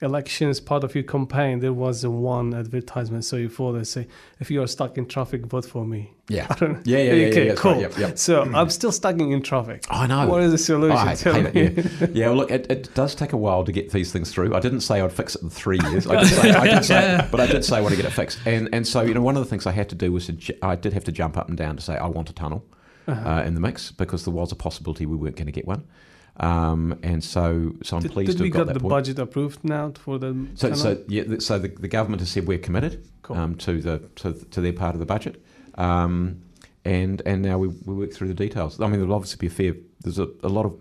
election 0.00 0.48
as 0.48 0.60
part 0.60 0.84
of 0.84 0.94
your 0.94 1.04
campaign. 1.04 1.60
There 1.60 1.72
was 1.72 2.06
one 2.06 2.54
advertisement. 2.54 3.24
So 3.24 3.36
you 3.36 3.48
for 3.48 3.72
they 3.72 3.84
say, 3.84 4.06
if 4.40 4.50
you 4.50 4.62
are 4.62 4.66
stuck 4.66 4.98
in 4.98 5.06
traffic, 5.06 5.46
vote 5.46 5.64
for 5.64 5.84
me. 5.86 6.12
Yeah, 6.28 6.46
I 6.50 6.54
don't 6.54 6.72
know. 6.72 6.80
yeah, 6.84 6.98
yeah, 6.98 7.12
yeah. 7.12 7.26
Okay, 7.28 7.46
yeah, 7.48 7.54
cool. 7.54 7.72
Right, 7.72 7.80
yep, 7.82 7.98
yep. 7.98 8.18
So 8.18 8.42
I'm 8.54 8.70
still 8.70 8.92
stuck 8.92 9.18
in 9.20 9.42
traffic. 9.42 9.84
I 9.90 10.06
know. 10.06 10.26
What 10.26 10.42
is 10.42 10.52
the 10.52 10.58
solution? 10.58 10.96
Oh, 10.96 11.10
I 11.10 11.14
Tell 11.14 11.34
hate 11.34 11.54
me. 11.54 11.60
it, 11.82 12.10
yeah. 12.14 12.28
well, 12.28 12.36
look, 12.36 12.50
it, 12.50 12.70
it 12.70 12.94
does 12.94 13.14
take 13.14 13.32
a 13.32 13.36
while 13.36 13.62
to 13.64 13.72
get 13.72 13.90
these 13.90 14.10
things 14.12 14.30
through. 14.32 14.54
I 14.54 14.60
didn't 14.60 14.80
say 14.80 15.00
I'd 15.00 15.12
fix 15.12 15.34
it 15.36 15.42
in 15.42 15.50
three 15.50 15.78
years. 15.90 16.06
I 16.06 16.20
did 16.20 16.28
say, 16.28 16.50
I 16.52 16.64
did 16.66 16.84
say 16.84 17.28
but 17.30 17.40
I 17.40 17.46
did 17.46 17.64
say 17.64 17.76
I 17.76 17.80
want 17.80 17.94
to 17.94 17.96
get 18.00 18.06
it 18.06 18.14
fixed. 18.14 18.38
And 18.46 18.68
and 18.72 18.86
so 18.86 19.02
you 19.02 19.14
know, 19.14 19.20
one 19.22 19.36
of 19.36 19.42
the 19.44 19.48
things 19.50 19.66
I 19.66 19.72
had 19.72 19.88
to 19.90 19.94
do 19.94 20.12
was 20.12 20.26
to, 20.26 20.64
I 20.64 20.76
did 20.76 20.92
have 20.94 21.04
to 21.04 21.12
jump 21.12 21.36
up 21.36 21.48
and 21.48 21.56
down 21.58 21.76
to 21.76 21.82
say 21.82 21.96
I 21.96 22.06
want 22.06 22.30
a 22.30 22.32
tunnel 22.32 22.64
Uh-huh. 23.06 23.28
uh, 23.28 23.42
in 23.42 23.52
the 23.54 23.60
mix 23.60 23.90
because 23.92 24.24
there 24.24 24.32
was 24.32 24.50
a 24.50 24.56
possibility 24.56 25.04
we 25.04 25.16
weren't 25.16 25.36
going 25.36 25.46
to 25.46 25.52
get 25.52 25.66
one. 25.66 25.84
Um, 26.38 26.98
and 27.02 27.22
so 27.22 27.72
so 27.82 27.96
I'm 27.96 28.02
did 28.02 28.10
pleased 28.12 28.32
did 28.32 28.38
to 28.38 28.44
have 28.44 28.52
got 28.52 28.58
got 28.58 28.66
that 28.68 28.74
the 28.74 28.80
point. 28.80 28.90
budget 28.90 29.18
approved 29.20 29.62
now 29.64 29.92
for 29.96 30.18
the 30.18 30.34
So, 30.54 30.74
so 30.74 31.02
yeah, 31.06 31.22
so 31.38 31.58
the, 31.60 31.68
the 31.68 31.86
government 31.88 32.20
has 32.20 32.30
said 32.30 32.46
we're 32.48 32.58
committed 32.58 33.06
Cool. 33.22 33.36
um, 33.36 33.54
to 33.56 33.80
the 33.80 33.98
to, 34.16 34.32
to 34.32 34.60
their 34.60 34.72
part 34.72 34.94
of 34.96 34.98
the 35.00 35.06
budget, 35.06 35.40
um, 35.76 36.42
and 36.84 37.22
and 37.24 37.42
now 37.42 37.58
we, 37.58 37.68
we 37.68 37.94
work 37.94 38.12
through 38.12 38.28
the 38.28 38.34
details. 38.34 38.80
I 38.80 38.86
mean, 38.88 38.98
there'll 38.98 39.14
obviously 39.14 39.38
be 39.38 39.46
a 39.46 39.50
fair. 39.50 39.74
There's 40.00 40.18
a, 40.18 40.28
a 40.42 40.48
lot 40.48 40.66
of 40.66 40.76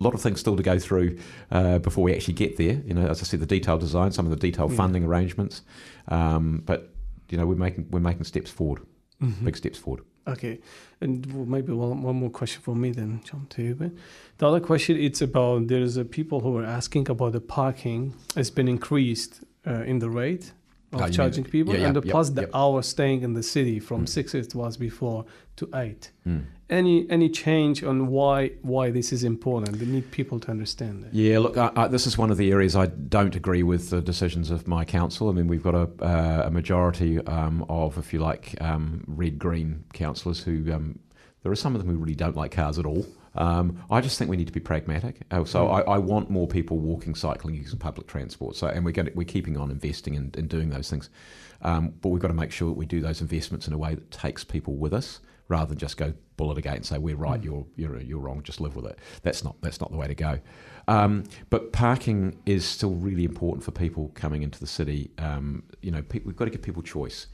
lot 0.00 0.14
of 0.14 0.20
things 0.20 0.40
still 0.40 0.56
to 0.56 0.62
go 0.62 0.78
through 0.80 1.18
uh, 1.52 1.78
before 1.78 2.02
we 2.04 2.12
actually 2.14 2.34
get 2.34 2.56
there. 2.56 2.82
You 2.84 2.94
know, 2.94 3.06
as 3.06 3.20
I 3.20 3.24
said, 3.24 3.38
the 3.40 3.46
detailed 3.46 3.80
design, 3.80 4.10
some 4.12 4.26
of 4.26 4.30
the 4.30 4.36
detailed 4.36 4.72
Yeah. 4.72 4.76
funding 4.78 5.04
arrangements, 5.04 5.62
um, 6.08 6.62
but 6.66 6.92
you 7.30 7.38
know, 7.38 7.46
we're 7.46 7.54
making 7.54 7.86
we're 7.90 8.00
making 8.00 8.24
steps 8.24 8.50
forward, 8.50 8.82
Mhm. 9.22 9.44
big 9.44 9.56
steps 9.56 9.78
forward. 9.78 10.02
Okay, 10.28 10.58
and 11.00 11.26
maybe 11.48 11.72
one, 11.72 12.02
one 12.02 12.16
more 12.16 12.30
question 12.30 12.60
for 12.62 12.74
me 12.76 12.90
then, 12.90 13.20
jump 13.24 13.48
to 13.50 13.62
you. 13.62 13.74
But 13.74 13.92
the 14.38 14.46
other 14.48 14.60
question 14.60 14.96
it's 14.98 15.22
about 15.22 15.68
there's 15.68 15.96
a 15.96 16.04
people 16.04 16.40
who 16.40 16.56
are 16.58 16.64
asking 16.64 17.08
about 17.10 17.32
the 17.32 17.40
parking 17.40 18.14
has 18.36 18.50
been 18.50 18.68
increased 18.68 19.40
uh, 19.66 19.84
in 19.92 19.98
the 20.00 20.10
rate 20.10 20.52
of 20.92 20.94
Oh, 20.94 20.98
you 20.98 21.04
mean- 21.04 21.12
charging 21.12 21.44
people, 21.44 21.72
yeah, 21.74 21.86
and 21.86 21.94
yeah, 21.96 22.00
the, 22.00 22.06
yep, 22.06 22.12
plus 22.12 22.30
the 22.30 22.54
hour 22.56 22.82
staying 22.82 23.22
in 23.22 23.32
the 23.34 23.42
city 23.42 23.78
from 23.80 24.04
Mm. 24.04 24.08
six 24.08 24.34
it 24.34 24.54
was 24.54 24.76
before 24.76 25.24
to 25.56 25.68
eight. 25.74 26.10
Mm. 26.26 26.44
Any 26.70 27.10
any 27.10 27.30
change 27.30 27.82
on 27.82 28.08
why 28.08 28.50
why 28.60 28.90
this 28.90 29.10
is 29.10 29.24
important? 29.24 29.78
They 29.78 29.86
need 29.86 30.10
people 30.10 30.38
to 30.40 30.50
understand 30.50 31.02
that. 31.02 31.14
Yeah, 31.14 31.38
look, 31.38 31.56
I, 31.56 31.72
I, 31.74 31.88
this 31.88 32.06
is 32.06 32.18
one 32.18 32.30
of 32.30 32.36
the 32.36 32.52
areas 32.52 32.76
I 32.76 32.86
don't 32.86 33.34
agree 33.34 33.62
with 33.62 33.88
the 33.88 34.02
decisions 34.02 34.50
of 34.50 34.68
my 34.68 34.84
council. 34.84 35.30
I 35.30 35.32
mean, 35.32 35.48
we've 35.48 35.62
got 35.62 35.74
a, 35.74 35.88
uh, 36.04 36.42
a 36.46 36.50
majority 36.50 37.20
um, 37.26 37.64
of, 37.70 37.96
if 37.96 38.12
you 38.12 38.18
like, 38.18 38.54
um, 38.60 39.02
red 39.06 39.38
green 39.38 39.84
councillors 39.94 40.42
who, 40.42 40.70
um, 40.70 40.98
there 41.42 41.50
are 41.50 41.56
some 41.56 41.74
of 41.74 41.80
them 41.80 41.90
who 41.90 41.96
really 41.96 42.14
don't 42.14 42.36
like 42.36 42.50
cars 42.50 42.78
at 42.78 42.84
all. 42.84 43.06
Um, 43.34 43.82
I 43.90 44.02
just 44.02 44.18
think 44.18 44.30
we 44.30 44.36
need 44.36 44.48
to 44.48 44.52
be 44.52 44.60
pragmatic. 44.60 45.22
Uh, 45.30 45.44
so 45.44 45.66
Mm. 45.66 45.88
I, 45.88 45.92
I 45.94 45.98
want 45.98 46.28
more 46.28 46.46
people 46.46 46.78
walking, 46.78 47.14
cycling, 47.14 47.54
using 47.54 47.78
public 47.78 48.08
transport. 48.08 48.56
So, 48.56 48.66
and 48.66 48.84
we're 48.84 48.92
going 48.92 49.06
to, 49.06 49.12
we're 49.14 49.24
keeping 49.24 49.56
on 49.56 49.70
investing 49.70 50.14
in, 50.14 50.32
in 50.36 50.48
doing 50.48 50.68
those 50.70 50.90
things. 50.90 51.08
Um, 51.62 51.94
but 52.02 52.10
we've 52.10 52.20
got 52.20 52.28
to 52.28 52.34
make 52.34 52.52
sure 52.52 52.68
that 52.68 52.76
we 52.76 52.84
do 52.84 53.00
those 53.00 53.20
investments 53.22 53.66
in 53.66 53.72
a 53.72 53.78
way 53.78 53.94
that 53.94 54.10
takes 54.10 54.44
people 54.44 54.74
with 54.74 54.92
us, 54.92 55.20
rather 55.48 55.70
than 55.70 55.78
just 55.78 55.96
go 55.96 56.12
bullet 56.36 56.58
a 56.58 56.60
gate 56.60 56.76
and 56.76 56.86
say 56.86 56.98
we're 56.98 57.16
right, 57.16 57.40
Mm. 57.40 57.44
you're 57.44 57.66
you're 57.76 58.00
you're 58.00 58.20
wrong, 58.20 58.42
just 58.42 58.60
live 58.60 58.76
with 58.76 58.86
it. 58.86 58.98
That's 59.22 59.42
not 59.42 59.56
that's 59.62 59.80
not 59.80 59.90
the 59.90 59.96
way 59.96 60.06
to 60.06 60.14
go. 60.14 60.38
Um, 60.86 61.24
but 61.50 61.72
parking 61.72 62.38
is 62.46 62.64
still 62.64 62.94
really 62.94 63.24
important 63.24 63.64
for 63.64 63.70
people 63.72 64.10
coming 64.14 64.42
into 64.42 64.58
the 64.60 64.66
city. 64.66 65.10
Um, 65.18 65.64
you 65.82 65.90
know, 65.90 66.02
pe- 66.02 66.20
we've 66.24 66.36
got 66.36 66.46
to 66.46 66.50
give 66.50 66.62
people 66.62 66.82
choice, 66.82 67.26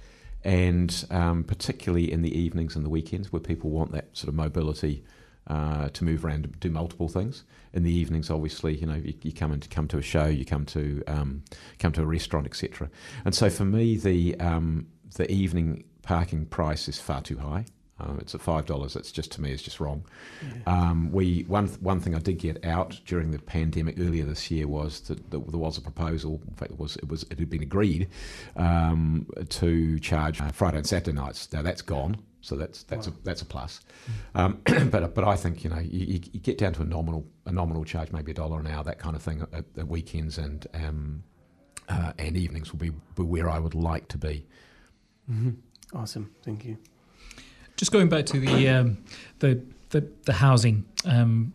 and 0.42 1.04
um, 1.10 1.44
particularly 1.44 2.10
in 2.10 2.22
the 2.22 2.36
evenings 2.36 2.76
and 2.76 2.84
the 2.84 2.88
weekends 2.90 3.32
where 3.32 3.40
people 3.40 3.70
want 3.70 3.92
that 3.92 4.08
sort 4.16 4.28
of 4.28 4.34
mobility 4.34 5.04
uh, 5.46 5.88
to 5.90 6.04
move 6.04 6.24
around, 6.24 6.58
do 6.60 6.70
multiple 6.70 7.08
things. 7.08 7.44
In 7.74 7.82
the 7.82 7.92
evenings, 7.92 8.30
obviously, 8.30 8.76
you 8.76 8.86
know, 8.86 8.94
you, 8.94 9.14
you 9.22 9.32
come 9.32 9.52
in 9.52 9.60
to 9.60 9.68
come 9.68 9.88
to 9.88 9.98
a 9.98 10.02
show, 10.02 10.26
you 10.26 10.44
come 10.44 10.64
to 10.66 11.02
um, 11.06 11.42
come 11.78 11.92
to 11.92 12.02
a 12.02 12.06
restaurant, 12.06 12.46
etc. 12.46 12.88
And 13.24 13.34
so 13.34 13.50
for 13.50 13.64
me, 13.64 13.96
the 13.96 14.38
um, 14.40 14.86
the 15.16 15.30
evening 15.30 15.84
parking 16.02 16.46
price 16.46 16.88
is 16.88 16.98
far 16.98 17.20
too 17.20 17.38
high. 17.38 17.64
Um, 18.00 18.18
it's 18.20 18.34
at 18.34 18.40
five 18.40 18.66
dollars. 18.66 18.96
It's 18.96 19.12
just 19.12 19.30
to 19.32 19.40
me, 19.40 19.52
it's 19.52 19.62
just 19.62 19.78
wrong. 19.78 20.04
Um, 20.66 21.12
we 21.12 21.42
one 21.42 21.68
one 21.80 22.00
thing 22.00 22.14
I 22.14 22.18
did 22.18 22.38
get 22.38 22.64
out 22.64 23.00
during 23.06 23.30
the 23.30 23.38
pandemic 23.38 23.98
earlier 24.00 24.24
this 24.24 24.50
year 24.50 24.66
was 24.66 25.00
that, 25.02 25.30
there 25.30 25.38
was 25.40 25.78
a 25.78 25.80
proposal. 25.80 26.40
In 26.48 26.54
fact, 26.54 26.72
it 26.72 26.78
was 26.78 26.96
it 26.96 27.08
was 27.08 27.22
it 27.24 27.38
had 27.38 27.50
been 27.50 27.62
agreed 27.62 28.08
um, 28.56 29.26
to 29.50 29.98
charge 30.00 30.40
uh, 30.40 30.48
Friday 30.48 30.78
and 30.78 30.86
Saturday 30.86 31.16
nights. 31.16 31.52
Now 31.52 31.62
that's 31.62 31.82
gone. 31.82 32.16
So 32.40 32.56
that's 32.56 32.82
that's 32.82 33.06
a 33.06 33.12
that's 33.22 33.40
a 33.40 33.46
plus, 33.46 33.80
um, 34.34 34.60
but 34.90 35.14
but 35.14 35.24
I 35.24 35.34
think 35.34 35.64
you 35.64 35.70
know 35.70 35.78
you, 35.78 36.20
you 36.30 36.40
get 36.40 36.58
down 36.58 36.74
to 36.74 36.82
a 36.82 36.84
nominal 36.84 37.24
a 37.46 37.52
nominal 37.52 37.84
charge, 37.84 38.12
maybe 38.12 38.32
a 38.32 38.34
dollar 38.34 38.60
an 38.60 38.66
hour, 38.66 38.84
that 38.84 38.98
kind 38.98 39.16
of 39.16 39.22
thing 39.22 39.46
at, 39.52 39.64
at 39.78 39.88
weekends 39.88 40.36
and 40.36 40.66
um, 40.74 41.22
uh, 41.88 42.12
and 42.18 42.36
evenings 42.36 42.72
will 42.72 42.80
be, 42.80 42.90
be 42.90 43.22
where 43.22 43.48
I 43.48 43.58
would 43.58 43.74
like 43.74 44.08
to 44.08 44.18
be. 44.18 44.46
Awesome. 45.94 46.34
Thank 46.44 46.64
you. 46.64 46.76
Just 47.76 47.92
going 47.92 48.08
back 48.08 48.26
to 48.26 48.38
the 48.40 48.68
um, 48.68 48.98
the, 49.40 49.60
the 49.90 50.06
the 50.24 50.32
housing 50.34 50.84
um, 51.04 51.52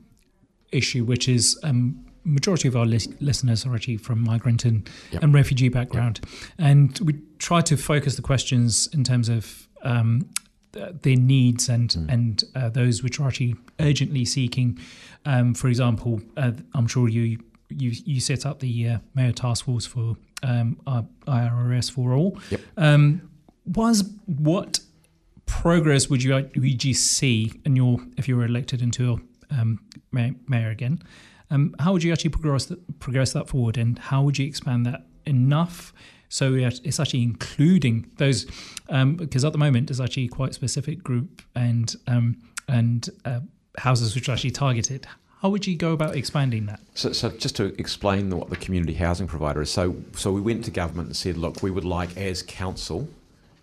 issue, 0.72 1.04
which 1.06 1.28
is 1.30 1.58
um, 1.64 2.06
majority 2.26 2.68
of 2.68 2.76
our 2.76 2.86
lis- 2.86 3.08
listeners 3.22 3.66
are 3.66 3.74
actually 3.74 3.98
from 3.98 4.22
migrant 4.24 4.66
and, 4.66 4.90
Yep. 5.12 5.24
and 5.24 5.34
refugee 5.34 5.70
background, 5.70 6.20
and 6.58 7.00
we 7.00 7.14
try 7.40 7.62
to 7.62 7.78
focus 7.78 8.16
the 8.16 8.22
questions 8.22 8.88
in 8.94 9.04
terms 9.04 9.30
of 9.30 9.68
um, 9.84 10.30
th- 10.74 10.94
their 11.02 11.16
needs 11.16 11.70
and 11.70 11.96
and 12.10 12.44
uh, 12.56 12.70
those 12.70 13.02
which 13.02 13.20
are 13.20 13.28
actually 13.28 13.56
urgently 13.80 14.26
seeking. 14.26 14.78
Um, 15.26 15.54
for 15.54 15.68
example, 15.70 16.22
uh, 16.38 16.52
I'm 16.74 16.88
sure 16.88 17.08
you 17.08 17.40
you 17.70 17.92
you 18.06 18.20
set 18.20 18.46
up 18.46 18.60
the 18.60 18.90
uh, 18.90 18.98
mayor 19.16 19.32
task 19.32 19.66
force 19.66 19.86
for 19.86 20.18
um, 20.44 20.78
IRS 21.28 21.90
for 21.92 22.14
all. 22.14 22.38
Yep. 22.50 22.62
Um, 22.78 23.22
was 23.66 24.10
what 24.26 24.80
progress 25.50 26.10
would 26.10 26.24
you 26.24 26.34
would 26.56 26.84
you 26.84 26.94
see 26.94 27.52
in 27.66 27.76
your 27.76 28.00
if 28.18 28.28
you 28.28 28.38
were 28.38 28.46
elected 28.46 28.82
into 28.82 29.20
um, 29.52 29.80
mayor, 30.12 30.70
again? 30.70 31.02
Um, 31.52 31.76
how 31.80 31.92
would 31.94 32.04
you 32.04 32.12
actually 32.14 32.30
progress 32.30 32.66
that, 32.66 33.00
progress 33.00 33.34
that 33.34 33.48
forward, 33.48 33.78
and 33.78 33.98
how 33.98 34.22
would 34.22 34.38
you 34.38 34.46
expand 34.46 34.86
that 34.86 35.08
enough 35.26 35.94
so 36.30 36.54
it- 36.54 36.80
it's 36.84 37.00
actually 37.00 37.24
including 37.24 38.06
those? 38.18 38.46
Um, 38.90 39.16
because 39.16 39.44
at 39.44 39.52
the 39.52 39.58
moment, 39.58 39.88
there's 39.88 40.00
actually 40.00 40.28
quite 40.28 40.54
specific 40.54 41.04
group 41.04 41.42
and 41.56 41.96
um, 42.08 42.38
and 42.68 43.10
uh, 43.26 43.40
houses 43.78 44.14
which 44.16 44.30
are 44.30 44.34
actually 44.34 44.52
targeted. 44.52 45.08
How 45.42 45.50
would 45.50 45.66
you 45.66 45.76
go 45.78 45.94
about 45.94 46.16
expanding 46.16 46.66
that? 46.68 46.82
So, 46.94 47.14
so 47.14 47.30
just 47.30 47.56
to 47.56 47.74
explain 47.80 48.30
what 48.30 48.50
the 48.50 48.58
community 48.58 48.94
housing 48.94 49.26
provider 49.28 49.62
is, 49.62 49.72
so 49.72 49.96
so 50.16 50.32
we 50.32 50.42
went 50.42 50.66
to 50.66 50.72
government 50.72 51.08
and 51.08 51.16
said, 51.16 51.38
look, 51.38 51.64
we 51.64 51.72
would 51.72 51.86
like 51.86 52.16
as 52.18 52.44
council 52.44 53.08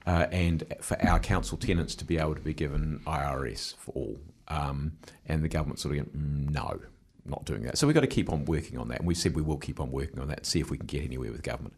uh, 0.06 0.26
and 0.30 0.64
for 0.80 1.00
our 1.06 1.18
council 1.18 1.58
tenants 1.58 1.94
to 1.96 2.04
be 2.04 2.18
able 2.18 2.34
to 2.34 2.40
be 2.40 2.54
given 2.54 3.00
IRS 3.06 3.76
for 3.76 3.92
all, 3.92 4.18
um, 4.48 4.92
and 5.26 5.42
the 5.42 5.48
government 5.48 5.78
sort 5.78 5.96
of 5.96 5.98
went, 5.98 6.16
"Mm, 6.16 6.50
no, 6.50 6.80
not 7.28 7.44
doing 7.44 7.62
that. 7.62 7.78
So 7.78 7.86
we've 7.86 7.94
got 7.94 8.00
to 8.00 8.06
keep 8.06 8.30
on 8.30 8.44
working 8.44 8.78
on 8.78 8.88
that, 8.88 8.98
and 9.00 9.06
we 9.06 9.14
said 9.14 9.34
we 9.34 9.42
will 9.42 9.58
keep 9.58 9.80
on 9.80 9.90
working 9.90 10.18
on 10.18 10.28
that, 10.28 10.38
and 10.38 10.46
see 10.46 10.60
if 10.60 10.70
we 10.70 10.78
can 10.78 10.86
get 10.86 11.04
anywhere 11.04 11.32
with 11.32 11.42
government. 11.42 11.74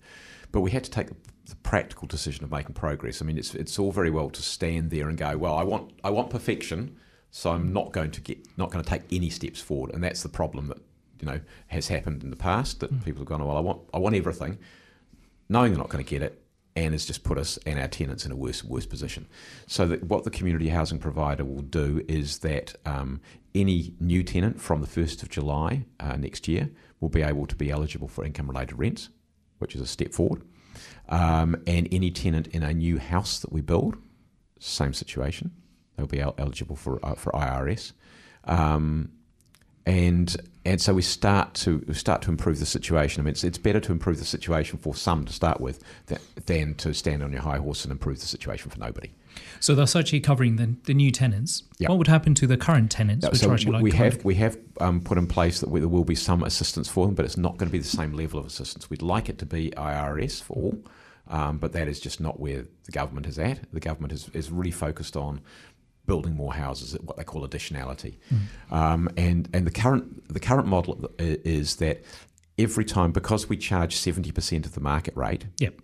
But 0.52 0.60
we 0.60 0.70
had 0.70 0.84
to 0.84 0.90
take 0.90 1.08
the, 1.08 1.16
the 1.46 1.56
practical 1.56 2.06
decision 2.06 2.44
of 2.44 2.50
making 2.50 2.74
progress. 2.74 3.20
I 3.20 3.24
mean, 3.24 3.38
it's 3.38 3.54
it's 3.54 3.78
all 3.78 3.92
very 3.92 4.10
well 4.10 4.30
to 4.30 4.42
stand 4.42 4.90
there 4.90 5.08
and 5.08 5.18
go, 5.18 5.36
well, 5.36 5.54
I 5.54 5.62
want 5.62 5.92
I 6.04 6.10
want 6.10 6.30
perfection, 6.30 6.96
so 7.30 7.50
I'm 7.50 7.72
not 7.72 7.92
going 7.92 8.10
to 8.12 8.20
get 8.20 8.46
not 8.56 8.70
going 8.70 8.84
to 8.84 8.88
take 8.88 9.02
any 9.10 9.30
steps 9.30 9.60
forward, 9.60 9.92
and 9.92 10.02
that's 10.02 10.22
the 10.22 10.28
problem 10.28 10.68
that 10.68 10.78
you 11.20 11.26
know 11.26 11.40
has 11.68 11.88
happened 11.88 12.22
in 12.22 12.30
the 12.30 12.36
past 12.36 12.80
that 12.80 13.04
people 13.04 13.20
have 13.20 13.28
gone, 13.28 13.44
well, 13.44 13.56
I 13.56 13.60
want 13.60 13.82
I 13.92 13.98
want 13.98 14.14
everything, 14.14 14.58
knowing 15.48 15.72
they're 15.72 15.78
not 15.78 15.88
going 15.88 16.04
to 16.04 16.08
get 16.08 16.22
it, 16.22 16.42
and 16.78 16.94
has 16.94 17.04
just 17.04 17.24
put 17.24 17.38
us 17.38 17.58
and 17.66 17.78
our 17.78 17.88
tenants 17.88 18.24
in 18.24 18.32
a 18.32 18.36
worse 18.36 18.62
worse 18.62 18.86
position. 18.86 19.26
So 19.66 19.86
that 19.88 20.04
what 20.04 20.24
the 20.24 20.30
community 20.30 20.68
housing 20.68 20.98
provider 20.98 21.44
will 21.44 21.62
do 21.62 22.04
is 22.08 22.38
that 22.38 22.76
um, 22.86 23.20
any 23.54 23.94
new 23.98 24.22
tenant 24.22 24.60
from 24.60 24.80
the 24.80 24.86
first 24.86 25.22
of 25.22 25.28
July 25.28 25.84
uh, 25.98 26.16
next 26.16 26.46
year 26.46 26.70
will 27.00 27.08
be 27.08 27.22
able 27.22 27.46
to 27.46 27.56
be 27.56 27.70
eligible 27.70 28.08
for 28.08 28.24
income 28.24 28.48
related 28.48 28.78
rents, 28.78 29.10
which 29.58 29.74
is 29.74 29.80
a 29.80 29.86
step 29.86 30.12
forward. 30.12 30.42
Um, 31.08 31.56
and 31.66 31.88
any 31.90 32.10
tenant 32.10 32.46
in 32.48 32.62
a 32.62 32.72
new 32.72 32.98
house 32.98 33.40
that 33.40 33.52
we 33.52 33.60
build, 33.60 33.96
same 34.60 34.92
situation, 34.92 35.50
they'll 35.96 36.06
be 36.06 36.20
el- 36.20 36.34
eligible 36.38 36.76
for 36.76 37.04
uh, 37.04 37.14
for 37.14 37.32
IRS. 37.32 37.92
Um, 38.44 39.10
and 39.88 40.36
and 40.66 40.78
so 40.80 40.92
we 40.92 41.00
start 41.00 41.54
to 41.54 41.82
we 41.88 41.94
start 41.94 42.20
to 42.22 42.30
improve 42.30 42.60
the 42.60 42.66
situation. 42.66 43.22
I 43.22 43.24
mean, 43.24 43.30
it's, 43.30 43.42
it's 43.42 43.56
better 43.56 43.80
to 43.80 43.90
improve 43.90 44.18
the 44.18 44.24
situation 44.26 44.78
for 44.78 44.94
some 44.94 45.24
to 45.24 45.32
start 45.32 45.62
with 45.62 45.82
than, 46.06 46.18
than 46.44 46.74
to 46.74 46.92
stand 46.92 47.22
on 47.22 47.32
your 47.32 47.40
high 47.40 47.56
horse 47.56 47.84
and 47.84 47.92
improve 47.92 48.20
the 48.20 48.26
situation 48.26 48.70
for 48.70 48.78
nobody. 48.78 49.10
So 49.60 49.74
that's 49.74 49.96
actually 49.96 50.20
covering 50.20 50.56
the, 50.56 50.74
the 50.84 50.92
new 50.92 51.10
tenants. 51.10 51.62
Yeah. 51.78 51.88
What 51.88 51.98
would 51.98 52.06
happen 52.06 52.34
to 52.34 52.46
the 52.46 52.58
current 52.58 52.90
tenants, 52.90 53.26
so 53.40 53.48
like 53.48 53.82
we 53.82 53.90
kind 53.90 54.12
have 54.12 54.24
we 54.24 54.34
have 54.34 54.58
um, 54.78 55.00
put 55.00 55.16
in 55.16 55.26
place 55.26 55.60
that 55.60 55.70
we, 55.70 55.80
there 55.80 55.88
will 55.88 56.04
be 56.04 56.14
some 56.14 56.42
assistance 56.42 56.88
for 56.88 57.06
them, 57.06 57.14
but 57.14 57.24
it's 57.24 57.38
not 57.38 57.56
going 57.56 57.68
to 57.68 57.72
be 57.72 57.78
the 57.78 57.84
same 57.84 58.12
level 58.12 58.38
of 58.38 58.44
assistance. 58.44 58.90
We'd 58.90 59.00
like 59.00 59.30
it 59.30 59.38
to 59.38 59.46
be 59.46 59.70
IRS 59.70 60.42
for 60.42 60.52
all, 60.54 60.78
um, 61.28 61.56
but 61.56 61.72
that 61.72 61.88
is 61.88 61.98
just 61.98 62.20
not 62.20 62.40
where 62.40 62.66
the 62.84 62.92
government 62.92 63.26
is 63.26 63.38
at. 63.38 63.60
The 63.72 63.80
government 63.80 64.12
is, 64.12 64.28
is 64.34 64.50
really 64.50 64.70
focused 64.70 65.16
on 65.16 65.40
building 66.08 66.34
more 66.34 66.52
houses, 66.54 66.96
what 67.08 67.16
they 67.16 67.24
call 67.24 67.46
additionality, 67.46 68.14
um, 68.72 69.08
and 69.16 69.48
and 69.54 69.64
the 69.66 69.70
current 69.70 70.04
the 70.32 70.40
current 70.40 70.66
model 70.66 71.08
is 71.18 71.76
that 71.76 72.02
every 72.58 72.84
time 72.84 73.12
because 73.12 73.48
we 73.48 73.56
charge 73.56 73.94
seventy 73.94 74.32
percent 74.32 74.66
of 74.66 74.72
the 74.74 74.80
market 74.80 75.14
rate, 75.16 75.44
Yep. 75.60 75.74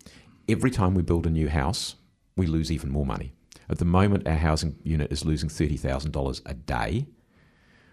every 0.49 0.71
time 0.73 0.95
we 0.95 1.03
build 1.03 1.27
a 1.27 1.31
new 1.31 1.49
house, 1.49 1.95
we 2.37 2.47
lose 2.49 2.73
even 2.73 2.91
more 2.91 3.07
money. 3.07 3.33
At 3.69 3.79
the 3.79 3.85
moment, 3.85 4.27
our 4.27 4.37
housing 4.49 4.77
unit 4.83 5.11
is 5.11 5.25
losing 5.25 5.49
$30,000 5.49 6.43
a 6.45 6.53
day. 6.53 7.07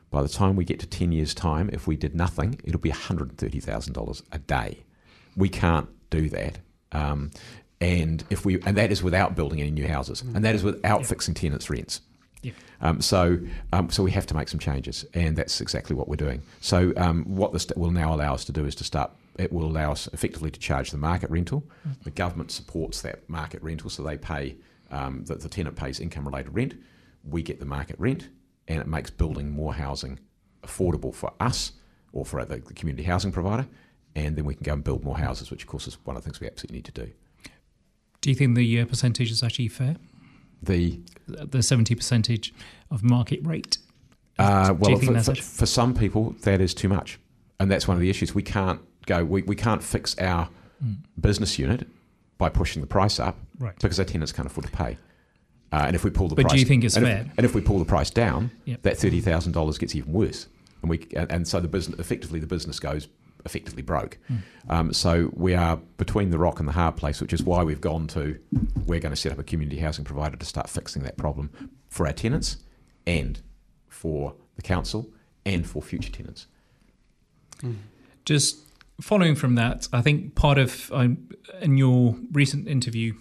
By 0.09 0.21
the 0.21 0.27
time 0.27 0.57
we 0.57 0.65
get 0.65 0.81
to 0.81 0.85
10 0.85 1.13
years' 1.13 1.33
time, 1.33 1.69
if 1.71 1.87
we 1.87 1.95
did 1.95 2.13
nothing, 2.13 2.59
it'll 2.65 2.81
be 2.81 2.91
$130,000 2.91 4.21
a 4.33 4.39
day. 4.39 4.83
We 5.37 5.47
can't 5.47 5.87
do 6.09 6.27
that. 6.29 6.59
Um, 6.91 7.31
and 7.79 8.23
if 8.29 8.43
we 8.45 8.61
and 8.63 8.75
that 8.75 8.91
is 8.91 9.01
without 9.01 9.33
building 9.35 9.61
any 9.61 9.71
new 9.71 9.87
houses, 9.87 10.21
and 10.21 10.43
that 10.45 10.55
is 10.55 10.63
without 10.63 11.05
fixing 11.05 11.33
tenants' 11.33 11.69
rents. 11.69 12.01
Yeah. 12.41 12.53
Um, 12.81 13.01
so, 13.01 13.39
um, 13.71 13.89
so 13.89 14.01
we 14.03 14.11
have 14.11 14.25
to 14.27 14.35
make 14.35 14.49
some 14.49 14.59
changes, 14.59 15.05
and 15.13 15.37
that's 15.37 15.61
exactly 15.61 15.95
what 15.95 16.07
we're 16.07 16.15
doing. 16.15 16.41
So, 16.59 16.93
um, 16.97 17.23
what 17.25 17.53
this 17.53 17.67
will 17.75 17.91
now 17.91 18.13
allow 18.13 18.33
us 18.33 18.45
to 18.45 18.51
do 18.51 18.65
is 18.65 18.75
to 18.75 18.83
start. 18.83 19.11
It 19.37 19.53
will 19.53 19.65
allow 19.65 19.91
us 19.91 20.07
effectively 20.11 20.51
to 20.51 20.59
charge 20.59 20.91
the 20.91 20.97
market 20.97 21.29
rental. 21.29 21.63
The 22.03 22.11
government 22.11 22.51
supports 22.51 23.01
that 23.01 23.27
market 23.29 23.61
rental, 23.61 23.89
so 23.89 24.03
they 24.03 24.17
pay 24.17 24.55
um, 24.89 25.23
the, 25.25 25.35
the 25.35 25.49
tenant 25.49 25.75
pays 25.75 25.99
income-related 25.99 26.53
rent. 26.53 26.73
We 27.23 27.41
get 27.43 27.59
the 27.59 27.65
market 27.65 27.95
rent, 27.99 28.29
and 28.67 28.81
it 28.81 28.87
makes 28.87 29.09
building 29.09 29.49
more 29.49 29.73
housing 29.73 30.19
affordable 30.63 31.13
for 31.13 31.33
us 31.39 31.73
or 32.11 32.25
for 32.25 32.43
the, 32.43 32.57
the 32.57 32.73
community 32.73 33.03
housing 33.03 33.31
provider, 33.31 33.67
and 34.15 34.35
then 34.35 34.45
we 34.45 34.55
can 34.55 34.63
go 34.63 34.73
and 34.73 34.83
build 34.83 35.03
more 35.03 35.17
houses, 35.17 35.49
which 35.51 35.63
of 35.63 35.69
course 35.69 35.87
is 35.87 35.97
one 36.05 36.15
of 36.17 36.23
the 36.23 36.29
things 36.29 36.39
we 36.39 36.47
absolutely 36.47 36.77
need 36.77 36.85
to 36.85 36.91
do. 36.91 37.11
Do 38.19 38.29
you 38.29 38.35
think 38.35 38.55
the 38.55 38.81
uh, 38.81 38.85
percentage 38.85 39.31
is 39.31 39.41
actually 39.41 39.69
fair? 39.69 39.95
The 40.63 40.99
The 41.27 41.63
seventy 41.63 41.95
percentage 41.95 42.53
of 42.89 43.03
market 43.03 43.45
rate. 43.45 43.77
Uh, 44.39 44.73
well, 44.77 44.97
for, 44.97 45.19
for, 45.21 45.35
for 45.35 45.65
some 45.65 45.93
people, 45.93 46.35
that 46.41 46.61
is 46.61 46.73
too 46.73 46.89
much, 46.89 47.19
and 47.59 47.69
that's 47.69 47.87
one 47.87 47.95
of 47.95 48.01
the 48.01 48.09
issues. 48.09 48.33
We 48.33 48.41
can't 48.43 48.79
go. 49.05 49.23
We, 49.23 49.43
we 49.43 49.55
can't 49.55 49.83
fix 49.83 50.17
our 50.17 50.49
business 51.19 51.59
unit 51.59 51.87
by 52.39 52.49
pushing 52.49 52.81
the 52.81 52.87
price 52.87 53.19
up 53.19 53.37
Right. 53.59 53.75
because 53.79 53.99
our 53.99 54.05
tenants 54.05 54.31
can't 54.31 54.47
afford 54.47 54.65
to 54.65 54.71
pay. 54.71 54.97
Uh, 55.71 55.83
and 55.85 55.95
if 55.95 56.03
we 56.03 56.09
pull 56.09 56.27
the 56.27 56.33
But 56.35 56.43
do 56.43 56.47
price, 56.49 56.59
you 56.59 56.65
think 56.65 56.83
it's 56.83 56.95
and 56.97 57.05
fair? 57.05 57.21
If, 57.21 57.37
and 57.37 57.45
if 57.45 57.53
we 57.53 57.61
pull 57.61 57.77
the 57.77 57.85
price 57.85 58.09
down, 58.09 58.49
Yep. 58.65 58.81
that 58.81 58.97
thirty 58.97 59.21
thousand 59.21 59.51
dollars 59.51 59.77
gets 59.77 59.95
even 59.95 60.11
worse, 60.11 60.47
and 60.81 60.89
we 60.89 61.07
and, 61.15 61.31
and 61.31 61.47
so 61.47 61.59
the 61.59 61.67
business 61.67 61.99
effectively 61.99 62.39
the 62.39 62.47
business 62.47 62.79
goes 62.79 63.07
effectively 63.45 63.81
broke. 63.81 64.17
Hmm. 64.27 64.35
Um, 64.69 64.93
so 64.93 65.31
we 65.33 65.53
are 65.53 65.77
between 65.97 66.29
the 66.29 66.37
rock 66.37 66.59
and 66.59 66.67
the 66.67 66.73
hard 66.73 66.97
place, 66.97 67.21
which 67.21 67.33
is 67.33 67.43
why 67.43 67.63
we've 67.63 67.81
gone 67.81 68.07
to 68.07 68.39
we're 68.85 68.99
going 68.99 69.13
to 69.13 69.15
set 69.15 69.31
up 69.31 69.39
a 69.39 69.43
community 69.43 69.79
housing 69.79 70.05
provider 70.05 70.37
to 70.37 70.45
start 70.45 70.69
fixing 70.69 71.03
that 71.03 71.17
problem 71.17 71.51
for 71.89 72.07
our 72.07 72.13
tenants 72.13 72.57
and 73.05 73.41
for 73.87 74.35
the 74.55 74.61
council 74.61 75.09
and 75.45 75.67
for 75.67 75.81
future 75.81 76.11
tenants. 76.11 76.47
Just 78.25 78.59
following 79.01 79.35
from 79.35 79.55
that, 79.55 79.87
I 79.93 80.01
think 80.01 80.35
part 80.35 80.57
of 80.57 80.91
um, 80.91 81.29
in 81.61 81.77
your 81.77 82.15
recent 82.31 82.67
interview 82.67 83.13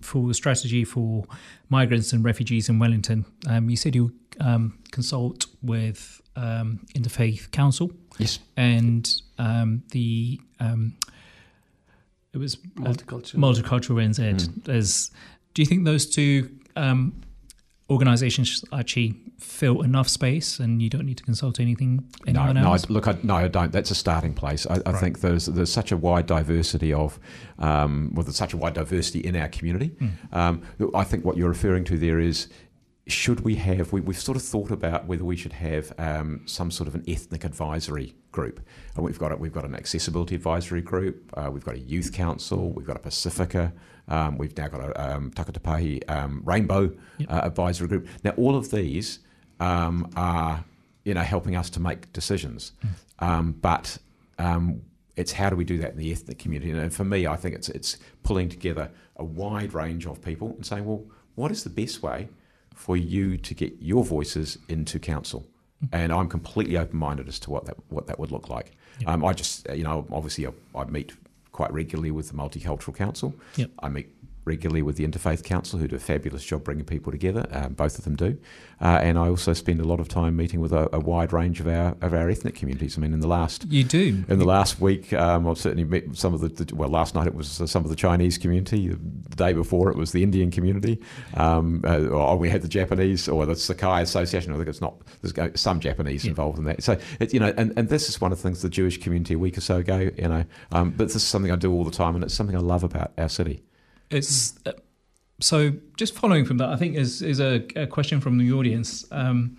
for 0.00 0.26
the 0.26 0.34
strategy 0.34 0.84
for 0.84 1.24
migrants 1.68 2.12
and 2.12 2.24
refugees 2.24 2.68
in 2.68 2.78
Wellington, 2.78 3.24
um, 3.48 3.70
you 3.70 3.76
said 3.76 3.94
you 3.94 4.12
um, 4.40 4.78
consult 4.90 5.46
with 5.62 6.20
um, 6.42 6.80
Interfaith 6.94 7.50
Council 7.50 7.90
Yes. 8.18 8.38
and 8.56 9.04
um, 9.38 9.82
the 9.92 10.40
um, 10.60 10.96
it 12.32 12.38
was 12.38 12.54
uh, 12.56 12.82
Multicultural. 12.82 13.34
multicultural 13.36 13.98
NZ. 14.08 14.68
As 14.68 15.10
do 15.54 15.62
you 15.62 15.66
think 15.66 15.84
those 15.84 16.06
two 16.06 16.50
um, 16.76 17.12
organizations 17.90 18.64
actually 18.72 19.14
fill 19.38 19.82
enough 19.82 20.08
space 20.08 20.58
and 20.58 20.82
you 20.82 20.90
don't 20.90 21.06
need 21.06 21.16
to 21.16 21.24
consult 21.24 21.58
anything 21.60 22.04
No, 22.26 22.42
anyone 22.42 22.54
no, 22.56 22.68
I, 22.68 22.72
else? 22.72 22.90
look, 22.90 23.08
I, 23.08 23.16
no, 23.22 23.36
I 23.36 23.48
don't. 23.48 23.72
That's 23.72 23.90
a 23.90 23.94
starting 23.94 24.34
place. 24.34 24.66
I, 24.66 24.74
I 24.74 24.90
Right. 24.92 25.00
think 25.00 25.20
there's 25.20 25.46
there's 25.46 25.72
such 25.72 25.90
a 25.92 25.96
wide 25.96 26.26
diversity 26.26 26.92
of, 26.92 27.18
um, 27.58 28.10
well, 28.14 28.24
there's 28.24 28.36
such 28.36 28.52
a 28.52 28.56
wide 28.56 28.74
diversity 28.74 29.20
in 29.20 29.34
our 29.36 29.48
community. 29.48 29.90
Mm. 30.00 30.10
Um, 30.40 30.62
I 30.94 31.04
think 31.04 31.24
what 31.24 31.36
you're 31.36 31.48
referring 31.48 31.84
to 31.84 31.96
there 31.98 32.18
is, 32.20 32.48
should 33.08 33.40
we 33.40 33.54
have? 33.56 33.92
We, 33.92 34.00
we've 34.00 34.18
sort 34.18 34.36
of 34.36 34.42
thought 34.42 34.70
about 34.70 35.06
whether 35.06 35.24
we 35.24 35.36
should 35.36 35.54
have 35.54 35.92
um, 35.98 36.42
some 36.44 36.70
sort 36.70 36.88
of 36.88 36.94
an 36.94 37.04
ethnic 37.08 37.42
advisory 37.44 38.14
group. 38.32 38.60
And 38.94 39.04
we've 39.04 39.18
got 39.18 39.32
a, 39.32 39.36
we've 39.36 39.52
got 39.52 39.64
an 39.64 39.74
accessibility 39.74 40.34
advisory 40.34 40.82
group. 40.82 41.32
Uh, 41.34 41.50
we've 41.50 41.64
got 41.64 41.74
a 41.74 41.78
youth 41.78 42.12
council. 42.12 42.70
We've 42.72 42.86
got 42.86 42.96
a 42.96 43.00
Pacifica. 43.00 43.72
Um, 44.08 44.38
we've 44.38 44.56
now 44.56 44.68
got 44.68 44.80
a 44.80 45.14
um, 45.16 45.30
Takatāpui 45.32 46.08
um, 46.10 46.42
Rainbow 46.44 46.92
Yep. 47.18 47.30
uh, 47.32 47.40
advisory 47.44 47.88
group. 47.88 48.06
Now, 48.24 48.30
all 48.32 48.54
of 48.54 48.70
these 48.70 49.18
um, 49.58 50.10
are 50.14 50.64
you 51.04 51.14
know 51.14 51.22
helping 51.22 51.56
us 51.56 51.68
to 51.70 51.80
make 51.80 52.12
decisions, 52.12 52.72
um, 53.18 53.52
but 53.52 53.98
um, 54.38 54.82
it's 55.16 55.32
how 55.32 55.50
do 55.50 55.56
we 55.56 55.64
do 55.64 55.78
that 55.78 55.92
in 55.92 55.98
the 55.98 56.12
ethnic 56.12 56.38
community? 56.38 56.70
And 56.70 56.94
for 56.94 57.04
me, 57.04 57.26
I 57.26 57.36
think 57.36 57.54
it's 57.54 57.68
it's 57.68 57.98
pulling 58.22 58.48
together 58.48 58.90
a 59.16 59.24
wide 59.24 59.74
range 59.74 60.06
of 60.06 60.22
people 60.22 60.48
and 60.50 60.64
saying, 60.64 60.84
well, 60.84 61.04
what 61.34 61.50
is 61.50 61.64
the 61.64 61.70
best 61.70 62.02
way 62.02 62.28
for 62.74 62.96
you 62.96 63.36
to 63.36 63.54
get 63.54 63.76
your 63.80 64.04
voices 64.04 64.58
into 64.68 64.98
council? 64.98 65.46
And 65.92 66.12
I'm 66.12 66.28
completely 66.28 66.76
open-minded 66.76 67.28
as 67.28 67.38
to 67.40 67.50
what 67.50 67.66
that 67.66 67.76
what 67.88 68.08
that 68.08 68.18
would 68.18 68.32
look 68.32 68.48
like. 68.48 68.72
Yep. 69.00 69.08
Um, 69.08 69.24
I 69.24 69.32
just 69.32 69.68
you 69.72 69.84
know 69.84 70.06
obviously 70.10 70.46
I, 70.46 70.50
I 70.74 70.84
meet 70.84 71.12
quite 71.52 71.72
regularly 71.72 72.10
with 72.10 72.28
the 72.28 72.34
Multicultural 72.34 72.94
Council. 72.96 73.34
Yep. 73.56 73.70
I 73.78 73.88
meet 73.88 74.08
regularly 74.48 74.82
with 74.82 74.96
the 74.96 75.06
Interfaith 75.06 75.44
Council, 75.44 75.78
who 75.78 75.86
do 75.86 75.94
a 75.96 75.98
fabulous 76.00 76.44
job 76.44 76.64
bringing 76.64 76.84
people 76.84 77.12
together. 77.12 77.46
Um, 77.52 77.74
both 77.74 77.98
of 77.98 78.04
them 78.04 78.16
do, 78.16 78.36
uh, 78.80 78.98
and 79.00 79.16
I 79.18 79.28
also 79.28 79.52
spend 79.52 79.80
a 79.80 79.84
lot 79.84 80.00
of 80.00 80.08
time 80.08 80.34
meeting 80.36 80.60
with 80.60 80.72
a, 80.72 80.88
a 80.92 80.98
wide 80.98 81.32
range 81.32 81.60
of 81.60 81.68
our 81.68 81.96
of 82.00 82.12
our 82.14 82.28
ethnic 82.28 82.54
communities. 82.56 82.98
I 82.98 83.00
mean, 83.02 83.12
in 83.12 83.20
the 83.20 83.28
last 83.28 83.66
You 83.70 83.84
do. 83.84 84.24
in 84.28 84.38
the 84.40 84.44
last 84.44 84.80
week, 84.80 85.12
um, 85.12 85.46
I've 85.48 85.58
certainly 85.58 85.84
met 85.84 86.16
some 86.16 86.34
of 86.34 86.40
the, 86.40 86.48
the 86.48 86.74
well. 86.74 86.88
Last 86.88 87.14
night 87.14 87.26
it 87.28 87.34
was 87.34 87.60
uh, 87.60 87.66
some 87.66 87.84
of 87.84 87.90
the 87.90 87.96
Chinese 87.96 88.38
community. 88.38 88.88
The 88.88 89.36
day 89.36 89.52
before 89.52 89.90
it 89.90 89.96
was 89.96 90.10
the 90.12 90.22
Indian 90.24 90.50
community. 90.50 91.00
Um, 91.34 91.82
uh, 91.86 92.06
or 92.08 92.36
we 92.36 92.48
had 92.50 92.62
the 92.62 92.68
Japanese 92.68 93.28
or 93.28 93.46
the 93.46 93.54
Sakai 93.54 94.02
Association. 94.02 94.52
I 94.52 94.56
think 94.56 94.68
it's 94.68 94.80
not. 94.80 94.94
There's 95.22 95.60
some 95.60 95.78
Japanese 95.80 96.24
Yeah. 96.24 96.30
involved 96.30 96.58
in 96.58 96.64
that. 96.64 96.82
So 96.82 96.96
it, 97.20 97.32
you 97.34 97.40
know, 97.40 97.52
and, 97.56 97.72
and 97.76 97.88
this 97.88 98.08
is 98.08 98.20
one 98.20 98.32
of 98.32 98.38
the 98.38 98.42
things 98.48 98.62
the 98.62 98.68
Jewish 98.68 98.98
community 98.98 99.34
a 99.34 99.38
week 99.38 99.58
or 99.58 99.60
so 99.60 99.76
ago. 99.76 100.10
You 100.16 100.28
know, 100.28 100.44
um, 100.72 100.90
but 100.90 101.08
this 101.08 101.16
is 101.16 101.22
something 101.22 101.52
I 101.52 101.56
do 101.56 101.72
all 101.72 101.84
the 101.84 101.90
time, 101.90 102.14
and 102.14 102.24
it's 102.24 102.34
something 102.34 102.56
I 102.56 102.60
love 102.60 102.82
about 102.84 103.12
our 103.18 103.28
city. 103.28 103.62
It's 104.10 104.58
uh, 104.66 104.72
so 105.40 105.72
just 105.96 106.14
following 106.14 106.44
from 106.44 106.58
that. 106.58 106.68
I 106.68 106.76
think 106.76 106.96
is 106.96 107.22
is 107.22 107.40
a, 107.40 107.64
a 107.76 107.86
question 107.86 108.20
from 108.20 108.38
the 108.38 108.52
audience. 108.52 109.04
Um, 109.10 109.56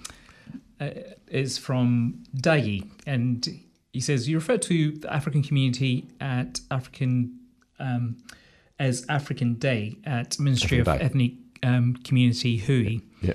uh, 0.80 0.92
is 1.28 1.58
from 1.58 2.24
Dagi, 2.38 2.90
and 3.06 3.48
he 3.94 4.00
says 4.00 4.28
you 4.28 4.38
refer 4.38 4.58
to 4.58 4.92
the 4.92 5.14
African 5.14 5.44
community 5.44 6.08
at 6.20 6.62
African 6.72 7.38
um, 7.80 8.18
as 8.80 9.06
African 9.10 9.56
Day 9.56 9.98
at 10.06 10.40
Ministry 10.40 10.80
African 10.80 10.94
of 10.94 11.00
Day. 11.00 11.06
Ethnic 11.06 11.32
um, 11.64 11.96
Community 12.04 12.58
Hui. 12.58 13.02
Yeah. 13.22 13.34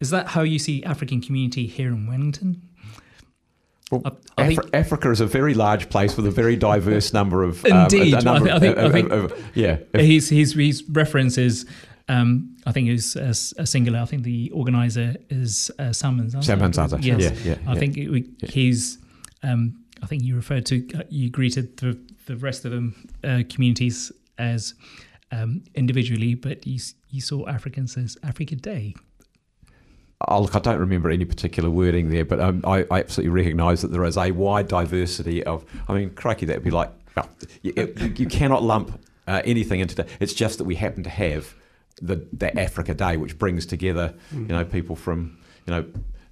Is 0.00 0.10
that 0.10 0.28
how 0.28 0.42
you 0.42 0.58
see 0.58 0.84
African 0.84 1.20
community 1.22 1.66
here 1.66 1.88
in 1.88 2.06
Wellington? 2.06 2.62
Well, 4.02 4.18
I- 4.36 4.42
I 4.42 4.46
Afri- 4.46 4.56
think- 4.56 4.70
Africa 4.74 5.10
is 5.10 5.20
a 5.20 5.26
very 5.26 5.54
large 5.54 5.88
place 5.88 6.16
with 6.16 6.26
a 6.26 6.30
very 6.30 6.56
diverse 6.56 7.12
number 7.12 7.42
of 7.42 7.64
um, 7.66 7.82
Indeed. 7.82 8.24
number 8.24 8.48
I 8.48 8.52
I 8.52 8.56
of- 8.56 8.60
think- 8.62 8.78
I 8.78 8.90
think- 8.90 9.10
of- 9.12 9.32
of- 9.32 9.42
yeah. 9.54 9.78
If- 9.92 10.00
his 10.00 10.28
his 10.28 10.54
his 10.54 10.84
reference 10.90 11.38
is. 11.38 11.66
Um, 12.06 12.54
I 12.66 12.72
think 12.72 12.90
is 12.90 13.16
a, 13.16 13.30
a 13.62 13.66
singular. 13.66 13.98
I 13.98 14.04
think 14.04 14.24
the 14.24 14.50
organizer 14.50 15.16
is 15.30 15.70
uh, 15.78 15.90
Sam 15.92 16.18
Manzaza. 16.20 16.44
Sam 16.44 16.58
Manzaza. 16.60 17.02
Yes. 17.02 17.20
Yeah, 17.22 17.52
yeah, 17.52 17.72
I 17.72 17.78
think 17.78 17.96
it, 17.96 18.10
we- 18.10 18.28
Yeah. 18.42 18.50
he's. 18.50 18.98
Um, 19.42 19.74
I 20.02 20.06
think 20.06 20.22
you 20.22 20.36
referred 20.36 20.66
to 20.66 20.76
uh, 20.98 21.02
you 21.08 21.30
greeted 21.30 21.78
the 21.78 21.96
the 22.26 22.36
rest 22.36 22.66
of 22.66 22.72
them 22.72 22.94
uh, 23.24 23.42
communities 23.48 24.12
as 24.36 24.74
um, 25.32 25.62
individually, 25.74 26.34
but 26.34 26.66
you 26.66 26.78
you 27.08 27.22
saw 27.22 27.46
Africans 27.48 27.96
as 27.96 28.18
Africa 28.22 28.56
Day. 28.56 28.94
Look, 30.30 30.54
I 30.54 30.58
don't 30.58 30.78
remember 30.78 31.10
any 31.10 31.24
particular 31.24 31.70
wording 31.70 32.10
there, 32.10 32.24
but 32.24 32.40
um, 32.40 32.62
I, 32.66 32.86
I 32.90 33.00
absolutely 33.00 33.30
recognise 33.30 33.82
that 33.82 33.88
there 33.88 34.04
is 34.04 34.16
a 34.16 34.30
wide 34.30 34.68
diversity 34.68 35.42
of. 35.44 35.64
I 35.88 35.94
mean, 35.94 36.10
crikey, 36.10 36.46
that 36.46 36.56
would 36.56 36.64
be 36.64 36.70
like 36.70 36.90
well, 37.16 37.28
you, 37.62 37.94
you 38.16 38.26
cannot 38.26 38.62
lump 38.62 39.00
uh, 39.26 39.42
anything 39.44 39.80
into 39.80 39.94
that. 39.96 40.08
It's 40.20 40.34
just 40.34 40.58
that 40.58 40.64
we 40.64 40.74
happen 40.74 41.02
to 41.04 41.10
have 41.10 41.54
the 42.00 42.26
the 42.32 42.58
Africa 42.58 42.94
Day, 42.94 43.16
which 43.16 43.38
brings 43.38 43.66
together 43.66 44.14
you 44.32 44.40
know 44.40 44.64
people 44.64 44.96
from 44.96 45.38
you 45.66 45.72
know 45.72 45.84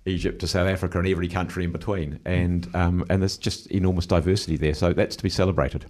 Egypt 0.07 0.41
to 0.41 0.49
South 0.49 0.69
Africa 0.69 0.99
and 0.99 1.07
every 1.07 1.29
country 1.29 1.65
in 1.65 1.73
between, 1.73 2.19
and 2.25 2.69
um, 2.75 3.05
and 3.09 3.23
there's 3.23 3.37
just 3.37 3.67
enormous 3.69 4.07
diversity 4.07 4.57
there. 4.57 4.75
So 4.75 4.93
that's 4.93 5.17
to 5.17 5.23
be 5.23 5.31
celebrated. 5.31 5.87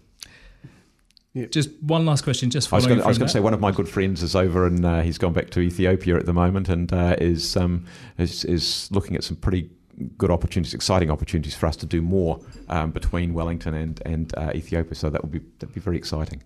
Just 1.51 1.71
one 1.83 2.05
last 2.05 2.25
question, 2.25 2.51
just 2.51 2.71
I 2.73 2.77
was 2.77 2.87
going 2.87 3.01
to 3.01 3.29
say 3.29 3.41
one 3.41 3.55
of 3.55 3.61
my 3.61 3.71
good 3.71 3.89
friends 3.89 4.23
is 4.23 4.37
over 4.37 4.67
and 4.67 4.85
uh, 4.85 5.01
he's 5.01 5.17
gone 5.17 5.33
back 5.33 5.49
to 5.51 5.61
Ethiopia 5.61 6.17
at 6.17 6.27
the 6.27 6.35
moment 6.35 6.69
and 6.69 6.93
uh, 6.93 7.17
is, 7.19 7.57
um, 7.57 7.87
is 8.19 8.45
is 8.45 8.89
looking 8.91 9.17
at 9.17 9.25
some 9.25 9.37
pretty 9.37 9.71
good 10.19 10.31
opportunities, 10.31 10.75
exciting 10.75 11.11
opportunities 11.11 11.55
for 11.55 11.67
us 11.67 11.77
to 11.77 11.87
do 11.87 12.03
more 12.03 12.39
um, 12.69 12.91
between 12.91 13.33
Wellington 13.33 13.73
and 13.75 14.03
and 14.05 14.37
uh, 14.37 14.51
Ethiopia. 14.55 14.95
So 14.95 15.09
that 15.09 15.23
would 15.23 15.33
be 15.33 15.41
that'd 15.59 15.75
be 15.75 15.81
very 15.81 15.97
exciting. 15.97 16.43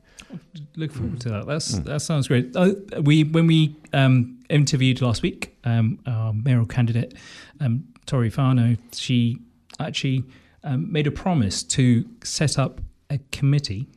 Look 0.77 0.93
forward 0.93 1.21
to 1.21 1.29
that. 1.31 1.47
That's 1.47 1.73
Mm. 1.73 1.85
that 1.85 2.01
sounds 2.03 2.29
great. 2.29 2.55
Uh, 2.55 2.75
we 3.03 3.25
when 3.25 3.49
we 3.49 3.75
um, 3.93 4.39
interviewed 4.49 5.01
last 5.03 5.23
week, 5.23 5.57
um, 5.65 5.99
our 6.07 6.33
mayoral 6.33 6.67
candidate 6.67 7.15
um, 7.61 7.85
Tory 8.07 8.31
Whanau, 8.31 8.79
she 8.93 9.39
actually 9.81 10.23
um, 10.63 10.91
made 10.93 11.07
a 11.09 11.11
promise 11.11 11.65
to 11.65 12.05
set 12.23 12.57
up 12.57 12.81
a 13.11 13.19
committee. 13.33 13.89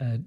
Uh, 0.00 0.18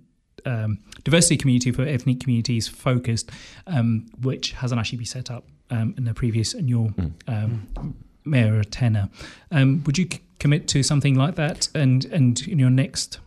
um, 0.46 0.80
diversity 1.04 1.36
community 1.38 1.72
for 1.72 1.84
ethnic 1.84 2.22
communities 2.22 2.68
focused, 2.68 3.30
um, 3.68 4.06
which 4.22 4.54
hasn't 4.54 4.80
actually 4.80 4.98
been 5.00 5.06
set 5.06 5.30
up 5.30 5.44
um, 5.70 5.94
in 5.98 6.06
the 6.06 6.13
previous 6.13 6.54
in 6.54 6.68
your 6.70 6.89
Mm. 6.92 7.12
um, 7.28 7.96
mayor 8.26 8.63
tenure. 8.63 9.10
Um, 9.52 9.84
would 9.86 9.98
you 9.98 10.08
c- 10.12 10.22
commit 10.39 10.68
to 10.70 10.82
something 10.84 11.15
like 11.15 11.36
that, 11.36 11.68
and 11.76 12.06
and 12.06 12.39
in 12.48 12.58
your 12.58 12.70
next, 12.70 13.20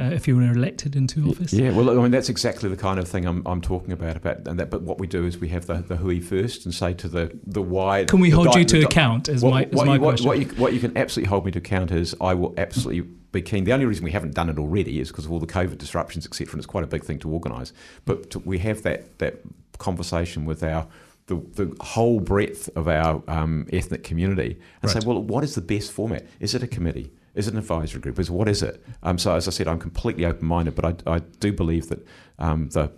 uh, 0.00 0.04
if 0.04 0.28
you 0.28 0.36
were 0.36 0.42
elected 0.42 0.94
into 0.96 1.28
office? 1.28 1.52
Yeah, 1.52 1.70
well, 1.70 1.90
I 1.90 2.02
mean 2.02 2.10
that's 2.10 2.28
exactly 2.28 2.68
the 2.68 2.76
kind 2.76 2.98
of 2.98 3.08
thing 3.08 3.24
I'm, 3.26 3.42
I'm 3.46 3.60
talking 3.60 3.92
about. 3.92 4.16
About 4.16 4.46
and 4.48 4.58
that, 4.60 4.70
but 4.70 4.82
what 4.82 4.98
we 4.98 5.06
do 5.06 5.24
is 5.26 5.38
we 5.38 5.48
have 5.48 5.66
the 5.66 5.74
the 5.74 5.96
hui 5.96 6.20
first 6.20 6.64
and 6.64 6.74
say 6.74 6.94
to 6.94 7.08
the 7.08 7.38
the 7.46 7.62
wide. 7.62 8.08
Can 8.08 8.20
we 8.20 8.30
hold 8.30 8.52
di- 8.52 8.60
you 8.60 8.64
to 8.66 8.78
di- 8.80 8.84
account? 8.84 9.28
Is 9.28 9.42
what, 9.42 9.50
my 9.50 9.62
is 9.64 9.72
what 9.72 9.86
my 9.86 9.94
you, 9.94 10.00
question. 10.00 10.26
what, 10.26 10.38
you, 10.38 10.46
what 10.56 10.72
you 10.72 10.80
can 10.80 10.96
absolutely 10.96 11.28
hold 11.28 11.44
me 11.46 11.52
to 11.52 11.58
account 11.58 11.90
is 11.90 12.14
I 12.20 12.34
will 12.34 12.54
absolutely 12.56 13.02
be 13.32 13.42
keen. 13.42 13.64
The 13.64 13.72
only 13.72 13.86
reason 13.86 14.04
we 14.04 14.10
haven't 14.12 14.34
done 14.34 14.48
it 14.48 14.58
already 14.58 15.00
is 15.00 15.08
because 15.08 15.26
of 15.26 15.32
all 15.32 15.38
the 15.40 15.46
COVID 15.46 15.78
disruptions, 15.78 16.26
etc. 16.26 16.52
And 16.52 16.58
it's 16.60 16.66
quite 16.66 16.84
a 16.84 16.86
big 16.86 17.04
thing 17.04 17.18
to 17.20 17.30
organise. 17.30 17.72
But 18.04 18.30
to, 18.30 18.38
we 18.40 18.58
have 18.58 18.82
that 18.84 19.18
that 19.18 19.40
conversation 19.78 20.44
with 20.44 20.62
our 20.62 20.86
the, 21.26 21.36
the 21.54 21.76
whole 21.84 22.20
breadth 22.20 22.70
of 22.74 22.88
our 22.88 23.22
um, 23.28 23.66
ethnic 23.72 24.02
community 24.02 24.58
and 24.82 24.92
Right. 24.94 25.02
say, 25.02 25.06
well, 25.06 25.22
what 25.22 25.44
is 25.44 25.54
the 25.54 25.60
best 25.60 25.92
format? 25.92 26.26
Is 26.40 26.54
it 26.54 26.62
a 26.62 26.66
committee? 26.66 27.12
Is 27.38 27.46
it 27.48 27.52
an 27.54 27.58
advisory 27.58 28.00
group? 28.00 28.18
Is 28.18 28.30
what 28.30 28.48
is 28.48 28.62
it? 28.62 28.84
Um, 29.02 29.16
so 29.18 29.34
as 29.34 29.46
I 29.46 29.52
said, 29.52 29.68
I'm 29.68 29.78
completely 29.78 30.24
open 30.26 30.46
minded, 30.46 30.74
but 30.74 30.84
I, 31.06 31.14
I 31.16 31.18
do 31.40 31.52
believe 31.52 31.88
that 31.88 32.00
um, 32.38 32.68
the 32.70 32.90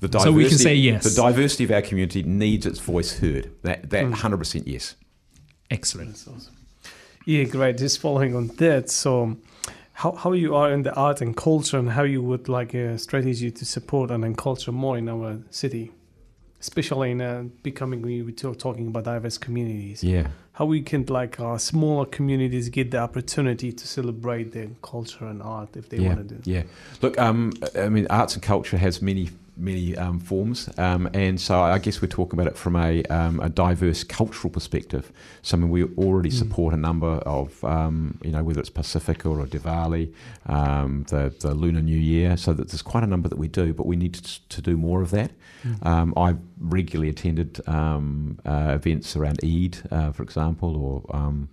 the 0.00 0.08
diversity, 0.08 0.30
So 0.30 0.36
we 0.36 0.48
can 0.48 0.58
say 0.58 0.74
yes. 0.74 1.04
The 1.04 1.22
diversity 1.22 1.64
of 1.64 1.70
our 1.70 1.80
community 1.82 2.22
needs 2.22 2.66
its 2.66 2.80
voice 2.80 3.18
heard. 3.20 3.50
That 3.62 3.90
that 3.90 4.04
Mm. 4.04 4.12
100% 4.14 4.62
yes. 4.66 4.96
Excellent. 5.70 6.10
Awesome. 6.10 6.54
Yeah, 7.24 7.44
great. 7.44 7.78
Just 7.78 7.98
following 8.00 8.36
on 8.36 8.48
that, 8.58 8.90
so 8.90 9.36
how 10.00 10.12
how 10.12 10.32
you 10.32 10.54
are 10.54 10.70
in 10.72 10.82
the 10.82 10.94
art 10.94 11.20
and 11.20 11.36
culture, 11.36 11.78
and 11.78 11.90
how 11.90 12.02
you 12.04 12.22
would 12.22 12.48
like 12.48 12.74
a 12.74 12.98
strategy 12.98 13.50
to 13.50 13.64
support 13.64 14.10
and 14.10 14.22
then 14.24 14.34
culture 14.34 14.72
more 14.72 14.98
in 14.98 15.08
our 15.08 15.38
city, 15.50 15.92
especially 16.60 17.10
in 17.10 17.20
uh, 17.20 17.44
becoming 17.62 18.02
we 18.02 18.22
were 18.22 18.32
talk- 18.32 18.58
talking 18.58 18.86
about 18.88 19.04
diverse 19.04 19.38
communities. 19.38 20.02
Yeah. 20.02 20.28
How 20.52 20.64
we 20.64 20.80
can 20.80 21.04
like 21.06 21.38
uh, 21.38 21.58
smaller 21.58 22.06
communities 22.06 22.68
get 22.70 22.90
the 22.90 22.98
opportunity 22.98 23.72
to 23.72 23.86
celebrate 23.86 24.52
their 24.52 24.68
culture 24.82 25.26
and 25.26 25.42
art 25.42 25.76
if 25.76 25.90
they 25.90 25.98
yeah, 25.98 26.08
want 26.08 26.28
to 26.28 26.34
do. 26.34 26.50
Yeah. 26.50 26.62
Look, 27.02 27.18
um, 27.18 27.52
I 27.78 27.88
mean, 27.88 28.06
arts 28.08 28.34
and 28.34 28.42
culture 28.42 28.78
has 28.78 29.02
many 29.02 29.30
many 29.56 29.96
um, 29.96 30.18
forms, 30.20 30.68
um, 30.78 31.08
and 31.14 31.40
so 31.40 31.60
I 31.60 31.78
guess 31.78 32.02
we're 32.02 32.08
talking 32.08 32.38
about 32.38 32.52
it 32.52 32.58
from 32.58 32.76
a, 32.76 33.02
um, 33.04 33.40
a 33.40 33.48
diverse 33.48 34.04
cultural 34.04 34.50
perspective. 34.50 35.10
So 35.42 35.56
I 35.56 35.60
mean, 35.60 35.70
we 35.70 35.84
already 36.04 36.30
Mm. 36.30 36.38
support 36.38 36.74
a 36.74 36.76
number 36.76 37.14
of, 37.26 37.62
um, 37.64 38.18
you 38.22 38.30
know, 38.32 38.42
whether 38.44 38.60
it's 38.60 38.70
Pacifica 38.70 39.28
or 39.28 39.46
Diwali, 39.46 40.12
um, 40.46 41.04
the 41.08 41.32
the 41.40 41.54
Lunar 41.54 41.80
New 41.82 41.98
Year. 41.98 42.36
So 42.36 42.52
that 42.54 42.68
there's 42.68 42.82
quite 42.82 43.04
a 43.04 43.06
number 43.06 43.28
that 43.28 43.38
we 43.38 43.48
do, 43.48 43.72
but 43.72 43.86
we 43.86 43.96
need 43.96 44.14
to, 44.14 44.48
to 44.48 44.60
do 44.70 44.76
more 44.76 45.02
of 45.02 45.10
that. 45.10 45.30
Mm. 45.64 45.86
Um, 45.86 46.14
I 46.16 46.34
regularly 46.58 47.10
attended 47.10 47.60
um, 47.68 48.38
uh, 48.44 48.72
events 48.80 49.16
around 49.16 49.38
Eid, 49.44 49.78
uh, 49.90 50.10
for 50.12 50.22
example. 50.22 50.70
or 50.76 51.16
um, 51.16 51.48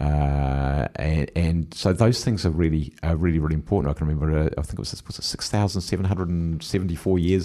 uh, 0.00 0.88
and, 0.96 1.30
and 1.36 1.74
so 1.74 1.92
those 1.92 2.24
things 2.24 2.44
are 2.46 2.50
really 2.50 2.92
are 3.02 3.16
really 3.16 3.38
really 3.38 3.54
important. 3.54 3.88
I 3.94 3.98
can 3.98 4.06
remember, 4.08 4.28
uh, 4.38 4.50
I 4.58 4.62
think 4.62 4.74
it 4.74 4.84
was 4.86 5.02
was 5.06 5.16
six 5.24 5.48
thousand 5.50 5.80
seven 5.82 6.04
hundred 6.06 6.28
and 6.28 6.62
seventy 6.62 6.96
four 6.96 7.18
years 7.18 7.35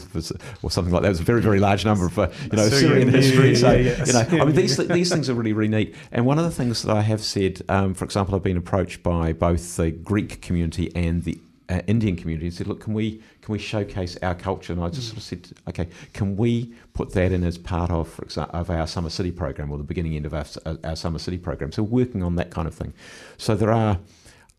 or 0.62 0.72
something 0.72 0.94
like 0.94 1.04
that. 1.04 1.08
It 1.08 1.10
was 1.10 1.20
a 1.20 1.24
very 1.24 1.42
very 1.42 1.60
large 1.60 1.86
number 1.86 2.10
for 2.10 2.32
you 2.52 2.58
know 2.58 2.70
Syrian 2.70 3.10
history. 3.10 3.56
so 3.56 3.72
you 3.74 4.14
know, 4.14 4.26
I 4.42 4.46
mean 4.46 4.56
these 4.56 4.78
these 4.78 5.12
things 5.12 5.30
are 5.30 5.34
really 5.34 5.54
really 5.54 5.70
neat. 5.70 5.96
And 6.12 6.26
one 6.26 6.38
of 6.38 6.46
the 6.46 6.52
things 6.52 6.84
that 6.84 6.96
I 6.96 7.02
have 7.02 7.22
said, 7.22 7.62
um, 7.70 7.94
for 7.94 8.06
example, 8.06 8.36
I've 8.36 8.44
been 8.44 8.58
approached 8.58 9.04
by 9.04 9.34
both 9.34 9.78
the 9.78 9.92
Greek 9.92 10.42
community 10.42 10.92
and 10.96 11.24
the 11.24 11.40
uh, 11.72 11.82
Indian 11.88 12.16
community 12.18 12.48
and 12.48 12.54
said, 12.54 12.68
look, 12.68 12.82
can 12.82 12.94
we 12.94 13.22
can 13.42 13.54
we 13.54 13.60
showcase 13.60 14.18
our 14.22 14.36
culture? 14.36 14.74
And 14.74 14.84
I 14.84 14.90
just 14.90 15.08
sort 15.08 15.18
of 15.18 15.24
said, 15.24 15.50
okay, 15.70 15.88
can 16.14 16.36
we 16.36 16.74
put 16.94 17.14
that 17.14 17.32
in 17.32 17.44
as 17.44 17.58
part 17.58 17.90
of, 17.90 18.10
for 18.10 18.24
example, 18.24 18.60
of 18.60 18.70
our 18.70 18.86
Summer 18.86 19.10
City 19.10 19.32
program 19.32 19.72
or 19.72 19.78
the 19.78 19.84
beginning 19.84 20.16
end 20.16 20.26
of 20.26 20.34
our, 20.34 20.46
our 20.84 20.96
Summer 20.96 21.18
City 21.18 21.38
program? 21.38 21.72
So 21.72 21.82
working 21.82 22.24
on 22.24 22.36
that 22.36 22.52
kind 22.52 22.68
of 22.68 22.76
thing. 22.76 22.94
So 23.38 23.56
there 23.56 23.72
are 23.72 23.98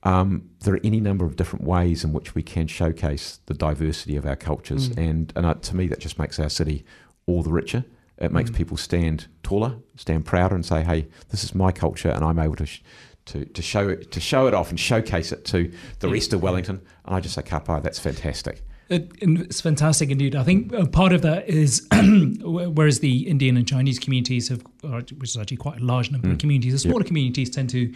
um, 0.04 0.50
there 0.60 0.74
are 0.74 0.80
any 0.82 1.00
number 1.00 1.24
of 1.24 1.36
different 1.36 1.64
ways 1.64 2.04
in 2.04 2.12
which 2.12 2.34
we 2.34 2.42
can 2.42 2.66
showcase 2.66 3.40
the 3.46 3.54
diversity 3.54 4.16
of 4.16 4.26
our 4.26 4.36
cultures, 4.36 4.88
mm. 4.90 5.10
and 5.10 5.32
and 5.36 5.46
uh, 5.46 5.54
to 5.54 5.76
me 5.76 5.86
that 5.88 6.00
just 6.00 6.18
makes 6.18 6.38
our 6.38 6.50
city 6.50 6.84
all 7.26 7.42
the 7.42 7.52
richer. 7.52 7.84
It 8.18 8.32
makes 8.32 8.50
mm. 8.50 8.56
people 8.56 8.76
stand 8.76 9.26
taller, 9.42 9.76
stand 9.96 10.24
prouder, 10.24 10.54
and 10.54 10.64
say, 10.64 10.82
"Hey, 10.82 11.06
this 11.30 11.44
is 11.44 11.54
my 11.54 11.72
culture, 11.72 12.10
and 12.10 12.24
I'm 12.24 12.38
able 12.38 12.56
to 12.56 12.66
sh- 12.66 12.82
to, 13.26 13.44
to 13.44 13.62
show 13.62 13.88
it 13.88 14.10
to 14.12 14.20
show 14.20 14.46
it 14.46 14.54
off 14.54 14.70
and 14.70 14.78
showcase 14.78 15.32
it 15.32 15.44
to 15.46 15.72
the 16.00 16.08
rest 16.08 16.32
of 16.32 16.42
Wellington. 16.42 16.80
And 17.04 17.14
I 17.14 17.20
just 17.20 17.34
say, 17.34 17.42
Kapai, 17.42 17.82
that's 17.82 17.98
fantastic. 17.98 18.62
It, 18.92 19.10
it's 19.20 19.60
fantastic 19.60 20.10
indeed. 20.10 20.36
I 20.36 20.44
think 20.44 20.92
part 20.92 21.12
of 21.12 21.22
that 21.22 21.48
is, 21.48 21.86
whereas 22.42 23.00
the 23.00 23.26
Indian 23.26 23.56
and 23.56 23.66
Chinese 23.66 23.98
communities 23.98 24.48
have, 24.48 24.62
which 24.82 25.30
is 25.30 25.36
actually 25.36 25.56
quite 25.56 25.80
a 25.80 25.84
large 25.84 26.10
number 26.10 26.28
mm. 26.28 26.32
of 26.32 26.38
communities, 26.38 26.74
the 26.74 26.78
smaller 26.78 27.00
yep. 27.00 27.06
communities 27.06 27.48
tend 27.48 27.70
to 27.70 27.92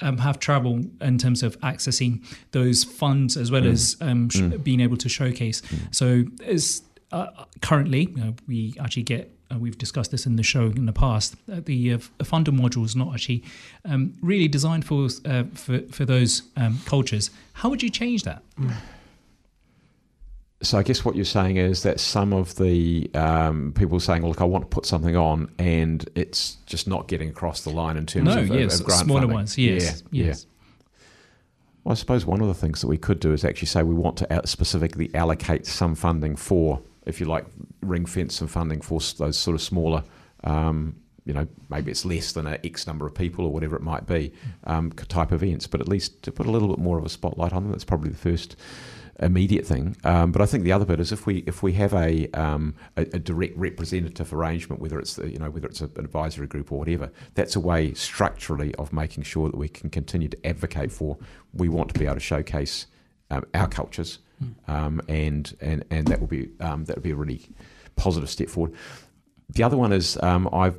um, 0.00 0.18
have 0.18 0.38
trouble 0.38 0.82
in 1.00 1.18
terms 1.18 1.42
of 1.42 1.58
accessing 1.60 2.24
those 2.50 2.84
funds 2.84 3.36
as 3.36 3.50
well 3.50 3.62
mm. 3.62 3.70
as 3.70 3.96
um, 4.00 4.28
sh- 4.28 4.38
mm. 4.38 4.64
being 4.64 4.80
able 4.80 4.96
to 4.96 5.08
showcase. 5.08 5.60
Mm. 5.60 5.94
So, 5.94 6.24
as 6.44 6.82
uh, 7.12 7.28
currently, 7.62 8.10
you 8.10 8.16
know, 8.16 8.34
we 8.48 8.74
actually 8.80 9.04
get 9.04 9.32
uh, 9.52 9.58
we've 9.58 9.78
discussed 9.78 10.10
this 10.10 10.26
in 10.26 10.36
the 10.36 10.42
show 10.42 10.66
in 10.66 10.86
the 10.86 10.92
past. 10.92 11.34
Uh, 11.50 11.60
the 11.64 11.94
uh, 11.94 11.98
funder 12.20 12.56
module 12.56 12.84
is 12.84 12.94
not 12.94 13.12
actually 13.12 13.42
um, 13.84 14.14
really 14.20 14.48
designed 14.48 14.84
for 14.84 15.08
uh, 15.24 15.44
for, 15.54 15.80
for 15.90 16.04
those 16.04 16.42
um, 16.56 16.78
cultures. 16.86 17.30
How 17.54 17.68
would 17.68 17.82
you 17.82 17.90
change 17.90 18.24
that? 18.24 18.42
So 20.62 20.76
I 20.76 20.82
guess 20.82 21.04
what 21.04 21.16
you're 21.16 21.24
saying 21.24 21.56
is 21.56 21.82
that 21.84 22.00
some 22.00 22.34
of 22.34 22.54
the 22.56 23.10
um, 23.14 23.72
people 23.74 23.96
are 23.96 24.00
saying, 24.00 24.26
"Look, 24.26 24.40
I 24.40 24.44
want 24.44 24.62
to 24.64 24.68
put 24.68 24.84
something 24.84 25.16
on," 25.16 25.50
and 25.58 26.08
it's 26.14 26.56
just 26.66 26.86
not 26.86 27.08
getting 27.08 27.30
across 27.30 27.62
the 27.62 27.70
line 27.70 27.96
in 27.96 28.04
terms 28.04 28.26
no, 28.26 28.40
of, 28.40 28.48
yes, 28.48 28.80
of 28.80 28.86
grant 28.86 29.04
smaller 29.04 29.20
funding. 29.20 29.34
ones. 29.34 29.56
Yes, 29.56 30.02
yeah, 30.10 30.26
yes. 30.26 30.46
Yeah. 30.46 30.50
Well, 31.84 31.92
I 31.92 31.94
suppose 31.94 32.26
one 32.26 32.42
of 32.42 32.48
the 32.48 32.54
things 32.54 32.82
that 32.82 32.88
we 32.88 32.98
could 32.98 33.20
do 33.20 33.32
is 33.32 33.42
actually 33.42 33.68
say 33.68 33.82
we 33.82 33.94
want 33.94 34.18
to 34.18 34.42
specifically 34.44 35.10
allocate 35.14 35.66
some 35.66 35.94
funding 35.94 36.36
for 36.36 36.82
if 37.06 37.20
you 37.20 37.26
like, 37.26 37.46
ring 37.82 38.06
fence 38.06 38.36
some 38.36 38.48
funding 38.48 38.80
for 38.80 39.00
those 39.18 39.38
sort 39.38 39.54
of 39.54 39.62
smaller, 39.62 40.02
um, 40.44 40.96
you 41.24 41.32
know, 41.32 41.46
maybe 41.68 41.90
it's 41.90 42.04
less 42.04 42.32
than 42.32 42.46
a 42.46 42.58
X 42.64 42.86
number 42.86 43.06
of 43.06 43.14
people 43.14 43.44
or 43.44 43.52
whatever 43.52 43.76
it 43.76 43.82
might 43.82 44.06
be, 44.06 44.32
um, 44.64 44.90
type 44.90 45.32
events, 45.32 45.66
but 45.66 45.80
at 45.80 45.88
least 45.88 46.22
to 46.22 46.32
put 46.32 46.46
a 46.46 46.50
little 46.50 46.68
bit 46.68 46.78
more 46.78 46.98
of 46.98 47.04
a 47.04 47.08
spotlight 47.08 47.52
on 47.52 47.62
them. 47.62 47.72
That's 47.72 47.84
probably 47.84 48.10
the 48.10 48.16
first 48.16 48.56
immediate 49.20 49.66
thing. 49.66 49.96
Um, 50.04 50.32
but 50.32 50.42
I 50.42 50.46
think 50.46 50.64
the 50.64 50.72
other 50.72 50.84
bit 50.84 50.98
is 50.98 51.12
if 51.12 51.26
we 51.26 51.38
if 51.46 51.62
we 51.62 51.72
have 51.74 51.92
a, 51.94 52.28
um, 52.32 52.74
a, 52.96 53.02
a 53.02 53.18
direct 53.18 53.56
representative 53.56 54.32
arrangement, 54.32 54.80
whether 54.80 54.98
it's 54.98 55.18
you 55.18 55.38
know 55.38 55.50
whether 55.50 55.66
it's 55.66 55.80
an 55.80 55.92
advisory 55.96 56.46
group 56.46 56.72
or 56.72 56.78
whatever, 56.78 57.12
that's 57.34 57.56
a 57.56 57.60
way 57.60 57.94
structurally 57.94 58.74
of 58.76 58.92
making 58.92 59.24
sure 59.24 59.48
that 59.48 59.56
we 59.56 59.68
can 59.68 59.90
continue 59.90 60.28
to 60.28 60.46
advocate 60.46 60.90
for. 60.90 61.18
We 61.52 61.68
want 61.68 61.92
to 61.92 61.98
be 61.98 62.06
able 62.06 62.14
to 62.14 62.20
showcase 62.20 62.86
um, 63.30 63.44
our 63.54 63.68
cultures 63.68 64.18
um, 64.66 65.00
and 65.08 65.56
and 65.60 65.84
and 65.90 66.06
that 66.08 66.20
will 66.20 66.26
be 66.26 66.50
um, 66.60 66.84
that 66.84 66.96
would 66.96 67.02
be 67.02 67.10
a 67.10 67.16
really 67.16 67.48
positive 67.96 68.30
step 68.30 68.48
forward. 68.48 68.74
The 69.48 69.62
other 69.62 69.76
one 69.76 69.92
is 69.92 70.16
um, 70.22 70.48
I've 70.52 70.78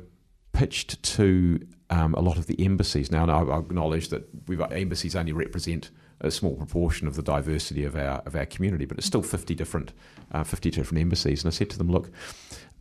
pitched 0.52 1.02
to 1.02 1.60
um, 1.90 2.14
a 2.14 2.20
lot 2.20 2.38
of 2.38 2.46
the 2.46 2.64
embassies 2.64 3.10
now, 3.10 3.22
and 3.22 3.30
I, 3.30 3.40
I 3.40 3.58
acknowledge 3.58 4.08
that 4.08 4.28
we've 4.46 4.60
embassies 4.60 5.14
only 5.14 5.32
represent 5.32 5.90
a 6.22 6.30
small 6.30 6.56
proportion 6.56 7.06
of 7.06 7.16
the 7.16 7.22
diversity 7.22 7.84
of 7.84 7.94
our 7.94 8.22
of 8.24 8.34
our 8.34 8.46
community, 8.46 8.84
but 8.84 8.98
it's 8.98 9.06
still 9.06 9.22
fifty 9.22 9.54
different 9.54 9.92
uh, 10.32 10.44
fifty 10.44 10.70
different 10.70 11.00
embassies. 11.00 11.44
And 11.44 11.52
I 11.52 11.54
said 11.54 11.70
to 11.70 11.78
them, 11.78 11.90
look. 11.90 12.10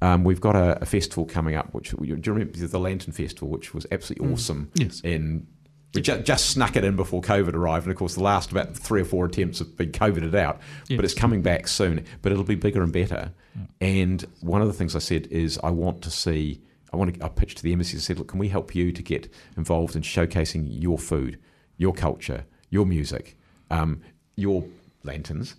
Um, 0.04 0.24
we've 0.24 0.42
got 0.42 0.56
a, 0.56 0.82
a, 0.82 0.86
festival 0.88 1.26
coming 1.26 1.54
up, 1.54 1.76
which 1.76 1.92
do 1.92 2.04
you 2.04 2.16
remember 2.16 2.58
the 2.58 2.80
Lantern 2.80 3.14
Festival, 3.14 3.50
which 3.50 3.72
was 3.76 3.86
absolutely 3.92 4.30
mm. 4.30 4.34
awesome 4.34 4.72
yes. 4.74 5.00
in 5.02 5.46
we 5.94 6.02
ju- 6.02 6.22
just 6.22 6.50
snuck 6.50 6.76
it 6.76 6.84
in 6.84 6.96
before 6.96 7.22
COVID 7.22 7.54
arrived, 7.54 7.86
and 7.86 7.92
of 7.92 7.98
course, 7.98 8.16
the 8.16 8.24
last 8.24 8.52
about 8.52 8.76
three 8.76 9.02
or 9.02 9.06
four 9.06 9.26
attempts 9.26 9.60
have 9.60 9.76
been 9.76 9.92
COVIDed 9.92 10.36
out. 10.36 10.60
Yes. 10.88 10.96
But 10.96 11.06
it's 11.06 11.14
coming 11.14 11.42
back 11.42 11.68
soon. 11.68 12.06
But 12.22 12.32
it'll 12.32 12.44
be 12.44 12.56
bigger 12.56 12.82
and 12.82 12.94
better. 12.94 13.34
Yeah. 13.56 13.62
And 13.82 14.26
one 14.40 14.62
of 14.62 14.68
the 14.68 14.74
things 14.74 14.96
I 14.96 15.00
said 15.00 15.28
is 15.28 15.60
I 15.64 15.70
want 15.70 16.02
to 16.04 16.12
see. 16.12 16.62
I 16.94 16.98
want 16.98 17.16
to. 17.16 17.26
I 17.26 17.30
pitched 17.30 17.58
to 17.58 17.64
the 17.64 17.74
embassy. 17.74 17.98
I 17.98 18.00
said, 18.00 18.20
look, 18.20 18.30
can 18.30 18.40
we 18.40 18.48
help 18.48 18.74
you 18.74 18.92
to 18.92 19.04
get 19.04 19.32
involved 19.58 19.96
in 19.96 20.02
showcasing 20.02 20.68
your 20.70 20.98
food, 20.98 21.40
your 21.78 21.94
culture, 21.94 22.46
your 22.72 22.88
music, 22.88 23.38
um, 23.70 24.02
your 24.36 24.66
lanterns. 25.04 25.56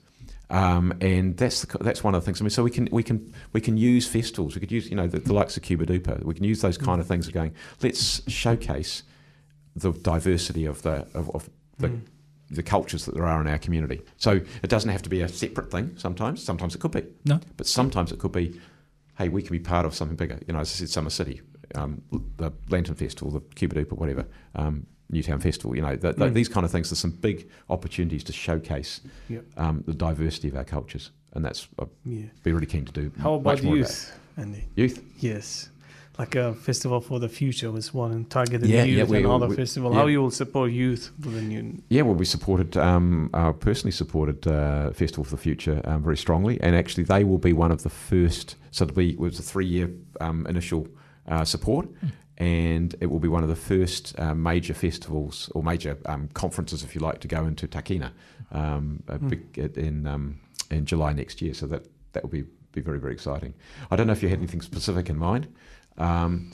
Um, 0.50 0.92
and 1.00 1.36
that's 1.36 1.62
the, 1.62 1.78
that's 1.78 2.04
one 2.04 2.14
of 2.14 2.20
the 2.20 2.24
things. 2.26 2.40
I 2.40 2.42
mean, 2.42 2.50
so 2.50 2.62
we 2.62 2.70
can 2.70 2.88
we 2.92 3.02
can 3.02 3.32
we 3.52 3.60
can 3.60 3.78
use 3.78 4.06
festivals. 4.06 4.54
We 4.54 4.60
could 4.60 4.72
use 4.72 4.90
you 4.90 4.96
know 4.96 5.06
the, 5.06 5.20
the 5.20 5.32
likes 5.32 5.56
of 5.56 5.62
CubaDupa. 5.62 6.24
We 6.24 6.34
can 6.34 6.44
use 6.44 6.60
those 6.60 6.76
kind 6.76 7.00
of 7.00 7.06
things. 7.06 7.26
Of 7.26 7.32
going, 7.32 7.54
let's 7.80 8.28
showcase 8.30 9.02
the 9.74 9.92
diversity 9.92 10.66
of 10.66 10.82
the 10.82 11.06
of, 11.14 11.30
of 11.30 11.48
the 11.78 11.88
mm. 11.88 12.00
the 12.50 12.62
cultures 12.62 13.06
that 13.06 13.14
there 13.14 13.24
are 13.24 13.40
in 13.40 13.46
our 13.46 13.56
community. 13.58 14.02
So 14.18 14.40
it 14.62 14.68
doesn't 14.68 14.90
have 14.90 15.00
to 15.02 15.08
be 15.08 15.22
a 15.22 15.28
separate 15.28 15.70
thing. 15.70 15.94
Sometimes, 15.96 16.42
sometimes 16.42 16.74
it 16.74 16.80
could 16.80 16.92
be. 16.92 17.04
No, 17.24 17.40
but 17.56 17.66
sometimes 17.66 18.12
it 18.12 18.18
could 18.18 18.32
be. 18.32 18.60
Hey, 19.16 19.30
we 19.30 19.42
can 19.42 19.52
be 19.52 19.58
part 19.58 19.86
of 19.86 19.94
something 19.94 20.16
bigger. 20.16 20.38
You 20.46 20.52
know, 20.52 20.60
as 20.60 20.70
I 20.70 20.74
said, 20.74 20.90
Summer 20.90 21.10
City, 21.10 21.40
um, 21.74 22.02
the 22.36 22.52
Lantern 22.68 22.94
Festival, 22.94 23.30
the 23.30 23.40
CubaDupa, 23.40 23.92
whatever. 23.92 24.26
Um, 24.54 24.86
Newtown 25.10 25.40
Festival, 25.40 25.76
you 25.76 25.82
know, 25.82 25.96
the, 25.96 26.12
the, 26.12 26.26
mm. 26.26 26.32
these 26.32 26.48
kind 26.48 26.64
of 26.64 26.72
things. 26.72 26.90
There's 26.90 26.98
some 26.98 27.10
big 27.10 27.48
opportunities 27.68 28.24
to 28.24 28.32
showcase 28.32 29.00
yep. 29.28 29.44
um, 29.56 29.84
the 29.86 29.94
diversity 29.94 30.48
of 30.48 30.56
our 30.56 30.64
cultures, 30.64 31.10
and 31.34 31.44
that's 31.44 31.68
I'd 31.78 31.88
yeah. 32.04 32.26
be 32.42 32.52
really 32.52 32.66
keen 32.66 32.84
to 32.84 32.92
do. 32.92 33.12
How 33.20 33.34
about 33.34 33.62
youth, 33.62 34.18
Andy? 34.36 34.64
Youth, 34.74 35.02
yes 35.18 35.68
like 36.18 36.34
a 36.34 36.54
festival 36.54 37.00
for 37.00 37.18
the 37.18 37.28
future 37.28 37.70
was 37.70 37.94
one 37.94 38.24
targeted 38.26 38.68
yeah, 38.68 38.84
youth 38.84 38.98
yeah, 38.98 39.04
we, 39.04 39.16
and 39.18 39.26
other 39.26 39.48
we, 39.48 39.56
festival. 39.56 39.90
Yeah. 39.90 39.98
How 39.98 40.06
you 40.06 40.20
will 40.20 40.30
support 40.30 40.70
youth 40.70 41.10
within 41.24 41.50
you? 41.50 41.82
Yeah, 41.88 42.02
well, 42.02 42.14
we 42.14 42.24
supported, 42.24 42.76
um, 42.76 43.30
uh, 43.32 43.52
personally 43.52 43.92
supported 43.92 44.46
uh, 44.46 44.90
Festival 44.92 45.24
for 45.24 45.30
the 45.30 45.42
Future 45.42 45.80
um, 45.84 46.02
very 46.02 46.16
strongly, 46.16 46.60
and 46.60 46.76
actually 46.76 47.04
they 47.04 47.24
will 47.24 47.38
be 47.38 47.52
one 47.52 47.72
of 47.72 47.82
the 47.82 47.90
first. 47.90 48.56
So 48.70 48.84
it'll 48.84 48.96
be 48.96 49.12
it 49.12 49.18
was 49.18 49.38
a 49.38 49.42
three 49.42 49.66
year 49.66 49.90
um, 50.20 50.46
initial 50.46 50.86
uh, 51.28 51.44
support. 51.44 51.88
And 52.38 52.94
it 53.00 53.06
will 53.06 53.20
be 53.20 53.28
one 53.28 53.42
of 53.42 53.48
the 53.48 53.56
first 53.56 54.18
uh, 54.18 54.34
major 54.34 54.74
festivals 54.74 55.50
or 55.54 55.62
major 55.62 55.98
um, 56.06 56.28
conferences, 56.34 56.82
if 56.82 56.94
you 56.94 57.00
like, 57.00 57.20
to 57.20 57.28
go 57.28 57.44
into 57.44 57.68
Takina 57.68 58.10
um, 58.50 59.02
mm. 59.06 59.76
in 59.76 60.06
um, 60.06 60.40
in 60.70 60.86
July 60.86 61.12
next 61.12 61.42
year. 61.42 61.54
So 61.54 61.66
that 61.66 61.86
that 62.12 62.22
will 62.22 62.30
be 62.30 62.44
be 62.72 62.80
very 62.80 62.98
very 62.98 63.12
exciting. 63.12 63.54
I 63.90 63.96
don't 63.96 64.06
know 64.06 64.14
if 64.14 64.22
you 64.22 64.28
had 64.28 64.38
anything 64.38 64.62
specific 64.62 65.10
in 65.10 65.18
mind. 65.18 65.46
Um, 65.98 66.52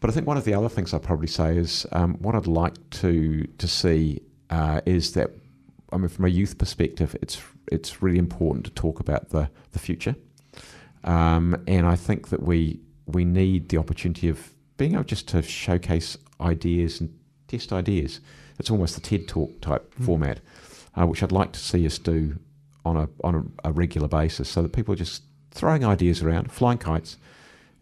but 0.00 0.08
I 0.08 0.14
think 0.14 0.26
one 0.26 0.38
of 0.38 0.44
the 0.44 0.54
other 0.54 0.68
things 0.68 0.94
I'd 0.94 1.02
probably 1.02 1.26
say 1.26 1.56
is 1.56 1.86
um, 1.92 2.14
what 2.14 2.34
I'd 2.34 2.46
like 2.46 2.90
to 2.90 3.46
to 3.58 3.68
see 3.68 4.22
uh, 4.48 4.80
is 4.86 5.12
that 5.12 5.30
I 5.92 5.96
mean, 5.96 6.08
from 6.08 6.24
a 6.24 6.28
youth 6.28 6.58
perspective, 6.58 7.16
it's 7.20 7.42
it's 7.70 8.02
really 8.02 8.18
important 8.18 8.64
to 8.66 8.70
talk 8.70 9.00
about 9.00 9.30
the 9.30 9.50
the 9.72 9.78
future, 9.78 10.16
um, 11.04 11.62
and 11.66 11.86
I 11.86 11.96
think 11.96 12.28
that 12.28 12.42
we 12.42 12.80
we 13.06 13.24
need 13.24 13.68
the 13.68 13.78
opportunity 13.78 14.28
of 14.28 14.50
being 14.80 14.94
able 14.94 15.04
just 15.04 15.28
to 15.28 15.42
showcase 15.42 16.16
ideas 16.40 17.02
and 17.02 17.14
test 17.48 17.70
ideas. 17.70 18.20
It's 18.58 18.70
almost 18.70 18.94
the 18.94 19.02
TED 19.02 19.28
Talk 19.28 19.60
type 19.60 19.94
mm. 19.94 20.06
format, 20.06 20.40
uh, 20.98 21.06
which 21.06 21.22
I'd 21.22 21.32
like 21.32 21.52
to 21.52 21.60
see 21.60 21.84
us 21.84 21.98
do 21.98 22.38
on 22.86 22.96
a 22.96 23.06
on 23.22 23.34
a, 23.34 23.68
a 23.68 23.72
regular 23.72 24.08
basis, 24.08 24.48
so 24.48 24.62
that 24.62 24.72
people 24.72 24.94
are 24.94 24.96
just 24.96 25.22
throwing 25.50 25.84
ideas 25.84 26.22
around, 26.22 26.50
flying 26.50 26.78
kites, 26.78 27.18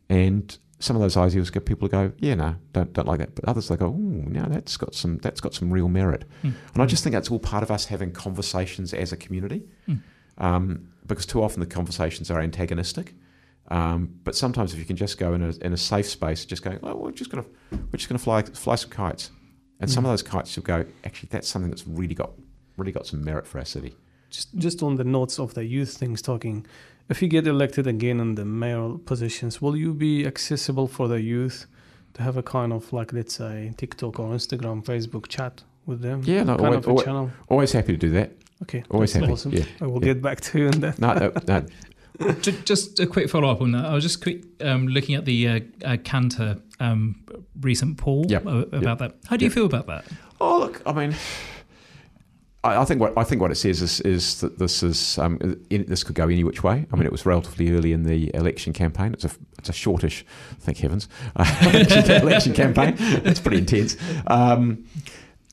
and 0.08 0.58
some 0.80 0.96
of 0.96 1.02
those 1.02 1.16
ideas 1.16 1.50
get 1.50 1.66
people 1.66 1.86
to 1.88 1.92
go, 1.92 2.12
yeah, 2.18 2.34
no, 2.34 2.56
don't 2.72 2.92
don't 2.92 3.06
like 3.06 3.20
that. 3.20 3.36
But 3.36 3.44
others 3.44 3.68
they 3.68 3.76
go, 3.76 3.86
oh, 3.86 4.28
no, 4.28 4.46
that's 4.48 4.76
got 4.76 4.92
some 4.92 5.18
that's 5.18 5.40
got 5.40 5.54
some 5.54 5.72
real 5.72 5.88
merit. 5.88 6.24
Mm. 6.42 6.54
And 6.74 6.82
I 6.82 6.86
just 6.86 7.04
think 7.04 7.14
that's 7.14 7.30
all 7.30 7.38
part 7.38 7.62
of 7.62 7.70
us 7.70 7.86
having 7.86 8.10
conversations 8.10 8.92
as 8.92 9.12
a 9.12 9.16
community, 9.16 9.62
mm. 9.88 10.00
um, 10.38 10.88
because 11.06 11.26
too 11.26 11.44
often 11.44 11.60
the 11.60 11.66
conversations 11.66 12.28
are 12.28 12.40
antagonistic. 12.40 13.14
Um, 13.70 14.18
but 14.24 14.34
sometimes 14.34 14.72
if 14.72 14.78
you 14.78 14.84
can 14.84 14.96
just 14.96 15.18
go 15.18 15.34
in 15.34 15.42
a, 15.42 15.50
in 15.60 15.72
a 15.72 15.76
safe 15.76 16.06
space, 16.06 16.44
just 16.44 16.62
go, 16.62 16.78
oh, 16.82 16.96
we're 16.96 17.12
just 17.12 17.30
gonna 17.30 17.44
we're 17.70 17.98
just 17.98 18.08
gonna 18.08 18.18
fly 18.18 18.42
fly 18.42 18.76
some 18.76 18.90
kites, 18.90 19.30
and 19.80 19.90
mm. 19.90 19.92
some 19.92 20.04
of 20.04 20.10
those 20.10 20.22
kites 20.22 20.56
you'll 20.56 20.64
go, 20.64 20.84
actually, 21.04 21.28
that's 21.30 21.48
something 21.48 21.70
that's 21.70 21.86
really 21.86 22.14
got 22.14 22.30
really 22.76 22.92
got 22.92 23.06
some 23.06 23.22
merit 23.22 23.46
for 23.46 23.58
our 23.58 23.64
city. 23.64 23.94
Just 24.30 24.54
just 24.56 24.82
on 24.82 24.96
the 24.96 25.04
notes 25.04 25.38
of 25.38 25.54
the 25.54 25.64
youth 25.64 25.96
things 25.96 26.22
talking 26.22 26.66
if 27.08 27.22
you 27.22 27.28
get 27.28 27.46
elected 27.46 27.86
again 27.86 28.20
in 28.20 28.34
the 28.34 28.44
mayoral 28.44 28.98
positions, 28.98 29.62
will 29.62 29.76
you 29.76 29.94
be 29.94 30.26
accessible 30.26 30.86
for 30.86 31.08
the 31.08 31.20
youth 31.20 31.66
to 32.14 32.22
have 32.22 32.36
a 32.36 32.42
kind 32.42 32.72
of 32.72 32.92
like 32.92 33.12
let's 33.12 33.34
say 33.34 33.72
TikTok 33.76 34.20
or 34.20 34.34
Instagram, 34.34 34.84
Facebook 34.84 35.28
chat 35.28 35.62
with 35.86 36.02
them? 36.02 36.22
Yeah, 36.24 36.42
no, 36.42 36.56
kind 36.56 36.66
always, 36.66 36.78
of 36.78 36.84
a 36.84 36.88
always, 36.90 37.04
channel. 37.04 37.30
always 37.48 37.72
happy 37.72 37.92
to 37.92 37.98
do 37.98 38.10
that. 38.10 38.32
Okay, 38.62 38.82
Always 38.90 39.12
happy. 39.12 39.30
awesome. 39.30 39.52
Yeah. 39.52 39.64
I 39.80 39.86
will 39.86 40.04
yeah. 40.04 40.12
get 40.14 40.22
back 40.22 40.40
to 40.40 40.58
you 40.58 40.66
on 40.66 40.80
that. 40.80 40.98
No, 40.98 41.14
no, 41.14 41.32
no, 41.46 41.66
Just 42.64 42.98
a 42.98 43.06
quick 43.06 43.30
follow 43.30 43.48
up 43.48 43.60
on 43.60 43.72
that. 43.72 43.84
I 43.84 43.94
was 43.94 44.02
just 44.02 44.20
quick 44.20 44.42
um, 44.60 44.88
looking 44.88 45.14
at 45.14 45.24
the 45.24 45.48
uh, 45.48 45.60
uh, 45.84 45.96
Kantar 45.98 46.60
um, 46.80 47.24
recent 47.60 47.96
poll 47.96 48.24
about 48.32 48.98
that. 48.98 49.16
How 49.26 49.36
do 49.36 49.44
you 49.44 49.50
feel 49.50 49.66
about 49.66 49.86
that? 49.86 50.04
Oh, 50.40 50.58
look, 50.58 50.82
I 50.84 50.92
mean, 50.92 51.14
I, 52.64 52.78
I 52.78 52.84
think 52.84 53.00
what 53.00 53.16
I 53.16 53.24
think 53.24 53.40
what 53.40 53.50
it 53.50 53.56
says 53.56 53.82
is, 53.82 54.00
is 54.00 54.40
that 54.40 54.58
this 54.58 54.82
is 54.82 55.18
um, 55.18 55.38
in, 55.70 55.84
this 55.86 56.02
could 56.02 56.14
go 56.14 56.24
any 56.24 56.44
which 56.44 56.62
way. 56.62 56.86
I 56.92 56.96
mean, 56.96 57.06
it 57.06 57.12
was 57.12 57.24
relatively 57.24 57.70
early 57.72 57.92
in 57.92 58.02
the 58.02 58.34
election 58.34 58.72
campaign. 58.72 59.12
It's 59.12 59.24
a 59.24 59.30
it's 59.58 59.68
a 59.68 59.72
shortish, 59.72 60.24
thank 60.60 60.78
heavens, 60.78 61.08
election, 61.36 62.10
election 62.22 62.52
campaign. 62.52 62.96
It's 62.98 63.40
pretty 63.40 63.58
intense. 63.58 63.96
Um, 64.26 64.86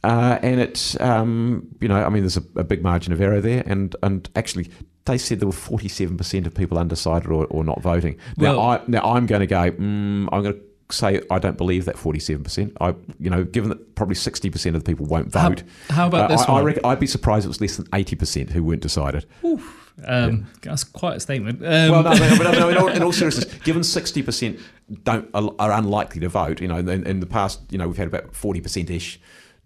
uh, 0.03 0.37
and 0.41 0.59
it's 0.59 0.99
um, 0.99 1.67
you 1.79 1.87
know 1.87 2.03
I 2.03 2.09
mean 2.09 2.23
there's 2.23 2.37
a, 2.37 2.43
a 2.55 2.63
big 2.63 2.81
margin 2.83 3.13
of 3.13 3.21
error 3.21 3.41
there 3.41 3.63
and 3.65 3.95
and 4.03 4.29
actually 4.35 4.69
they 5.05 5.17
said 5.17 5.39
there 5.39 5.47
were 5.47 5.53
47% 5.53 6.45
of 6.47 6.53
people 6.55 6.77
undecided 6.77 7.29
or, 7.29 7.45
or 7.45 7.63
not 7.63 7.81
voting. 7.81 8.17
Now 8.37 8.57
Well- 8.57 8.59
I 8.61 8.81
now 8.87 9.01
I'm 9.01 9.25
going 9.25 9.41
to 9.41 9.47
go 9.47 9.71
mm, 9.71 10.27
I'm 10.31 10.41
going 10.43 10.53
to 10.55 10.61
say 10.91 11.21
I 11.31 11.39
don't 11.39 11.57
believe 11.57 11.85
that 11.85 11.95
47%. 11.95 12.73
I 12.81 12.93
you 13.19 13.29
know 13.29 13.43
given 13.43 13.69
that 13.69 13.95
probably 13.95 14.15
60% 14.15 14.65
of 14.75 14.83
the 14.83 14.91
people 14.91 15.05
won't 15.05 15.31
vote. 15.31 15.63
how 15.89 16.07
about 16.07 16.29
uh, 16.31 16.35
this 16.35 16.41
I, 16.43 16.45
I 16.45 16.51
one? 16.53 16.65
reckon, 16.65 16.85
I'd 16.85 16.99
be 16.99 17.07
surprised 17.07 17.45
it 17.45 17.49
was 17.49 17.61
less 17.61 17.77
than 17.77 17.85
80% 17.87 18.49
who 18.51 18.63
weren't 18.63 18.81
decided. 18.81 19.25
um, 20.05 20.47
That's 20.61 20.83
quite 20.83 21.17
a 21.17 21.19
statement. 21.19 21.61
Um, 21.63 21.91
well, 21.91 22.03
no, 22.03 22.13
no, 22.13 22.37
but 22.37 22.51
no, 22.51 22.69
in, 22.69 22.77
all, 22.77 22.87
in 22.97 23.01
all 23.03 23.11
seriousness, 23.13 23.45
given 23.63 23.81
60% 23.81 24.59
don't 25.03 25.29
are 25.33 25.71
unlikely 25.71 26.21
to 26.21 26.29
vote, 26.29 26.61
you 26.61 26.67
know, 26.67 26.77
in, 26.77 26.89
in 27.07 27.19
the 27.19 27.25
past, 27.25 27.61
you 27.69 27.77
know, 27.77 27.87
we've 27.87 27.97
had 27.97 28.07
about 28.07 28.33
40% 28.33 28.89
ish 28.89 29.19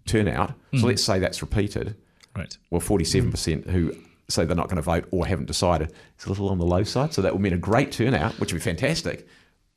turnout. 0.06 0.54
So 0.78 0.86
let's 0.86 1.04
say 1.04 1.18
that's 1.18 1.42
repeated. 1.42 1.96
right. 2.36 2.56
Well, 2.70 2.80
47% 2.80 3.68
who 3.68 3.92
say 4.30 4.44
they're 4.44 4.56
not 4.56 4.66
going 4.68 4.76
to 4.76 4.82
vote 4.82 5.06
or 5.10 5.26
haven't 5.26 5.46
decided. 5.46 5.92
It's 6.14 6.26
a 6.26 6.28
little 6.28 6.48
on 6.48 6.58
the 6.58 6.66
low 6.66 6.82
side. 6.84 7.12
So 7.14 7.22
that 7.22 7.32
would 7.32 7.42
mean 7.42 7.52
a 7.52 7.58
great 7.58 7.92
turnout, 7.92 8.38
which 8.40 8.52
would 8.52 8.58
be 8.60 8.64
fantastic. 8.64 9.26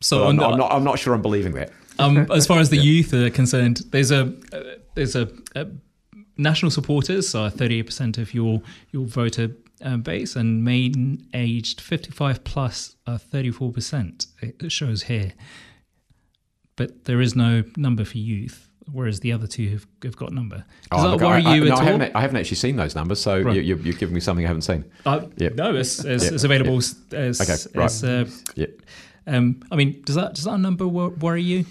So 0.02 0.28
I'm, 0.28 0.36
the- 0.38 0.46
I'm, 0.46 0.58
not, 0.58 0.72
I'm 0.72 0.84
not 0.84 1.00
sure 1.00 1.14
I'm 1.14 1.22
believing 1.22 1.54
that. 1.54 1.72
um, 2.00 2.30
as 2.32 2.46
far 2.48 2.60
as 2.60 2.70
the 2.70 2.78
youth 2.78 3.14
are 3.14 3.30
concerned, 3.30 3.82
there's 3.92 4.12
a 4.12 4.34
uh, 4.52 4.62
there's 4.96 5.16
a, 5.16 5.30
a 5.56 5.68
national 6.38 6.72
supporters 6.72 7.34
are 7.36 7.50
38% 7.50 8.18
of 8.18 8.34
your 8.34 8.62
your 8.92 9.06
voter 9.06 9.52
uh, 9.84 9.98
base, 9.98 10.36
and 10.36 10.64
main 10.64 11.28
aged 11.34 11.80
55 11.82 12.44
plus 12.44 12.96
are 13.08 13.18
34%. 13.18 14.28
It 14.42 14.72
shows 14.72 15.04
here, 15.04 15.34
but 16.76 17.06
there 17.06 17.22
is 17.22 17.36
no 17.36 17.64
number 17.78 18.04
for 18.06 18.18
youth, 18.18 18.70
whereas 18.92 19.20
the 19.22 19.32
other 19.32 19.48
two 19.48 19.70
have, 19.70 19.88
have 20.04 20.16
got 20.16 20.32
number. 20.34 20.58
Does 20.92 21.04
Oh, 21.06 21.12
that 21.18 21.24
worry 21.26 21.44
I, 21.46 21.52
I, 21.52 21.56
you 21.56 21.66
no, 21.66 21.72
at 21.74 21.74
I 21.74 21.76
all? 21.76 21.92
haven't, 21.92 22.16
I 22.16 22.22
haven't 22.22 22.38
actually 22.38 22.58
seen 22.58 22.76
those 22.76 22.96
numbers, 22.96 23.20
so 23.22 23.42
Right. 23.42 23.56
you, 23.56 23.62
you, 23.62 23.76
you're 23.78 23.94
giving 23.96 24.14
me 24.14 24.20
something 24.20 24.46
I 24.46 24.48
haven't 24.48 24.64
seen. 24.64 24.86
Uh, 25.06 25.26
Yep. 25.38 25.56
No, 25.56 25.76
it's, 25.76 26.04
it's, 26.04 26.24
Yep. 26.26 26.34
it's 26.34 26.44
available 26.44 26.78
as, 26.78 26.96
as, 27.12 27.42
Okay, 27.42 27.80
right. 27.80 27.86
as, 27.86 28.04
uh, 28.04 28.26
Yep. 28.56 28.82
um, 29.28 29.62
I 29.72 29.76
mean, 29.76 30.02
does 30.06 30.16
that 30.16 30.34
does 30.36 30.44
that 30.46 30.58
number 30.60 30.88
worry 30.88 31.44
you? 31.44 31.66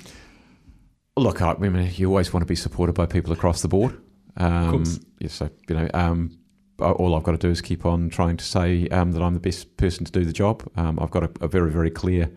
Look, 1.16 1.42
I 1.42 1.54
mean, 1.54 1.90
you 1.94 2.08
always 2.08 2.32
want 2.32 2.42
to 2.42 2.46
be 2.46 2.56
supported 2.56 2.94
by 2.94 3.04
people 3.06 3.32
across 3.32 3.60
the 3.62 3.68
board. 3.68 4.00
Um, 4.38 4.70
course. 4.70 4.98
yeah, 5.18 5.28
so 5.28 5.50
you 5.68 5.74
know, 5.76 5.88
um, 5.92 6.38
all 6.78 7.14
I've 7.14 7.22
got 7.22 7.32
to 7.32 7.38
do 7.38 7.50
is 7.50 7.60
keep 7.60 7.84
on 7.84 8.08
trying 8.08 8.38
to 8.38 8.44
say 8.44 8.88
um, 8.88 9.12
that 9.12 9.20
I'm 9.22 9.34
the 9.34 9.40
best 9.40 9.76
person 9.76 10.06
to 10.06 10.10
do 10.12 10.24
the 10.24 10.32
job. 10.32 10.66
Um, 10.76 10.98
I've 10.98 11.10
got 11.10 11.24
a, 11.24 11.30
a 11.44 11.48
very, 11.48 11.70
very 11.70 11.90
clear 11.90 12.30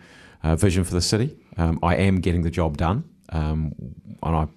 uh, 0.44 0.58
vision 0.58 0.84
for 0.84 0.94
the 0.94 1.02
city. 1.02 1.38
Um, 1.58 1.80
I 1.82 1.96
am 1.96 2.18
getting 2.20 2.42
the 2.42 2.52
job 2.52 2.76
done, 2.76 3.06
um, 3.30 3.74
and 4.22 4.36
I, 4.36 4.48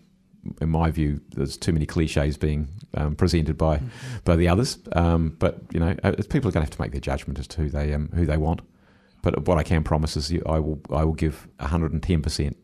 in 0.60 0.68
my 0.68 0.90
view, 0.90 1.20
there's 1.30 1.56
too 1.56 1.72
many 1.72 1.86
cliches 1.86 2.36
being 2.36 2.68
um, 2.94 3.14
presented 3.14 3.56
by 3.56 3.80
by 4.24 4.36
the 4.36 4.48
others. 4.48 4.78
Um, 4.92 5.36
but 5.38 5.60
you 5.72 5.80
know, 5.80 5.94
uh, 6.02 6.12
people 6.28 6.48
are 6.48 6.52
going 6.52 6.64
to 6.64 6.70
have 6.70 6.70
to 6.70 6.80
make 6.80 6.92
their 6.92 7.00
judgment 7.00 7.38
as 7.38 7.46
to 7.48 7.62
who 7.62 7.68
they 7.68 7.92
um, 7.92 8.10
who 8.14 8.26
they 8.26 8.36
want. 8.36 8.60
But 9.22 9.46
what 9.46 9.58
I 9.58 9.62
can 9.62 9.82
promise 9.82 10.16
is, 10.16 10.32
I 10.46 10.58
will 10.58 10.80
I 10.90 11.04
will 11.04 11.14
give 11.14 11.48
110 11.58 12.22
percent 12.22 12.56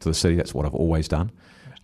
to 0.00 0.08
the 0.08 0.14
city. 0.14 0.36
That's 0.36 0.54
what 0.54 0.66
I've 0.66 0.74
always 0.74 1.08
done. 1.08 1.32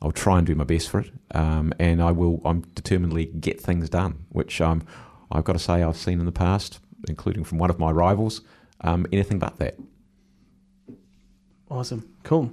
I'll 0.01 0.13
try 0.13 0.39
and 0.39 0.47
do 0.47 0.55
my 0.55 0.65
best 0.65 0.91
for 0.91 1.01
it, 1.01 1.11
um, 1.33 1.73
and 1.79 2.03
I 2.03 2.11
will. 2.11 2.41
I'm 2.45 2.63
determinedly 2.75 3.27
get 3.27 3.61
things 3.61 3.89
done, 3.89 4.25
which 4.31 4.61
um, 4.61 4.83
I've 5.31 5.45
got 5.45 5.53
to 5.53 5.59
say 5.59 5.83
I've 5.83 5.97
seen 5.97 6.19
in 6.19 6.27
the 6.27 6.33
past, 6.33 6.81
including 7.09 7.45
from 7.45 7.59
one 7.59 7.71
of 7.71 7.79
my 7.79 7.91
rivals, 7.91 8.41
um, 8.81 9.07
anything 9.13 9.39
but 9.39 9.59
that. 9.59 9.77
Awesome. 11.71 12.09
Cool. 12.23 12.53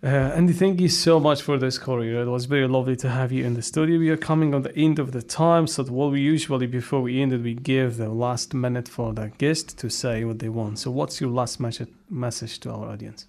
Uh, 0.00 0.06
Andy, 0.06 0.52
thank 0.52 0.80
you 0.80 0.88
so 0.88 1.18
much 1.18 1.42
for 1.42 1.58
this 1.58 1.76
career. 1.76 2.22
It 2.22 2.28
was 2.28 2.44
very 2.44 2.68
lovely 2.68 2.94
to 2.96 3.08
have 3.08 3.32
you 3.32 3.44
in 3.44 3.54
the 3.54 3.62
studio. 3.62 3.98
We 3.98 4.10
are 4.10 4.16
coming 4.16 4.54
on 4.54 4.62
the 4.62 4.76
end 4.76 5.00
of 5.00 5.10
the 5.10 5.22
time, 5.22 5.66
so 5.66 5.82
what 5.84 6.12
we 6.12 6.20
usually 6.20 6.68
before 6.68 7.02
we 7.02 7.20
ended, 7.20 7.42
we 7.42 7.54
give 7.54 7.96
the 7.96 8.08
last 8.08 8.54
minute 8.54 8.86
for 8.86 9.12
the 9.12 9.32
guest 9.38 9.76
to 9.78 9.90
say 9.90 10.22
what 10.24 10.38
they 10.38 10.48
want. 10.48 10.78
So, 10.78 10.92
what's 10.92 11.20
your 11.20 11.30
last 11.30 11.58
message 11.58 11.88
message 12.08 12.60
to 12.60 12.70
our 12.70 12.90
audience? 12.90 13.26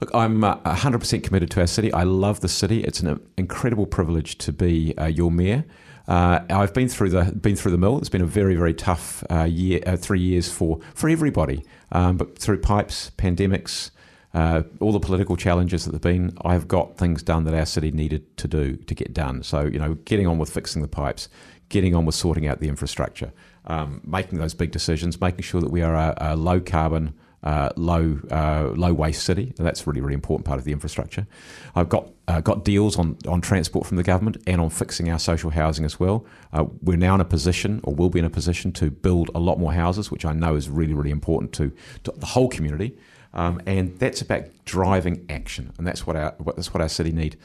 Look, 0.00 0.10
I'm 0.14 0.42
uh, 0.42 0.56
100% 0.64 1.22
committed 1.22 1.50
to 1.50 1.60
our 1.60 1.66
city. 1.66 1.92
I 1.92 2.04
love 2.04 2.40
the 2.40 2.48
city. 2.48 2.82
It's 2.82 3.00
an 3.00 3.20
incredible 3.36 3.84
privilege 3.84 4.38
to 4.38 4.54
be 4.54 4.96
uh, 4.96 5.04
your 5.04 5.30
mayor. 5.30 5.66
Uh, 6.08 6.40
I've 6.48 6.72
been 6.72 6.88
through 6.88 7.10
the 7.10 7.24
been 7.32 7.56
through 7.56 7.72
the 7.72 7.78
mill. 7.78 7.98
It's 7.98 8.08
been 8.08 8.22
a 8.22 8.26
very 8.26 8.54
very 8.54 8.72
tough 8.72 9.22
uh, 9.30 9.44
year, 9.44 9.82
uh, 9.86 9.96
three 9.96 10.20
years 10.20 10.50
for 10.50 10.80
for 10.94 11.10
everybody. 11.10 11.62
Um, 11.92 12.16
but 12.16 12.38
through 12.38 12.60
pipes, 12.60 13.10
pandemics, 13.18 13.90
uh, 14.32 14.62
all 14.80 14.92
the 14.92 15.00
political 15.00 15.36
challenges 15.36 15.84
that 15.84 15.92
have 15.92 16.02
been, 16.02 16.36
I've 16.44 16.68
got 16.68 16.96
things 16.96 17.22
done 17.22 17.44
that 17.44 17.54
our 17.54 17.66
city 17.66 17.90
needed 17.90 18.36
to 18.38 18.48
do 18.48 18.76
to 18.76 18.94
get 18.94 19.12
done. 19.12 19.42
So 19.42 19.62
you 19.62 19.78
know, 19.78 19.94
getting 20.04 20.26
on 20.26 20.38
with 20.38 20.50
fixing 20.50 20.82
the 20.82 20.88
pipes, 20.88 21.28
getting 21.68 21.94
on 21.94 22.04
with 22.04 22.14
sorting 22.14 22.46
out 22.46 22.60
the 22.60 22.68
infrastructure, 22.68 23.32
um, 23.66 24.00
making 24.04 24.38
those 24.38 24.54
big 24.54 24.70
decisions, 24.70 25.20
making 25.20 25.42
sure 25.42 25.60
that 25.60 25.70
we 25.70 25.82
are 25.82 25.94
a, 25.94 26.14
a 26.18 26.36
low 26.36 26.60
carbon 26.60 27.14
uh, 27.42 27.70
low 27.76 28.18
uh, 28.30 28.70
low 28.76 28.92
waste 28.92 29.24
city. 29.24 29.54
And 29.56 29.66
that's 29.66 29.86
really 29.86 30.00
really 30.00 30.14
important 30.14 30.46
part 30.46 30.58
of 30.58 30.64
the 30.64 30.72
infrastructure. 30.72 31.26
I've 31.74 31.88
got 31.88 32.10
uh, 32.28 32.40
got 32.40 32.64
deals 32.64 32.98
on 32.98 33.16
on 33.26 33.40
transport 33.40 33.86
from 33.86 33.96
the 33.96 34.02
government 34.02 34.36
and 34.46 34.60
on 34.60 34.70
fixing 34.70 35.10
our 35.10 35.18
social 35.18 35.50
housing 35.50 35.84
as 35.84 35.98
well. 35.98 36.26
Uh, 36.52 36.64
we're 36.82 36.98
now 36.98 37.14
in 37.14 37.20
a 37.20 37.24
position, 37.24 37.80
or 37.84 37.94
will 37.94 38.10
be 38.10 38.18
in 38.18 38.24
a 38.24 38.30
position, 38.30 38.72
to 38.72 38.90
build 38.90 39.30
a 39.34 39.40
lot 39.40 39.58
more 39.58 39.72
houses, 39.72 40.10
which 40.10 40.24
I 40.24 40.32
know 40.32 40.54
is 40.54 40.68
really 40.68 40.94
really 40.94 41.10
important 41.10 41.52
to, 41.54 41.72
to 42.04 42.12
the 42.16 42.26
whole 42.26 42.48
community. 42.48 42.96
Um, 43.32 43.60
and 43.64 43.96
that's 43.98 44.20
about 44.20 44.44
driving 44.64 45.24
action, 45.30 45.72
and 45.78 45.86
that's 45.86 46.06
what 46.06 46.16
our 46.16 46.34
what, 46.38 46.56
that's 46.56 46.74
what 46.74 46.80
our 46.80 46.88
city 46.88 47.12
need. 47.12 47.36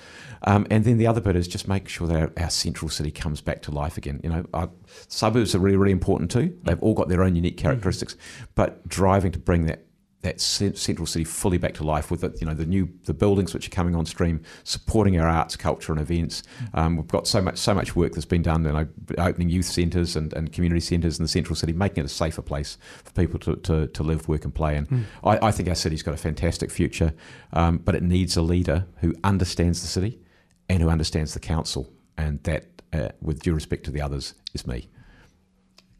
Um, 0.42 0.66
and 0.72 0.84
then 0.84 0.98
the 0.98 1.06
other 1.06 1.22
bit 1.22 1.36
is 1.36 1.48
just 1.48 1.68
make 1.68 1.88
sure 1.88 2.08
that 2.08 2.20
our, 2.20 2.32
our 2.38 2.50
central 2.50 2.90
city 2.90 3.12
comes 3.12 3.40
back 3.42 3.62
to 3.64 3.72
life 3.72 3.98
again. 3.98 4.20
You 4.24 4.30
know, 4.30 4.46
our 4.54 4.70
suburbs 5.08 5.54
are 5.54 5.60
really 5.60 5.78
really 5.78 5.92
important 5.92 6.32
too. 6.32 6.58
They've 6.64 6.82
all 6.82 6.96
got 6.96 7.08
their 7.08 7.24
own 7.24 7.36
unique 7.36 7.58
characteristics, 7.58 8.16
but 8.56 8.88
driving 8.88 9.32
to 9.34 9.40
bring 9.40 9.68
that 9.68 9.85
that 10.26 10.42
central 10.42 11.06
city 11.06 11.24
fully 11.24 11.60
back 11.60 11.76
to 11.76 11.84
life 11.84 12.10
with 12.10 12.22
the, 12.22 12.36
you 12.40 12.48
know 12.48 12.54
the 12.54 12.66
new 12.66 12.90
the 13.04 13.14
buildings 13.14 13.54
which 13.54 13.68
are 13.68 13.72
coming 13.72 13.96
on 13.96 14.06
stream, 14.06 14.42
supporting 14.64 15.20
our 15.20 15.28
arts, 15.28 15.56
culture, 15.56 15.92
and 15.92 16.02
events. 16.02 16.44
Um, 16.74 16.98
we've 16.98 17.08
got 17.08 17.28
so 17.28 17.42
much 17.42 17.58
so 17.58 17.74
much 17.74 17.96
work 17.96 18.14
that's 18.14 18.26
been 18.26 18.42
done, 18.42 18.66
you 18.66 18.72
know, 18.72 18.88
opening 19.20 19.50
youth 19.50 19.68
centres 19.68 20.16
and, 20.16 20.34
and 20.34 20.52
community 20.52 20.82
centres 20.82 21.20
in 21.20 21.24
the 21.24 21.30
central 21.30 21.56
city, 21.56 21.74
making 21.74 22.04
it 22.04 22.08
a 22.08 22.10
safer 22.10 22.42
place 22.42 22.78
for 23.04 23.12
people 23.12 23.40
to, 23.40 23.56
to, 23.58 23.88
to 23.88 24.04
live, 24.04 24.28
work, 24.28 24.44
and 24.44 24.54
play. 24.54 24.76
And 24.76 25.06
I, 25.24 25.48
I 25.48 25.52
think 25.52 25.70
our 25.70 25.76
city's 25.76 26.02
got 26.02 26.14
a 26.14 26.18
fantastic 26.18 26.72
future, 26.72 27.14
um, 27.54 27.78
but 27.78 27.94
it 27.94 28.02
needs 28.04 28.36
a 28.36 28.42
leader 28.42 28.88
who 29.02 29.14
understands 29.24 29.82
the 29.82 29.88
city 29.88 30.20
and 30.68 30.82
who 30.82 30.90
understands 30.90 31.36
the 31.36 31.40
council, 31.40 31.94
and 32.18 32.42
that, 32.44 32.66
uh, 32.94 33.10
with 33.22 33.44
due 33.44 33.54
respect 33.54 33.84
to 33.86 33.92
the 33.92 34.02
others, 34.02 34.34
is 34.56 34.66
me. 34.66 34.90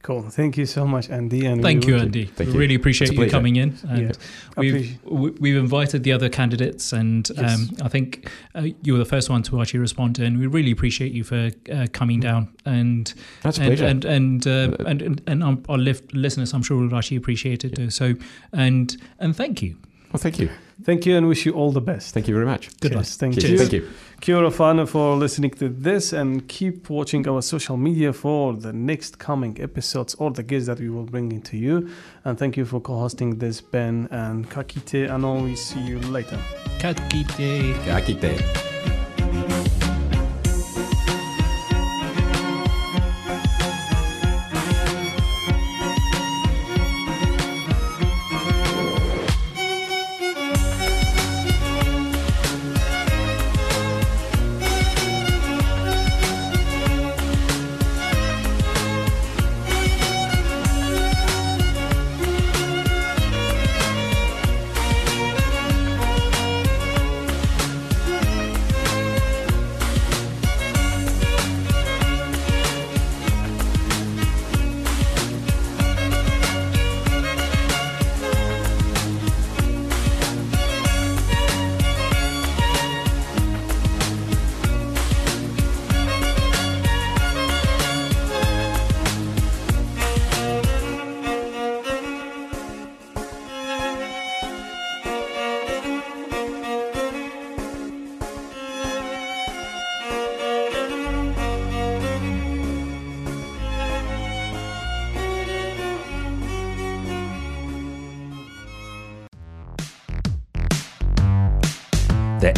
Cool. 0.06 0.22
Thank 0.30 0.56
you 0.56 0.68
so 0.68 0.86
much, 0.86 1.10
Andy. 1.10 1.48
And 1.48 1.64
Thank 1.64 1.88
you, 1.88 1.96
Andy. 1.98 2.26
Thank 2.26 2.50
we 2.50 2.54
you. 2.54 2.60
really 2.60 2.76
appreciate 2.76 3.14
you 3.14 3.28
coming 3.28 3.56
in. 3.56 3.76
And 3.90 4.02
Yeah. 4.02 4.12
we've 4.56 4.76
Appreciate- 4.76 5.12
we- 5.12 5.32
we've 5.40 5.58
invited 5.58 6.04
the 6.04 6.12
other 6.12 6.30
candidates, 6.30 6.94
and 6.94 7.28
Yes. 7.36 7.56
um, 7.56 7.70
I 7.82 7.88
think 7.88 8.30
uh, 8.54 8.68
you 8.84 8.94
were 8.94 9.00
the 9.00 9.06
first 9.16 9.32
one 9.32 9.42
to 9.42 9.60
actually 9.60 9.80
respond. 9.80 10.20
And 10.20 10.38
we 10.38 10.46
really 10.46 10.70
appreciate 10.70 11.12
you 11.12 11.24
for 11.24 11.50
uh, 11.74 11.88
coming 11.92 12.20
down 12.20 12.50
and 12.68 13.12
That's 13.42 13.58
a 13.58 13.62
and 13.64 13.70
pleasure. 13.70 13.88
and 13.88 14.06
and, 14.06 14.46
uh, 14.46 14.78
and 14.86 15.02
and 15.02 15.22
and 15.26 15.44
our, 15.44 15.58
our 15.70 15.80
listeners, 15.80 16.54
I'm 16.54 16.62
sure, 16.62 16.78
will 16.78 16.96
actually 16.96 17.18
appreciate 17.18 17.66
it 17.66 17.74
too. 17.76 17.90
So 17.90 18.14
and 18.54 18.96
and 19.20 19.36
thank 19.36 19.64
you. 19.64 19.76
well, 20.14 20.22
thank 20.22 20.38
you. 20.40 20.50
Thank 20.84 21.06
you, 21.06 21.16
and 21.16 21.28
wish 21.28 21.46
you 21.46 21.54
all 21.54 21.72
the 21.72 21.82
best. 21.82 22.14
Thank 22.14 22.28
you 22.28 22.34
very 22.34 22.46
much. 22.46 22.70
Good 22.80 22.94
luck. 22.96 23.06
Thank 23.06 23.40
Cheers. 23.40 23.52
you. 23.52 23.58
Thank 23.58 23.74
you. 23.74 23.90
Kia 24.22 24.36
ora 24.36 24.50
whānau 24.50 24.88
for 24.88 25.16
listening 25.16 25.52
to 25.52 25.70
this 25.70 26.14
and 26.14 26.48
keep 26.48 26.90
watching 26.90 27.28
our 27.28 27.42
social 27.42 27.78
media 27.78 28.12
for 28.12 28.54
the 28.54 28.74
next 28.74 29.20
coming 29.20 29.58
episodes 29.62 30.16
or 30.16 30.32
the 30.32 30.44
guests 30.44 30.68
that 30.68 30.80
we 30.80 30.90
will 30.90 31.04
bring 31.06 31.32
into 31.32 31.58
you. 31.58 31.90
And 32.24 32.38
thank 32.38 32.58
you 32.58 32.66
for 32.66 32.80
co-hosting 32.82 33.40
this, 33.40 33.62
Ben 33.62 34.08
and 34.12 34.50
Kakite, 34.50 35.10
and 35.10 35.24
always 35.26 35.64
see 35.64 35.82
you 35.82 36.00
later. 36.00 36.40
Ka 36.80 36.94
kite. 36.94 38.75